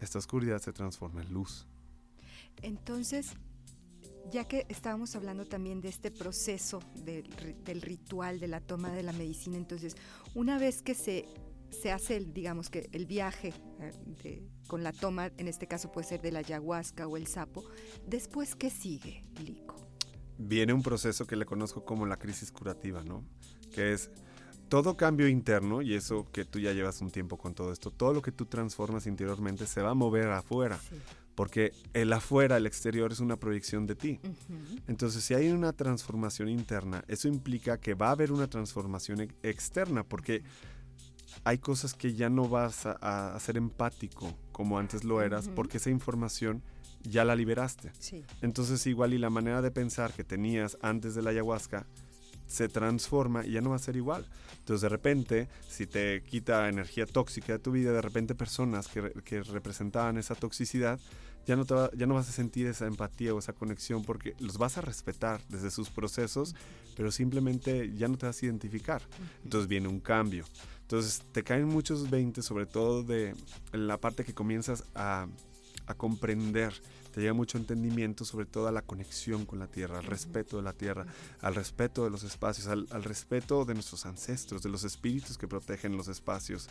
esta 0.00 0.18
oscuridad 0.18 0.60
se 0.60 0.72
transforma 0.72 1.22
en 1.22 1.32
luz. 1.32 1.66
Entonces, 2.62 3.34
ya 4.30 4.44
que 4.44 4.66
estábamos 4.68 5.16
hablando 5.16 5.46
también 5.46 5.80
de 5.80 5.88
este 5.88 6.10
proceso 6.10 6.80
del 6.94 7.82
ritual, 7.82 8.38
de 8.38 8.48
la 8.48 8.60
toma 8.60 8.90
de 8.92 9.02
la 9.02 9.12
medicina, 9.12 9.56
entonces, 9.56 9.96
una 10.34 10.58
vez 10.58 10.80
que 10.80 10.94
se, 10.94 11.26
se 11.70 11.90
hace, 11.90 12.16
el, 12.16 12.32
digamos 12.32 12.70
que 12.70 12.88
el 12.92 13.06
viaje 13.06 13.52
eh, 13.80 14.42
con 14.66 14.82
la 14.82 14.92
toma, 14.92 15.30
en 15.36 15.48
este 15.48 15.66
caso 15.66 15.90
puede 15.92 16.06
ser 16.06 16.22
de 16.22 16.32
la 16.32 16.40
ayahuasca 16.40 17.06
o 17.06 17.16
el 17.16 17.26
sapo, 17.26 17.64
después, 18.06 18.54
¿qué 18.54 18.70
sigue, 18.70 19.24
Lico? 19.44 19.76
viene 20.48 20.72
un 20.72 20.82
proceso 20.82 21.26
que 21.26 21.36
le 21.36 21.46
conozco 21.46 21.84
como 21.84 22.06
la 22.06 22.18
crisis 22.18 22.50
curativa, 22.52 23.02
¿no? 23.02 23.24
Que 23.72 23.92
es 23.92 24.10
todo 24.68 24.96
cambio 24.96 25.28
interno, 25.28 25.82
y 25.82 25.94
eso 25.94 26.26
que 26.32 26.44
tú 26.44 26.58
ya 26.58 26.72
llevas 26.72 27.00
un 27.00 27.10
tiempo 27.10 27.36
con 27.36 27.54
todo 27.54 27.72
esto, 27.72 27.90
todo 27.90 28.14
lo 28.14 28.22
que 28.22 28.32
tú 28.32 28.46
transformas 28.46 29.06
interiormente 29.06 29.66
se 29.66 29.82
va 29.82 29.90
a 29.90 29.94
mover 29.94 30.30
afuera. 30.30 30.78
Porque 31.34 31.72
el 31.94 32.12
afuera, 32.12 32.58
el 32.58 32.66
exterior, 32.66 33.10
es 33.10 33.20
una 33.20 33.36
proyección 33.36 33.86
de 33.86 33.94
ti. 33.94 34.20
Entonces, 34.86 35.24
si 35.24 35.32
hay 35.32 35.48
una 35.48 35.72
transformación 35.72 36.50
interna, 36.50 37.04
eso 37.08 37.26
implica 37.26 37.78
que 37.78 37.94
va 37.94 38.08
a 38.08 38.12
haber 38.12 38.32
una 38.32 38.48
transformación 38.48 39.20
externa, 39.42 40.04
porque 40.04 40.42
hay 41.44 41.56
cosas 41.56 41.94
que 41.94 42.12
ya 42.12 42.28
no 42.28 42.48
vas 42.48 42.84
a, 42.84 43.34
a 43.34 43.40
ser 43.40 43.56
empático 43.56 44.34
como 44.52 44.78
antes 44.78 45.04
lo 45.04 45.22
eras, 45.22 45.48
porque 45.48 45.78
esa 45.78 45.90
información 45.90 46.62
ya 47.02 47.24
la 47.24 47.34
liberaste. 47.34 47.90
Entonces 48.42 48.86
igual 48.86 49.14
y 49.14 49.18
la 49.18 49.30
manera 49.30 49.62
de 49.62 49.70
pensar 49.70 50.12
que 50.12 50.24
tenías 50.24 50.78
antes 50.82 51.14
de 51.14 51.22
la 51.22 51.30
ayahuasca 51.30 51.86
se 52.46 52.68
transforma 52.68 53.44
y 53.46 53.52
ya 53.52 53.60
no 53.60 53.70
va 53.70 53.76
a 53.76 53.80
ser 53.80 53.96
igual. 53.96 54.26
Entonces 54.58 54.82
de 54.82 54.88
repente, 54.88 55.48
si 55.68 55.86
te 55.86 56.22
quita 56.22 56.68
energía 56.68 57.06
tóxica 57.06 57.54
de 57.54 57.58
tu 57.58 57.72
vida, 57.72 57.92
de 57.92 58.02
repente 58.02 58.34
personas 58.34 58.88
que, 58.88 59.12
que 59.24 59.42
representaban 59.42 60.18
esa 60.18 60.34
toxicidad, 60.34 61.00
ya 61.46 61.56
no, 61.56 61.64
te 61.64 61.74
ya 61.96 62.06
no 62.06 62.14
vas 62.14 62.28
a 62.28 62.32
sentir 62.32 62.66
esa 62.66 62.86
empatía 62.86 63.34
o 63.34 63.38
esa 63.38 63.52
conexión 63.52 64.04
porque 64.04 64.34
los 64.38 64.58
vas 64.58 64.78
a 64.78 64.80
respetar 64.80 65.40
desde 65.48 65.70
sus 65.70 65.90
procesos, 65.90 66.54
pero 66.96 67.10
simplemente 67.10 67.92
ya 67.94 68.08
no 68.08 68.16
te 68.16 68.26
vas 68.26 68.42
a 68.42 68.46
identificar. 68.46 69.02
Entonces 69.44 69.68
viene 69.68 69.88
un 69.88 70.00
cambio. 70.00 70.44
Entonces 70.82 71.22
te 71.32 71.42
caen 71.42 71.66
muchos 71.66 72.10
20, 72.10 72.42
sobre 72.42 72.66
todo 72.66 73.02
de 73.02 73.34
la 73.72 73.98
parte 73.98 74.24
que 74.24 74.34
comienzas 74.34 74.84
a, 74.94 75.26
a 75.86 75.94
comprender 75.94 76.72
te 77.12 77.20
llega 77.20 77.34
mucho 77.34 77.58
entendimiento 77.58 78.24
sobre 78.24 78.46
todo 78.46 78.68
a 78.68 78.72
la 78.72 78.82
conexión 78.82 79.44
con 79.44 79.58
la 79.58 79.66
tierra, 79.66 79.98
al 79.98 80.04
respeto 80.04 80.56
de 80.56 80.62
la 80.62 80.72
tierra, 80.72 81.06
al 81.40 81.54
respeto 81.54 82.04
de 82.04 82.10
los 82.10 82.24
espacios, 82.24 82.66
al, 82.68 82.86
al, 82.90 83.04
respeto 83.04 83.64
de 83.64 83.74
nuestros 83.74 84.06
ancestros, 84.06 84.62
de 84.62 84.70
los 84.70 84.82
espíritus 84.84 85.36
que 85.36 85.46
protegen 85.46 85.96
los 85.96 86.08
espacios. 86.08 86.68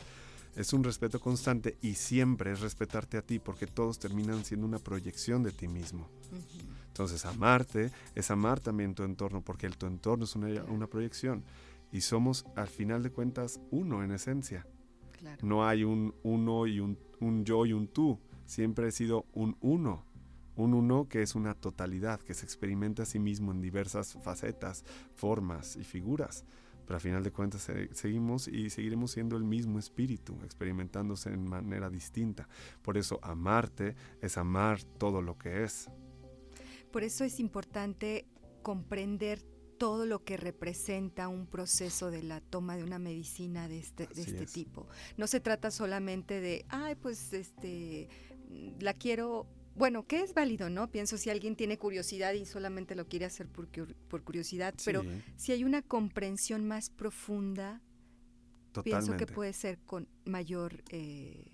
Es 0.56 0.74
un 0.74 0.84
respeto 0.84 1.20
constante 1.20 1.78
y 1.82 1.94
siempre 1.94 2.52
es 2.52 2.60
respetarte 2.60 3.18
a 3.18 3.22
ti 3.22 3.40
porque 3.40 3.68
todos 3.68 4.00
terminan 4.00 4.44
siendo 4.44 4.66
una 4.66 4.80
proyección 4.80 5.44
de 5.44 5.52
ti 5.52 5.68
mismo. 5.68 6.10
Entonces 6.88 7.24
amarte 7.26 7.92
es 8.16 8.32
amar 8.32 8.60
también 8.60 8.96
tu 8.96 9.04
entorno 9.04 9.42
porque 9.42 9.68
el, 9.68 9.78
tu 9.78 9.86
entorno 9.86 10.26
es 10.26 10.36
una, 10.36 10.64
una 10.64 10.88
proyección 10.88 11.44
y 11.92 12.02
somos 12.02 12.46
al 12.56 12.68
final 12.68 13.04
de 13.04 13.12
cuentas 13.12 13.62
uno 13.70 14.04
en 14.04 14.12
esencia. 14.12 14.66
Claro. 15.20 15.38
No 15.42 15.66
hay 15.66 15.84
un 15.84 16.16
uno 16.24 16.66
y 16.66 16.80
un, 16.80 16.98
un 17.20 17.46
yo 17.46 17.66
y 17.66 17.74
un 17.74 17.88
tú. 17.88 18.20
Siempre 18.52 18.90
he 18.90 18.92
sido 18.92 19.28
un 19.32 19.56
uno 19.62 20.04
un 20.58 20.74
uno 20.74 21.08
que 21.08 21.22
es 21.22 21.36
una 21.36 21.54
totalidad, 21.54 22.20
que 22.20 22.34
se 22.34 22.44
experimenta 22.44 23.04
a 23.04 23.06
sí 23.06 23.18
mismo 23.18 23.54
en 23.54 23.62
diversas 23.62 24.18
facetas, 24.22 24.84
formas 25.16 25.78
y 25.78 25.86
figuras. 25.86 26.44
Pero 26.86 26.98
a 26.98 27.00
final 27.00 27.24
de 27.24 27.32
cuentas 27.32 27.70
seguimos 27.94 28.50
y 28.50 28.70
seguiremos 28.70 29.12
siendo 29.12 29.38
el 29.38 29.46
mismo 29.46 29.80
espíritu, 29.80 30.36
experimentándose 30.44 31.30
en 31.30 31.48
manera 31.48 31.90
distinta. 31.90 32.50
Por 32.82 32.98
eso 32.98 33.22
amarte 33.24 33.96
es 34.22 34.38
amar 34.38 34.84
todo 34.84 35.22
lo 35.22 35.38
que 35.38 35.64
es. 35.64 35.90
Por 36.92 37.04
eso 37.04 37.24
es 37.24 37.40
importante 37.40 38.26
comprender 38.62 39.42
todo 39.82 40.06
lo 40.06 40.24
que 40.24 40.38
representa 40.38 41.28
un 41.28 41.48
proceso 41.48 42.12
de 42.12 42.22
la 42.22 42.40
toma 42.40 42.78
de 42.78 42.84
una 42.84 43.00
medicina 43.00 43.68
de 43.68 43.80
este, 43.80 44.06
de 44.06 44.22
este 44.22 44.46
tipo. 44.46 44.86
No 45.18 45.26
se 45.26 45.40
trata 45.40 45.72
solamente 45.72 46.40
de, 46.40 46.66
ay, 46.70 46.94
pues 46.94 47.34
este, 47.34 48.08
la 48.80 48.94
quiero 48.94 49.48
bueno, 49.76 50.06
que 50.06 50.22
es 50.22 50.34
válido, 50.34 50.70
¿no? 50.70 50.92
Pienso 50.92 51.18
si 51.18 51.30
alguien 51.30 51.56
tiene 51.56 51.78
curiosidad 51.78 52.34
y 52.34 52.46
solamente 52.46 52.96
lo 52.96 53.08
quiere 53.08 53.26
hacer 53.26 53.48
por, 53.48 53.68
por 54.10 54.24
curiosidad, 54.24 54.74
pero 54.84 55.04
si 55.38 55.54
hay 55.54 55.64
una 55.64 55.82
comprensión 55.82 56.68
más 56.68 56.90
profunda, 56.90 57.82
pienso 58.84 59.16
que 59.18 59.26
puede 59.26 59.54
ser 59.54 59.80
con 59.80 60.08
mayor 60.26 60.84
eh, 60.90 61.52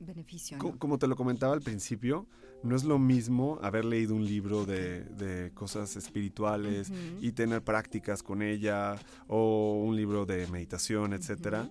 beneficio. 0.00 0.58
Como 0.58 0.98
te 0.98 1.06
lo 1.06 1.14
comentaba 1.14 1.52
al 1.52 1.60
principio, 1.60 2.26
no 2.62 2.74
es 2.74 2.84
lo 2.84 2.98
mismo 2.98 3.58
haber 3.62 3.84
leído 3.84 4.14
un 4.14 4.24
libro 4.24 4.64
de, 4.64 5.50
cosas 5.54 5.96
espirituales 5.96 6.90
y 7.20 7.32
tener 7.32 7.62
prácticas 7.62 8.22
con 8.22 8.40
ella 8.40 8.98
o 9.28 9.74
un 9.74 9.94
libro 9.94 10.24
de 10.24 10.46
meditación, 10.46 11.12
etcétera 11.12 11.68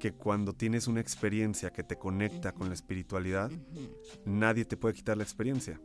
que 0.00 0.12
cuando 0.12 0.52
tienes 0.52 0.88
una 0.88 1.00
experiencia 1.00 1.70
que 1.70 1.84
te 1.84 1.96
conecta 1.96 2.52
con 2.52 2.66
la 2.66 2.74
espiritualidad, 2.74 3.52
nadie 4.24 4.64
te 4.64 4.76
puede 4.76 4.94
quitar 4.94 5.16
la 5.16 5.22
experiencia. 5.22 5.80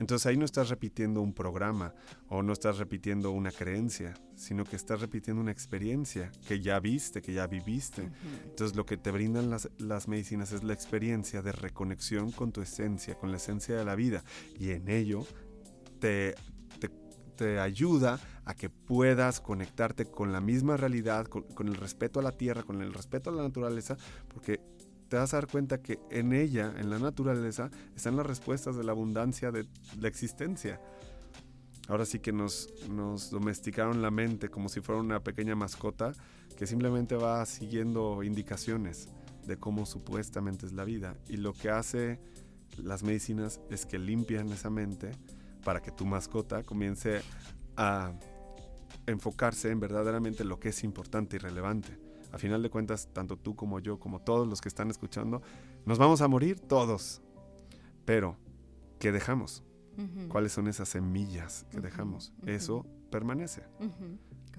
Entonces 0.00 0.24
ahí 0.26 0.38
no 0.38 0.46
estás 0.46 0.70
repitiendo 0.70 1.20
un 1.20 1.34
programa 1.34 1.94
o 2.28 2.42
no 2.42 2.54
estás 2.54 2.78
repitiendo 2.78 3.32
una 3.32 3.52
creencia, 3.52 4.14
sino 4.34 4.64
que 4.64 4.76
estás 4.76 5.02
repitiendo 5.02 5.42
una 5.42 5.52
experiencia 5.52 6.32
que 6.48 6.60
ya 6.60 6.80
viste, 6.80 7.20
que 7.20 7.34
ya 7.34 7.46
viviste. 7.46 8.10
Entonces 8.44 8.74
lo 8.74 8.86
que 8.86 8.96
te 8.96 9.10
brindan 9.10 9.50
las, 9.50 9.68
las, 9.76 10.08
medicinas 10.08 10.52
es 10.52 10.64
la 10.64 10.72
experiencia 10.72 11.42
de 11.42 11.52
reconexión 11.52 12.32
con 12.32 12.50
tu 12.50 12.62
esencia, 12.62 13.14
con 13.14 13.30
la 13.30 13.36
esencia 13.36 13.76
de 13.76 13.84
la 13.84 13.94
vida. 13.94 14.24
Y 14.58 14.70
en 14.70 14.88
ello 14.88 15.26
te, 15.98 16.34
te 17.40 17.58
ayuda 17.58 18.20
a 18.44 18.52
que 18.52 18.68
puedas 18.68 19.40
conectarte 19.40 20.04
con 20.04 20.30
la 20.30 20.42
misma 20.42 20.76
realidad, 20.76 21.24
con, 21.24 21.68
el 21.68 21.74
respeto 21.74 22.20
a 22.20 22.22
la 22.22 22.32
tierra, 22.32 22.64
con 22.64 22.82
el 22.82 22.92
respeto 22.92 23.30
a 23.30 23.32
la 23.32 23.42
naturaleza, 23.42 23.96
porque 24.28 24.60
te 25.08 25.16
vas 25.16 25.32
a 25.32 25.38
dar 25.38 25.46
cuenta 25.46 25.80
que 25.80 25.98
en 26.10 26.34
ella, 26.34 26.74
en 26.76 26.90
la 26.90 26.98
naturaleza, 26.98 27.70
están 27.96 28.18
las 28.18 28.26
respuestas 28.26 28.76
de 28.76 28.84
la 28.84 28.92
abundancia 28.92 29.50
de 29.52 29.66
la 29.98 30.08
existencia. 30.08 30.82
Ahora 31.88 32.04
sí 32.04 32.18
que 32.18 32.30
nos, 32.30 32.68
nos 32.90 33.30
domesticaron 33.30 34.02
la 34.02 34.10
mente 34.10 34.50
como 34.50 34.68
si 34.68 34.82
fuera 34.82 35.00
una 35.00 35.20
pequeña 35.20 35.54
mascota 35.54 36.12
que 36.58 36.66
simplemente 36.66 37.16
va 37.16 37.46
siguiendo 37.46 38.22
indicaciones 38.22 39.08
de 39.46 39.56
cómo 39.56 39.86
supuestamente 39.86 40.66
es 40.66 40.72
la 40.72 40.84
vida. 40.84 41.16
Y 41.26 41.38
lo 41.38 41.54
que 41.54 41.70
hace 41.70 42.20
las 42.76 43.02
medicinas 43.02 43.62
es 43.70 43.86
que 43.86 43.98
limpian 43.98 44.52
esa 44.52 44.68
mente 44.68 45.12
para 45.64 45.80
que 45.80 45.90
tu 45.90 46.06
mascota 46.06 46.62
comience 46.62 47.20
a 47.76 48.12
enfocarse 49.06 49.70
en 49.70 49.80
verdaderamente 49.80 50.44
lo 50.44 50.58
que 50.60 50.70
es 50.70 50.84
importante 50.84 51.36
y 51.36 51.38
relevante. 51.38 51.98
A 52.32 52.38
final 52.38 52.62
de 52.62 52.70
cuentas, 52.70 53.08
tanto 53.12 53.36
tú 53.36 53.56
como 53.56 53.80
yo, 53.80 53.98
como 53.98 54.20
todos 54.20 54.46
los 54.46 54.60
que 54.60 54.68
están 54.68 54.90
escuchando, 54.90 55.42
nos 55.84 55.98
vamos 55.98 56.20
a 56.20 56.28
morir 56.28 56.60
todos. 56.60 57.22
Pero, 58.04 58.36
¿qué 58.98 59.12
dejamos? 59.12 59.64
¿Cuáles 60.28 60.52
son 60.52 60.66
esas 60.66 60.88
semillas 60.88 61.66
que 61.70 61.80
dejamos? 61.80 62.32
Eso 62.46 62.86
permanece. 63.10 63.64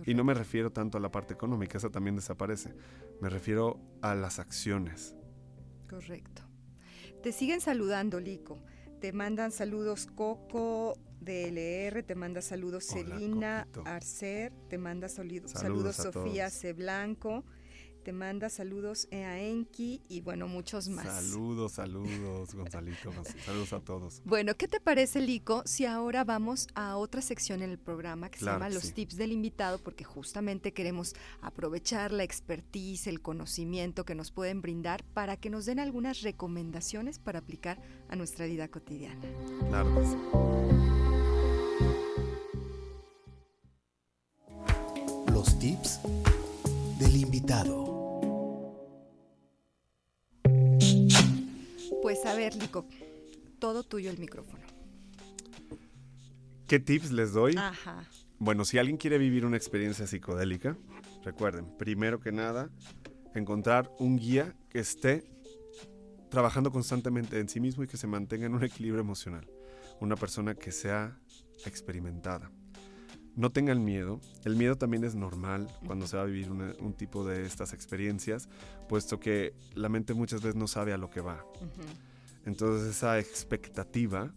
Y 0.06 0.14
no 0.14 0.24
me 0.24 0.34
refiero 0.34 0.72
tanto 0.72 0.98
a 0.98 1.02
la 1.02 1.12
parte 1.12 1.34
económica, 1.34 1.78
esa 1.78 1.90
también 1.90 2.16
desaparece. 2.16 2.76
Me 3.22 3.30
refiero 3.30 3.80
a 4.02 4.14
las 4.14 4.40
acciones. 4.40 5.16
Correcto. 5.90 6.44
Te 7.24 7.32
siguen 7.32 7.62
saludando, 7.62 8.20
Lico. 8.20 8.60
Te 9.02 9.14
mandan 9.14 9.52
saludos 9.52 10.06
Coco 10.06 10.94
DLR, 11.22 12.04
te 12.04 12.14
manda 12.14 12.40
saludos 12.40 12.86
Celina 12.86 13.68
Arcer, 13.84 14.54
te 14.70 14.78
manda 14.78 15.10
saludos, 15.10 15.52
saludos 15.52 15.96
Sofía 15.96 16.52
C. 16.52 16.74
Blanco 16.74 17.44
te 18.02 18.12
manda 18.12 18.50
saludos 18.50 19.08
a 19.12 19.40
Enki 19.40 20.02
y 20.10 20.22
bueno, 20.22 20.48
muchos 20.48 20.90
más. 20.90 21.06
Saludos, 21.06 21.74
saludos, 21.74 22.54
Gonzalito. 22.54 23.12
saludos 23.46 23.74
a 23.74 23.80
todos. 23.80 24.22
Bueno, 24.26 24.56
¿qué 24.56 24.68
te 24.68 24.80
parece, 24.80 25.22
Lico, 25.22 25.64
si 25.66 25.86
ahora 25.86 26.24
vamos 26.24 26.68
a 26.76 26.98
otra 26.98 27.22
sección 27.22 27.62
en 27.62 27.70
el 27.70 27.78
programa 27.78 28.30
que 28.30 28.40
se 28.40 28.46
llama 28.46 28.70
Los 28.70 28.94
tips 28.94 29.18
del 29.18 29.32
invitado? 29.32 29.78
Porque 29.78 30.04
justamente 30.04 30.74
queremos 30.74 31.14
aprovechar 31.42 32.12
la 32.12 32.24
expertise, 32.24 33.08
el 33.08 33.22
conocimiento 33.22 34.04
que 34.04 34.16
nos 34.16 34.32
pueden 34.32 34.62
brindar 34.62 35.04
para 35.04 35.38
que 35.38 35.50
nos 35.50 35.66
den 35.66 35.80
algunas 35.80 36.22
recomendaciones 36.22 37.20
para 37.20 37.40
aplicar 37.40 37.82
a 38.10 38.16
nuestra 38.16 38.46
vida 38.46 38.68
cotidiana. 38.68 39.22
Claro 39.70 39.94
que 39.96 40.06
sí. 40.06 40.18
Los 45.32 45.58
tips 45.60 46.00
a 52.32 52.36
ver, 52.36 52.56
Lico, 52.56 52.88
todo 53.60 53.84
tuyo 53.84 54.10
el 54.10 54.18
micrófono. 54.18 54.64
¿Qué 56.66 56.80
tips 56.80 57.12
les 57.12 57.34
doy? 57.34 57.56
Ajá. 57.58 58.08
Bueno, 58.40 58.64
si 58.64 58.78
alguien 58.78 58.96
quiere 58.96 59.18
vivir 59.18 59.46
una 59.46 59.58
experiencia 59.58 60.08
psicodélica, 60.08 60.78
recuerden, 61.26 61.78
primero 61.78 62.22
que 62.22 62.32
nada, 62.32 62.70
encontrar 63.36 63.92
un 64.00 64.18
guía 64.18 64.56
que 64.70 64.80
esté 64.80 65.26
trabajando 66.30 66.72
constantemente 66.72 67.38
en 67.38 67.50
sí 67.50 67.60
mismo 67.60 67.84
y 67.84 67.88
que 67.88 67.98
se 67.98 68.08
mantenga 68.08 68.46
en 68.46 68.56
un 68.56 68.64
equilibrio 68.64 69.02
emocional. 69.02 69.46
Una 70.00 70.16
persona 70.16 70.56
que 70.56 70.72
sea 70.72 71.20
experimentada. 71.66 72.50
No 73.36 73.52
tengan 73.52 73.84
miedo. 73.84 74.22
El 74.46 74.56
miedo 74.56 74.78
también 74.78 75.04
es 75.04 75.16
normal 75.16 75.68
cuando 75.86 76.08
se 76.08 76.16
va 76.16 76.24
a 76.24 76.26
vivir 76.26 76.50
un 76.50 76.94
tipo 76.94 77.26
de 77.26 77.46
estas 77.46 77.74
experiencias, 77.74 78.48
puesto 78.88 79.20
que 79.20 79.54
la 79.76 79.90
mente 79.90 80.14
muchas 80.14 80.42
veces 80.42 80.56
no 80.56 80.68
sabe 80.68 80.94
a 80.94 80.98
lo 80.98 81.10
que 81.10 81.20
va. 81.20 81.46
Entonces 82.46 82.90
esa 82.90 83.20
expectativa 83.20 84.34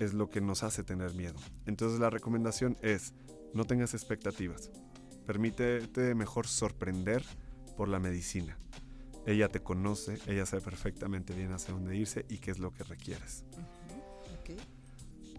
es 0.00 0.14
lo 0.14 0.28
que 0.28 0.40
nos 0.40 0.62
hace 0.62 0.82
tener 0.82 1.14
miedo. 1.14 1.36
Entonces 1.66 1.98
la 1.98 2.10
recomendación 2.10 2.76
es, 2.82 3.14
no 3.54 3.64
tengas 3.64 3.94
expectativas. 3.94 4.70
Permítete 5.26 6.14
mejor 6.14 6.46
sorprender 6.46 7.24
por 7.76 7.88
la 7.88 7.98
medicina. 7.98 8.58
Ella 9.26 9.48
te 9.48 9.60
conoce, 9.60 10.18
ella 10.26 10.46
sabe 10.46 10.62
perfectamente 10.62 11.34
bien 11.34 11.52
hacia 11.52 11.74
dónde 11.74 11.96
irse 11.96 12.26
y 12.28 12.38
qué 12.38 12.52
es 12.52 12.58
lo 12.58 12.72
que 12.72 12.84
requieres. 12.84 13.44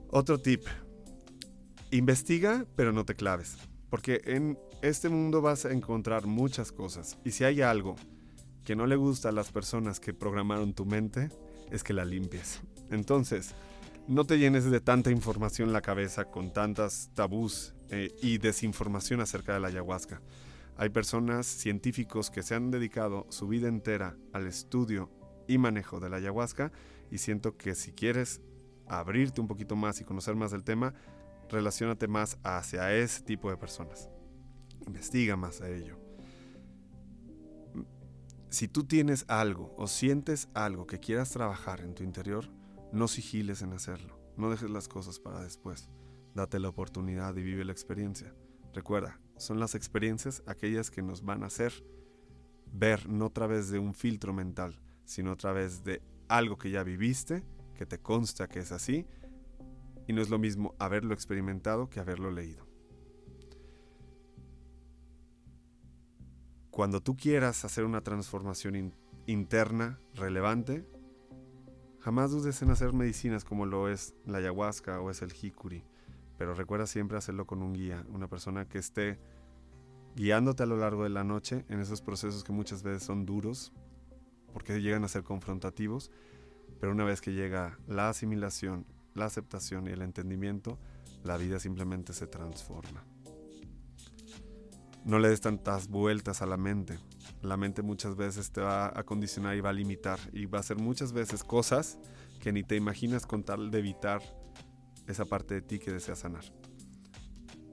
Otro 0.10 0.40
tip, 0.40 0.66
investiga 1.92 2.66
pero 2.76 2.92
no 2.92 3.06
te 3.06 3.16
claves. 3.16 3.58
Porque 3.90 4.22
en 4.26 4.60
este 4.82 5.10
mundo 5.10 5.42
vas 5.42 5.66
a 5.66 5.72
encontrar 5.72 6.26
muchas 6.28 6.72
cosas. 6.72 7.18
Y 7.24 7.32
si 7.32 7.44
hay 7.46 7.62
algo 7.62 7.96
que 8.66 8.76
no 8.76 8.86
le 8.86 8.98
gusta 8.98 9.30
a 9.30 9.32
las 9.32 9.52
personas 9.52 10.00
que 10.00 10.14
programaron 10.14 10.74
tu 10.74 10.86
mente, 10.86 11.30
es 11.72 11.84
que 11.84 11.94
la 11.94 12.06
limpies. 12.06 12.62
Entonces, 12.90 13.54
no 14.08 14.26
te 14.26 14.40
llenes 14.40 14.70
de 14.70 14.80
tanta 14.80 15.12
información 15.12 15.74
la 15.74 15.82
cabeza 15.82 16.26
con 16.26 16.54
tantas 16.54 17.12
tabús 17.14 17.74
eh, 17.90 18.10
y 18.22 18.38
desinformación 18.38 19.20
acerca 19.20 19.54
de 19.54 19.60
la 19.60 19.68
ayahuasca. 19.68 20.22
Hay 20.78 20.90
personas, 20.90 21.46
científicos, 21.46 22.30
que 22.30 22.44
se 22.44 22.56
han 22.56 22.72
dedicado 22.72 23.26
su 23.30 23.48
vida 23.48 23.68
entera 23.68 24.16
al 24.32 24.48
estudio 24.48 25.12
y 25.48 25.58
manejo 25.58 26.00
de 26.00 26.10
la 26.10 26.18
ayahuasca 26.18 26.72
y 27.12 27.18
siento 27.18 27.58
que 27.58 27.76
si 27.76 27.92
quieres 27.94 28.42
abrirte 28.88 29.42
un 29.42 29.48
poquito 29.48 29.76
más 29.76 30.00
y 30.00 30.06
conocer 30.06 30.36
más 30.36 30.52
del 30.52 30.64
tema, 30.64 30.94
relacionate 31.50 32.08
más 32.08 32.38
hacia 32.44 32.94
ese 32.96 33.24
tipo 33.24 33.50
de 33.50 33.58
personas. 33.58 34.10
Investiga 34.86 35.36
más 35.36 35.62
a 35.62 35.70
ello. 35.70 36.07
Si 38.50 38.70
tú 38.70 38.86
tienes 38.86 39.26
algo 39.28 39.76
o 39.78 39.88
sientes 39.88 40.48
algo 40.54 40.88
que 40.88 41.00
quieras 41.00 41.32
trabajar 41.32 41.82
en 41.82 41.94
tu 41.94 42.04
interior, 42.04 42.50
no 42.94 43.08
sigiles 43.08 43.62
en 43.62 43.74
hacerlo. 43.74 44.20
No 44.38 44.50
dejes 44.50 44.70
las 44.70 44.88
cosas 44.88 45.20
para 45.20 45.42
después. 45.42 45.90
Date 46.34 46.60
la 46.60 46.70
oportunidad 46.70 47.36
y 47.36 47.44
vive 47.44 47.66
la 47.66 47.74
experiencia. 47.74 48.34
Recuerda, 48.74 49.20
son 49.38 49.60
las 49.60 49.76
experiencias 49.76 50.44
aquellas 50.46 50.92
que 50.92 51.02
nos 51.02 51.24
van 51.24 51.44
a 51.44 51.48
hacer 51.48 51.74
ver 52.72 53.10
no 53.10 53.26
a 53.26 53.34
través 53.34 53.70
de 53.70 53.80
un 53.80 53.94
filtro 53.94 54.34
mental, 54.34 54.80
sino 55.04 55.32
a 55.32 55.38
través 55.38 55.84
de 55.84 56.02
algo 56.30 56.58
que 56.58 56.70
ya 56.70 56.84
viviste, 56.84 57.44
que 57.76 57.86
te 57.86 58.00
consta 58.00 58.48
que 58.48 58.60
es 58.60 58.72
así, 58.72 59.06
y 60.08 60.14
no 60.14 60.22
es 60.22 60.30
lo 60.30 60.40
mismo 60.40 60.76
haberlo 60.80 61.14
experimentado 61.14 61.90
que 61.90 62.00
haberlo 62.00 62.32
leído. 62.32 62.67
Cuando 66.78 67.02
tú 67.02 67.18
quieras 67.18 67.66
hacer 67.66 67.86
una 67.86 68.02
transformación 68.02 68.94
interna 69.26 70.00
relevante, 70.14 70.86
jamás 71.98 72.30
dudes 72.30 72.62
en 72.62 72.70
hacer 72.70 72.94
medicinas 72.94 73.44
como 73.44 73.66
lo 73.66 73.90
es 73.90 74.14
la 74.28 74.38
ayahuasca 74.38 75.02
o 75.02 75.10
es 75.10 75.24
el 75.24 75.34
jicuri, 75.34 75.84
pero 76.38 76.54
recuerda 76.54 76.86
siempre 76.86 77.18
hacerlo 77.18 77.48
con 77.48 77.64
un 77.64 77.74
guía, 77.74 78.06
una 78.10 78.28
persona 78.28 78.70
que 78.70 78.78
esté 78.78 79.20
guiándote 80.16 80.62
a 80.62 80.68
lo 80.68 80.78
largo 80.78 81.02
de 81.02 81.10
la 81.10 81.24
noche 81.24 81.66
en 81.68 81.80
esos 81.80 82.04
procesos 82.04 82.44
que 82.44 82.52
muchas 82.52 82.84
veces 82.84 83.02
son 83.02 83.26
duros, 83.26 83.74
porque 84.54 84.80
llegan 84.80 85.04
a 85.04 85.08
ser 85.08 85.24
confrontativos, 85.24 86.12
pero 86.80 86.92
una 86.92 87.06
vez 87.06 87.22
que 87.22 87.34
llega 87.34 87.80
la 87.88 88.10
asimilación, 88.10 88.86
la 89.16 89.26
aceptación 89.26 89.88
y 89.88 89.94
el 89.94 90.04
entendimiento, 90.04 90.78
la 91.24 91.38
vida 91.38 91.60
simplemente 91.60 92.14
se 92.14 92.28
transforma. 92.28 93.04
No 95.08 95.20
le 95.20 95.30
des 95.30 95.40
tantas 95.40 95.88
vueltas 95.88 96.42
a 96.42 96.46
la 96.46 96.58
mente. 96.58 97.00
La 97.42 97.56
mente 97.56 97.82
muchas 97.82 98.18
veces 98.18 98.52
te 98.52 98.60
va 98.60 98.88
a 98.88 99.04
condicionar 99.04 99.56
y 99.56 99.62
va 99.62 99.70
a 99.70 99.74
limitar 99.74 100.20
y 100.34 100.48
va 100.48 100.58
a 100.58 100.60
hacer 100.60 100.76
muchas 100.76 101.14
veces 101.14 101.46
cosas 101.46 101.98
que 102.42 102.52
ni 102.52 102.62
te 102.62 102.76
imaginas 102.76 103.26
con 103.26 103.46
tal 103.46 103.72
de 103.72 103.80
evitar 103.80 104.22
esa 105.08 105.24
parte 105.24 105.54
de 105.54 105.62
ti 105.62 105.80
que 105.80 105.94
deseas 105.94 106.20
sanar. 106.20 106.44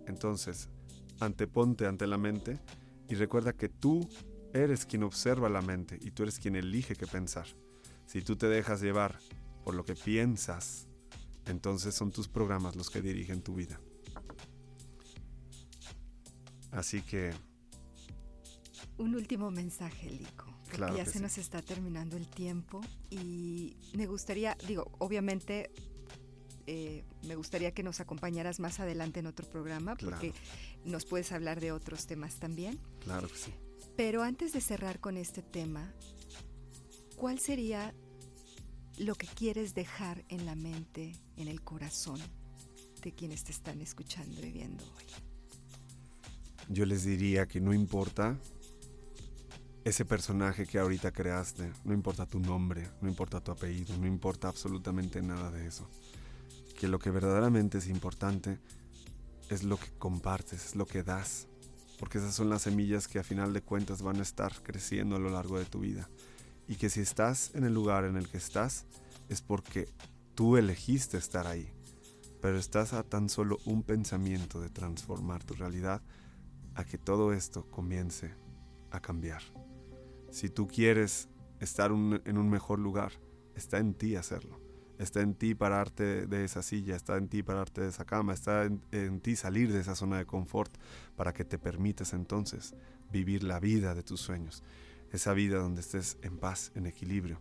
Entonces, 0.07 0.69
anteponte 1.19 1.89
ante 1.89 2.07
la 2.07 2.19
mente 2.19 2.61
y 3.09 3.17
recuerda 3.17 3.53
que 3.53 3.69
tú 3.69 4.09
eres 4.53 4.87
quien 4.87 5.03
observa 5.03 5.49
la 5.49 5.61
mente 5.61 5.99
y 6.01 6.13
tú 6.13 6.23
eres 6.23 6.39
quien 6.39 6.55
elige 6.55 6.95
qué 6.95 7.09
pensar. 7.09 7.49
Si 8.07 8.23
tú 8.23 8.37
te 8.37 8.47
dejas 8.47 8.81
llevar 8.81 9.19
por 9.65 9.75
lo 9.75 9.85
que 9.85 9.97
piensas, 9.97 10.87
entonces 11.47 11.97
son 11.97 12.13
tus 12.13 12.29
programas 12.29 12.77
los 12.77 12.91
que 12.91 13.03
dirigen 13.03 13.43
tu 13.43 13.57
vida. 13.57 13.81
Así 16.75 17.03
que... 17.03 17.33
Un 18.99 19.15
último 19.15 19.51
mensaje, 19.51 20.11
Lico. 20.11 20.47
Porque 20.71 20.97
ya 20.97 21.07
se 21.07 21.21
nos 21.21 21.39
está 21.39 21.63
terminando 21.63 22.17
el 22.17 22.27
tiempo 22.27 22.81
y 23.11 23.77
me 23.95 24.07
gustaría, 24.07 24.57
digo, 24.67 24.91
obviamente 24.99 25.71
eh, 26.67 27.05
me 27.27 27.37
gustaría 27.37 27.73
que 27.73 27.83
nos 27.83 28.01
acompañaras 28.01 28.59
más 28.59 28.81
adelante 28.81 29.21
en 29.21 29.27
otro 29.27 29.47
programa 29.49 29.95
porque 29.95 30.33
nos 30.85 31.05
puedes 31.05 31.31
hablar 31.31 31.61
de 31.61 31.73
otros 31.73 32.07
temas 32.07 32.37
también. 32.37 32.81
Claro 33.01 33.29
que 33.29 33.37
sí. 33.37 33.53
Pero 33.97 34.23
antes 34.23 34.53
de 34.53 34.61
cerrar 34.61 34.99
con 34.99 35.17
este 35.17 35.43
tema, 35.43 35.95
¿cuál 37.17 37.39
sería 37.39 37.95
lo 38.99 39.15
que 39.15 39.27
quieres 39.29 39.75
dejar 39.75 40.25
en 40.29 40.47
la 40.47 40.57
mente, 40.57 41.13
en 41.37 41.49
el 41.49 41.63
corazón 41.63 42.21
de 43.03 43.13
quienes 43.13 43.45
te 43.45 43.53
están 43.53 43.81
escuchando 43.81 44.45
y 44.45 44.51
viendo 44.51 44.83
hoy? 44.85 45.05
Yo 46.69 46.87
les 46.87 47.05
diría 47.05 47.47
que 47.47 47.61
no 47.61 47.73
importa 47.73 48.39
ese 49.85 50.05
personaje 50.05 50.67
que 50.67 50.79
ahorita 50.79 51.13
creaste, 51.13 51.71
no 51.85 51.93
importa 51.93 52.27
tu 52.27 52.41
nombre, 52.41 52.89
no 53.03 53.09
importa 53.09 53.41
tu 53.41 53.53
apellido, 53.53 53.97
no 53.99 54.07
importa 54.07 54.49
absolutamente 54.49 55.21
nada 55.21 55.51
de 55.51 55.67
eso. 55.67 55.89
Que 56.79 56.89
lo 56.89 56.99
que 56.99 57.11
verdaderamente 57.11 57.79
es 57.79 57.89
importante 57.89 58.59
es 59.51 59.63
lo 59.63 59.77
que 59.77 59.91
compartes, 59.99 60.65
es 60.65 60.75
lo 60.75 60.87
que 60.87 61.03
das, 61.03 61.49
porque 61.99 62.19
esas 62.19 62.35
son 62.35 62.49
las 62.49 62.63
semillas 62.63 63.09
que 63.09 63.19
a 63.19 63.25
final 63.25 63.53
de 63.53 63.61
cuentas 63.61 64.01
van 64.01 64.19
a 64.19 64.23
estar 64.23 64.63
creciendo 64.63 65.17
a 65.17 65.19
lo 65.21 65.29
largo 65.29 65.59
de 65.59 65.67
tu 65.67 65.81
vida. 65.81 66.09
Y 66.67 66.77
que 66.77 66.89
si 66.89 67.01
estás 67.01 67.55
en 67.55 67.65
el 67.65 67.75
lugar 67.75 68.05
en 68.07 68.17
el 68.17 68.29
que 68.29 68.39
estás, 68.39 68.87
es 69.29 69.43
porque 69.43 69.93
tú 70.35 70.57
elegiste 70.57 71.19
estar 71.19 71.47
ahí, 71.47 71.71
pero 72.41 72.59
estás 72.59 72.95
a 72.95 73.03
tan 73.03 73.29
solo 73.29 73.59
un 73.67 73.83
pensamiento 73.83 74.63
de 74.63 74.71
transformar 74.71 75.45
tu 75.45 75.53
realidad 75.55 76.03
a 76.75 76.85
que 76.85 76.99
todo 76.99 77.33
esto 77.33 77.67
comience 77.71 78.35
a 78.91 79.01
cambiar. 79.01 79.43
Si 80.31 80.49
tú 80.49 80.67
quieres 80.67 81.29
estar 81.61 81.91
en 81.91 82.39
un 82.39 82.51
mejor 82.51 82.79
lugar, 82.79 83.13
está 83.55 83.79
en 83.79 83.95
ti 83.95 84.17
hacerlo. 84.17 84.61
Está 84.99 85.23
en 85.23 85.35
ti 85.35 85.55
pararte 85.55 86.27
de 86.27 86.45
esa 86.45 86.63
silla, 86.63 86.95
está 86.95 87.17
en 87.17 87.29
ti 87.29 87.43
pararte 87.43 87.81
de 87.81 87.89
esa 87.89 88.05
cama, 88.05 88.33
está 88.33 88.65
en, 88.65 89.21
ti 89.21 89.35
salir 89.35 89.73
de 89.73 89.81
esa 89.81 89.97
zona 89.97 90.19
de 90.19 90.27
confort 90.27 90.73
para 91.17 91.33
que 91.33 91.45
te 91.45 91.59
permitas 91.59 92.13
entonces 92.13 92.75
vivir 93.11 93.43
la 93.43 93.59
vida 93.59 93.95
de 93.95 94.05
tus 94.05 94.21
sueños. 94.21 94.63
Esa 95.11 95.33
vida 95.33 95.59
donde 95.59 95.81
estés 95.81 96.19
en 96.23 96.39
paz, 96.39 96.71
en 96.75 96.87
equilibrio. 96.87 97.41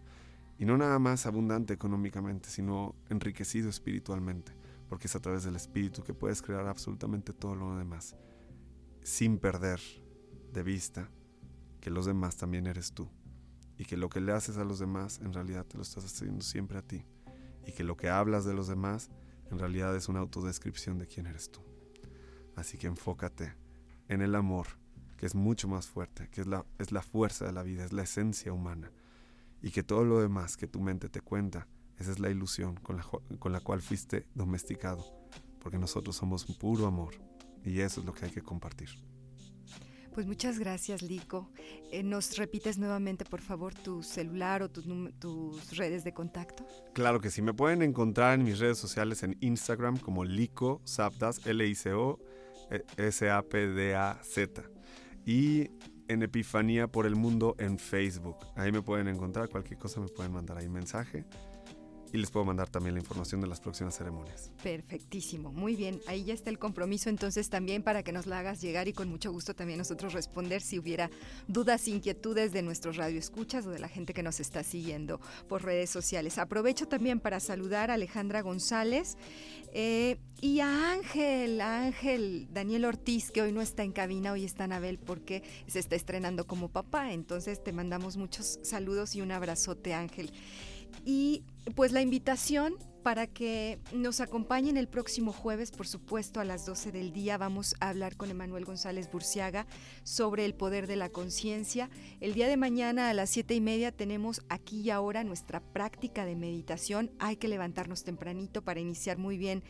Y 0.58 0.66
no 0.66 0.78
nada 0.78 0.98
más 0.98 1.26
abundante 1.26 1.74
económicamente, 1.74 2.50
sino 2.50 2.96
enriquecido 3.10 3.70
espiritualmente, 3.70 4.54
porque 4.90 5.08
es 5.08 5.16
a 5.16 5.20
través 5.20 5.44
del 5.44 5.56
espíritu 5.56 6.04
que 6.04 6.14
puedes 6.14 6.42
crear 6.42 6.68
absolutamente 6.68 7.34
todo 7.34 7.56
lo 7.56 7.76
demás 7.78 8.16
sin 9.04 9.38
perder 9.38 9.80
de 10.52 10.64
vista 10.64 11.10
que 11.82 11.90
los 11.90 12.06
demás 12.06 12.38
también 12.38 12.68
eres 12.68 12.94
tú 12.94 13.10
y 13.78 13.86
que 13.86 13.98
lo 13.98 14.10
que 14.10 14.22
le 14.22 14.32
haces 14.32 14.58
a 14.58 14.64
los 14.64 14.80
demás 14.80 15.20
en 15.20 15.34
realidad 15.34 15.66
te 15.66 15.78
lo 15.78 15.84
estás 15.84 16.06
haciendo 16.06 16.42
siempre 16.42 16.78
a 16.78 16.82
ti 16.82 17.06
y 17.66 17.72
que 17.72 17.84
lo 17.84 17.98
que 17.98 18.10
hablas 18.10 18.46
de 18.46 18.54
los 18.54 18.68
demás 18.68 19.10
en 19.52 19.60
realidad 19.60 19.96
es 19.96 20.10
una 20.10 20.20
autodescripción 20.20 20.98
de 20.98 21.08
quién 21.08 21.28
eres 21.28 21.52
tú. 21.52 21.62
Así 22.56 22.78
que 22.78 22.88
enfócate 22.88 23.54
en 24.08 24.22
el 24.22 24.36
amor, 24.36 24.68
que 25.18 25.26
es 25.26 25.36
mucho 25.36 25.68
más 25.68 25.88
fuerte, 25.88 26.30
que 26.30 26.42
es 26.42 26.48
la, 26.48 26.66
es 26.80 26.92
la 26.92 27.02
fuerza 27.02 27.46
de 27.46 27.54
la 27.54 27.64
vida, 27.64 27.84
es 27.84 27.94
la 27.94 28.04
esencia 28.04 28.52
humana, 28.54 28.92
y 29.62 29.72
que 29.72 29.84
todo 29.84 30.04
lo 30.04 30.20
demás 30.20 30.58
que 30.58 30.68
tu 30.68 30.82
mente 30.82 31.10
te 31.10 31.22
cuenta, 31.22 31.68
esa 31.98 32.12
es 32.12 32.20
la 32.20 32.30
ilusión 32.30 32.76
con 32.76 32.98
la, 32.98 33.06
con 33.40 33.52
la 33.52 33.60
cual 33.60 33.82
fuiste 33.82 34.28
domesticado, 34.36 35.04
porque 35.60 35.78
nosotros 35.78 36.16
somos 36.16 36.46
puro 36.46 36.86
amor, 36.86 37.16
y 37.64 37.80
eso 37.80 38.02
es 38.02 38.06
lo 38.06 38.14
que 38.14 38.26
hay 38.26 38.32
que 38.32 38.42
compartir. 38.42 38.90
Pues 40.14 40.28
muchas 40.28 40.60
gracias, 40.60 41.02
Lico. 41.02 41.50
Eh, 41.92 42.04
¿Nos 42.04 42.38
repites 42.38 42.78
nuevamente, 42.78 43.26
por 43.26 43.42
favor, 43.42 43.74
tu 43.74 44.04
celular 44.04 44.62
o 44.62 44.70
tus, 44.70 44.86
tus 45.18 45.76
redes 45.76 46.04
de 46.04 46.14
contacto? 46.14 46.68
Claro 46.94 47.20
que 47.20 47.32
sí. 47.32 47.42
Me 47.42 47.54
pueden 47.54 47.82
encontrar 47.82 48.36
en 48.36 48.46
mis 48.46 48.60
redes 48.60 48.78
sociales 48.78 49.24
en 49.24 49.38
Instagram 49.40 49.98
como 49.98 50.24
Lico 50.24 50.82
Sapdas, 50.84 51.44
L-I-C-O, 51.48 52.20
S-A-P-D-A-Z. 52.98 54.64
Y 55.26 55.72
en 56.08 56.22
Epifanía 56.22 56.88
por 56.88 57.08
el 57.08 57.16
Mundo 57.16 57.56
en 57.58 57.80
Facebook. 57.80 58.38
Ahí 58.56 58.72
me 58.72 58.84
pueden 58.84 59.08
encontrar. 59.08 59.50
Cualquier 59.50 59.80
cosa 59.80 60.00
me 60.00 60.10
pueden 60.10 60.32
mandar 60.32 60.60
ahí 60.60 60.70
mensaje 60.70 61.26
y 62.14 62.20
les 62.20 62.30
puedo 62.30 62.46
mandar 62.46 62.70
también 62.70 62.94
la 62.94 63.02
información 63.02 63.42
de 63.42 63.48
las 63.48 63.60
próximas 63.60 63.98
ceremonias. 63.98 64.52
Perfectísimo, 64.62 65.52
muy 65.52 65.76
bien. 65.76 66.00
Ahí 66.06 66.24
ya 66.24 66.36
está 66.36 66.52
el 66.52 66.60
compromiso 66.60 67.10
entonces 67.10 67.50
también 67.50 67.82
para 67.82 68.04
que 68.04 68.12
nos 68.12 68.28
la 68.28 68.38
hagas 68.38 68.62
llegar 68.62 68.88
y 68.88 68.94
con 68.94 69.10
mucho 69.10 69.32
gusto 69.32 69.56
también 69.56 69.80
nosotros 69.80 70.14
responder 70.14 70.62
si 70.62 70.78
hubiera 70.78 71.10
dudas, 71.48 71.88
inquietudes 71.88 72.54
de 72.54 72.62
nuestros 72.62 72.98
radioescuchas 72.98 73.66
o 73.66 73.72
de 73.72 73.80
la 73.80 73.88
gente 73.88 74.14
que 74.14 74.22
nos 74.22 74.40
está 74.40 74.64
siguiendo 74.64 75.20
por 75.50 75.64
redes 75.64 75.90
sociales. 75.90 76.38
Aprovecho 76.38 76.88
también 76.88 77.20
para 77.20 77.40
saludar 77.40 77.90
a 77.90 77.96
Alejandra 77.96 78.42
González 78.42 79.18
eh, 79.74 80.20
y 80.40 80.60
a 80.60 80.92
Ángel, 80.92 81.62
a 81.62 81.82
Ángel 81.82 82.48
Daniel 82.52 82.86
Ortiz, 82.86 83.32
que 83.32 83.42
hoy 83.42 83.52
no 83.52 83.62
está 83.62 83.82
en 83.82 83.92
cabina, 83.92 84.34
hoy 84.34 84.46
está 84.46 84.66
en 84.66 84.74
Abel 84.74 85.00
porque 85.00 85.42
se 85.66 85.80
está 85.80 85.96
estrenando 85.96 86.46
como 86.46 86.70
papá. 86.70 87.12
Entonces 87.12 87.64
te 87.64 87.74
mandamos 87.74 88.18
muchos 88.18 88.60
saludos 88.62 89.16
y 89.16 89.22
un 89.22 89.32
abrazote, 89.32 89.96
Ángel. 89.96 90.32
Y 91.06 91.44
pues 91.76 91.92
la 91.92 92.02
invitación 92.02 92.76
para 93.04 93.28
que 93.28 93.80
nos 93.94 94.22
acompañen 94.22 94.78
el 94.78 94.88
próximo 94.88 95.34
jueves, 95.34 95.72
por 95.72 95.86
supuesto, 95.86 96.40
a 96.40 96.46
las 96.46 96.66
12 96.66 96.92
del 96.94 97.12
día. 97.12 97.38
Vamos 97.38 97.76
a 97.82 97.90
hablar 97.90 98.16
con 98.16 98.32
Emanuel 98.32 98.64
González 98.64 99.12
Burciaga 99.12 99.68
sobre 100.04 100.46
el 100.46 100.56
poder 100.56 100.88
de 100.88 100.96
la 100.96 101.10
conciencia. 101.10 101.90
El 102.22 102.34
día 102.34 102.48
de 102.48 102.56
mañana 102.56 103.10
a 103.10 103.14
las 103.14 103.30
7 103.30 103.54
y 103.54 103.62
media 103.62 103.92
tenemos 103.92 104.42
aquí 104.48 104.82
y 104.82 104.90
ahora 104.90 105.26
nuestra 105.26 105.60
práctica 105.60 106.26
de 106.26 106.36
meditación. 106.36 107.12
Hay 107.20 107.36
que 107.36 107.50
levantarnos 107.50 108.06
tempranito 108.06 108.64
para 108.64 108.80
iniciar 108.80 109.18
muy 109.18 109.38
bien 109.38 109.64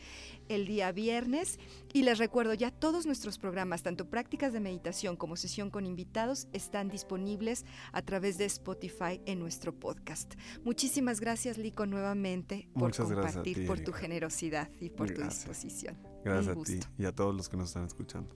el 0.48 0.66
día 0.66 0.92
viernes. 0.92 1.58
Y 1.92 2.02
les 2.02 2.18
recuerdo, 2.18 2.54
ya 2.54 2.70
todos 2.70 3.04
nuestros 3.04 3.38
programas, 3.38 3.82
tanto 3.82 4.08
prácticas 4.08 4.52
de 4.52 4.60
meditación 4.60 5.16
como 5.16 5.36
sesión 5.36 5.70
con 5.70 5.86
invitados, 5.86 6.46
están 6.52 6.88
disponibles 6.88 7.64
a 7.92 8.02
través 8.02 8.38
de 8.38 8.44
Spotify 8.44 9.20
en 9.26 9.40
nuestro 9.40 9.74
podcast. 9.74 10.34
Muchísimas 10.64 11.20
gracias, 11.20 11.58
Lico, 11.58 11.86
nuevamente 11.86 12.68
por 12.74 12.92
compartir, 13.26 13.66
por 13.66 13.80
tu 13.80 13.92
generosidad 13.92 14.68
y 14.80 14.90
por 14.90 15.10
tu 15.10 15.22
disposición. 15.22 15.96
Gracias 16.24 16.56
a 16.56 16.62
ti 16.62 16.80
y 16.98 17.04
a 17.04 17.12
todos 17.12 17.34
los 17.34 17.48
que 17.48 17.56
nos 17.56 17.68
están 17.68 17.84
escuchando. 17.84 18.34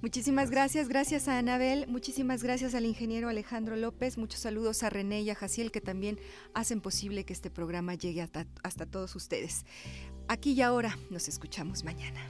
Muchísimas 0.00 0.50
gracias. 0.50 0.88
gracias, 0.88 1.28
a 1.28 1.38
Anabel, 1.38 1.86
muchísimas 1.88 2.42
gracias 2.42 2.74
al 2.74 2.84
ingeniero 2.84 3.28
Alejandro 3.28 3.76
López, 3.76 4.18
muchos 4.18 4.40
saludos 4.40 4.82
a 4.82 4.90
René 4.90 5.22
y 5.22 5.30
a 5.30 5.34
Jaciel 5.34 5.70
que 5.70 5.80
también 5.80 6.18
hacen 6.52 6.80
posible 6.80 7.24
que 7.24 7.32
este 7.32 7.50
programa 7.50 7.94
llegue 7.94 8.20
hasta, 8.20 8.46
hasta 8.62 8.86
todos 8.86 9.14
ustedes. 9.16 9.64
Aquí 10.28 10.52
y 10.52 10.62
ahora 10.62 10.98
nos 11.10 11.28
escuchamos 11.28 11.84
mañana. 11.84 12.20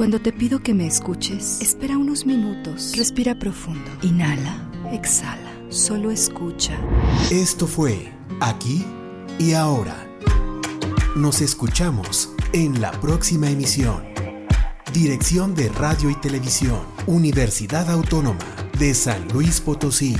Cuando 0.00 0.18
te 0.18 0.32
pido 0.32 0.62
que 0.62 0.72
me 0.72 0.86
escuches, 0.86 1.60
espera 1.60 1.98
unos 1.98 2.24
minutos, 2.24 2.94
respira 2.96 3.38
profundo, 3.38 3.84
inhala, 4.00 4.66
exhala, 4.90 5.52
solo 5.68 6.10
escucha. 6.10 6.72
Esto 7.30 7.66
fue 7.66 8.10
Aquí 8.40 8.82
y 9.38 9.52
Ahora. 9.52 10.08
Nos 11.16 11.42
escuchamos 11.42 12.32
en 12.54 12.80
la 12.80 12.92
próxima 12.92 13.50
emisión. 13.50 14.02
Dirección 14.94 15.54
de 15.54 15.68
Radio 15.68 16.08
y 16.08 16.14
Televisión, 16.14 16.80
Universidad 17.06 17.90
Autónoma 17.90 18.38
de 18.78 18.94
San 18.94 19.28
Luis 19.28 19.60
Potosí. 19.60 20.16